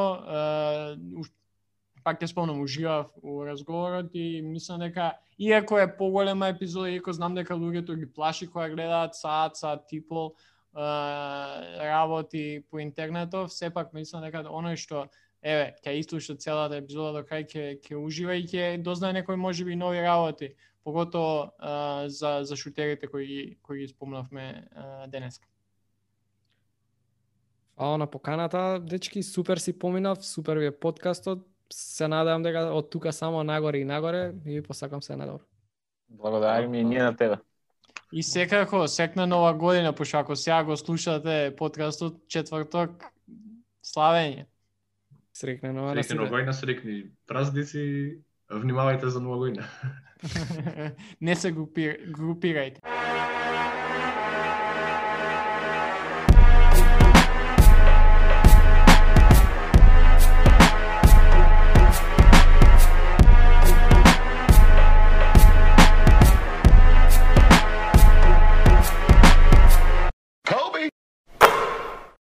[2.04, 7.34] Пак те спомнам, уживав во разговорот и мислам дека иако е поголема епизода, иако знам
[7.34, 10.36] дека луѓето ги плаши која гледаат саат, саат типол
[11.90, 15.08] работи по интернетов, сепак мислам дека оној што
[15.42, 19.76] еве, ќе изслуша целата епизода до крај ќе ќе ужива и ќе дознае некои можеби
[19.76, 25.42] нови работи, поготово а, за за шутерите кои кои ги спомнавме а, денес.
[27.78, 31.48] Фала на поканата, дечки, супер си поминав, супер ви е подкастот.
[31.74, 35.42] Се надевам дека од тука само нагоре и нагоре и ви посакам се најдобро.
[36.10, 37.38] Благодарим и ние на тебе.
[38.14, 43.06] И секако, секна нова година, пошто ако сега го слушате подкастот четврток,
[43.84, 44.46] славење.
[45.34, 46.16] Срекна нова на Срекни сите.
[46.16, 48.18] нова година, срекни празници,
[48.52, 49.64] внимавајте за нова година.
[51.22, 52.82] Не се групир, групирајте.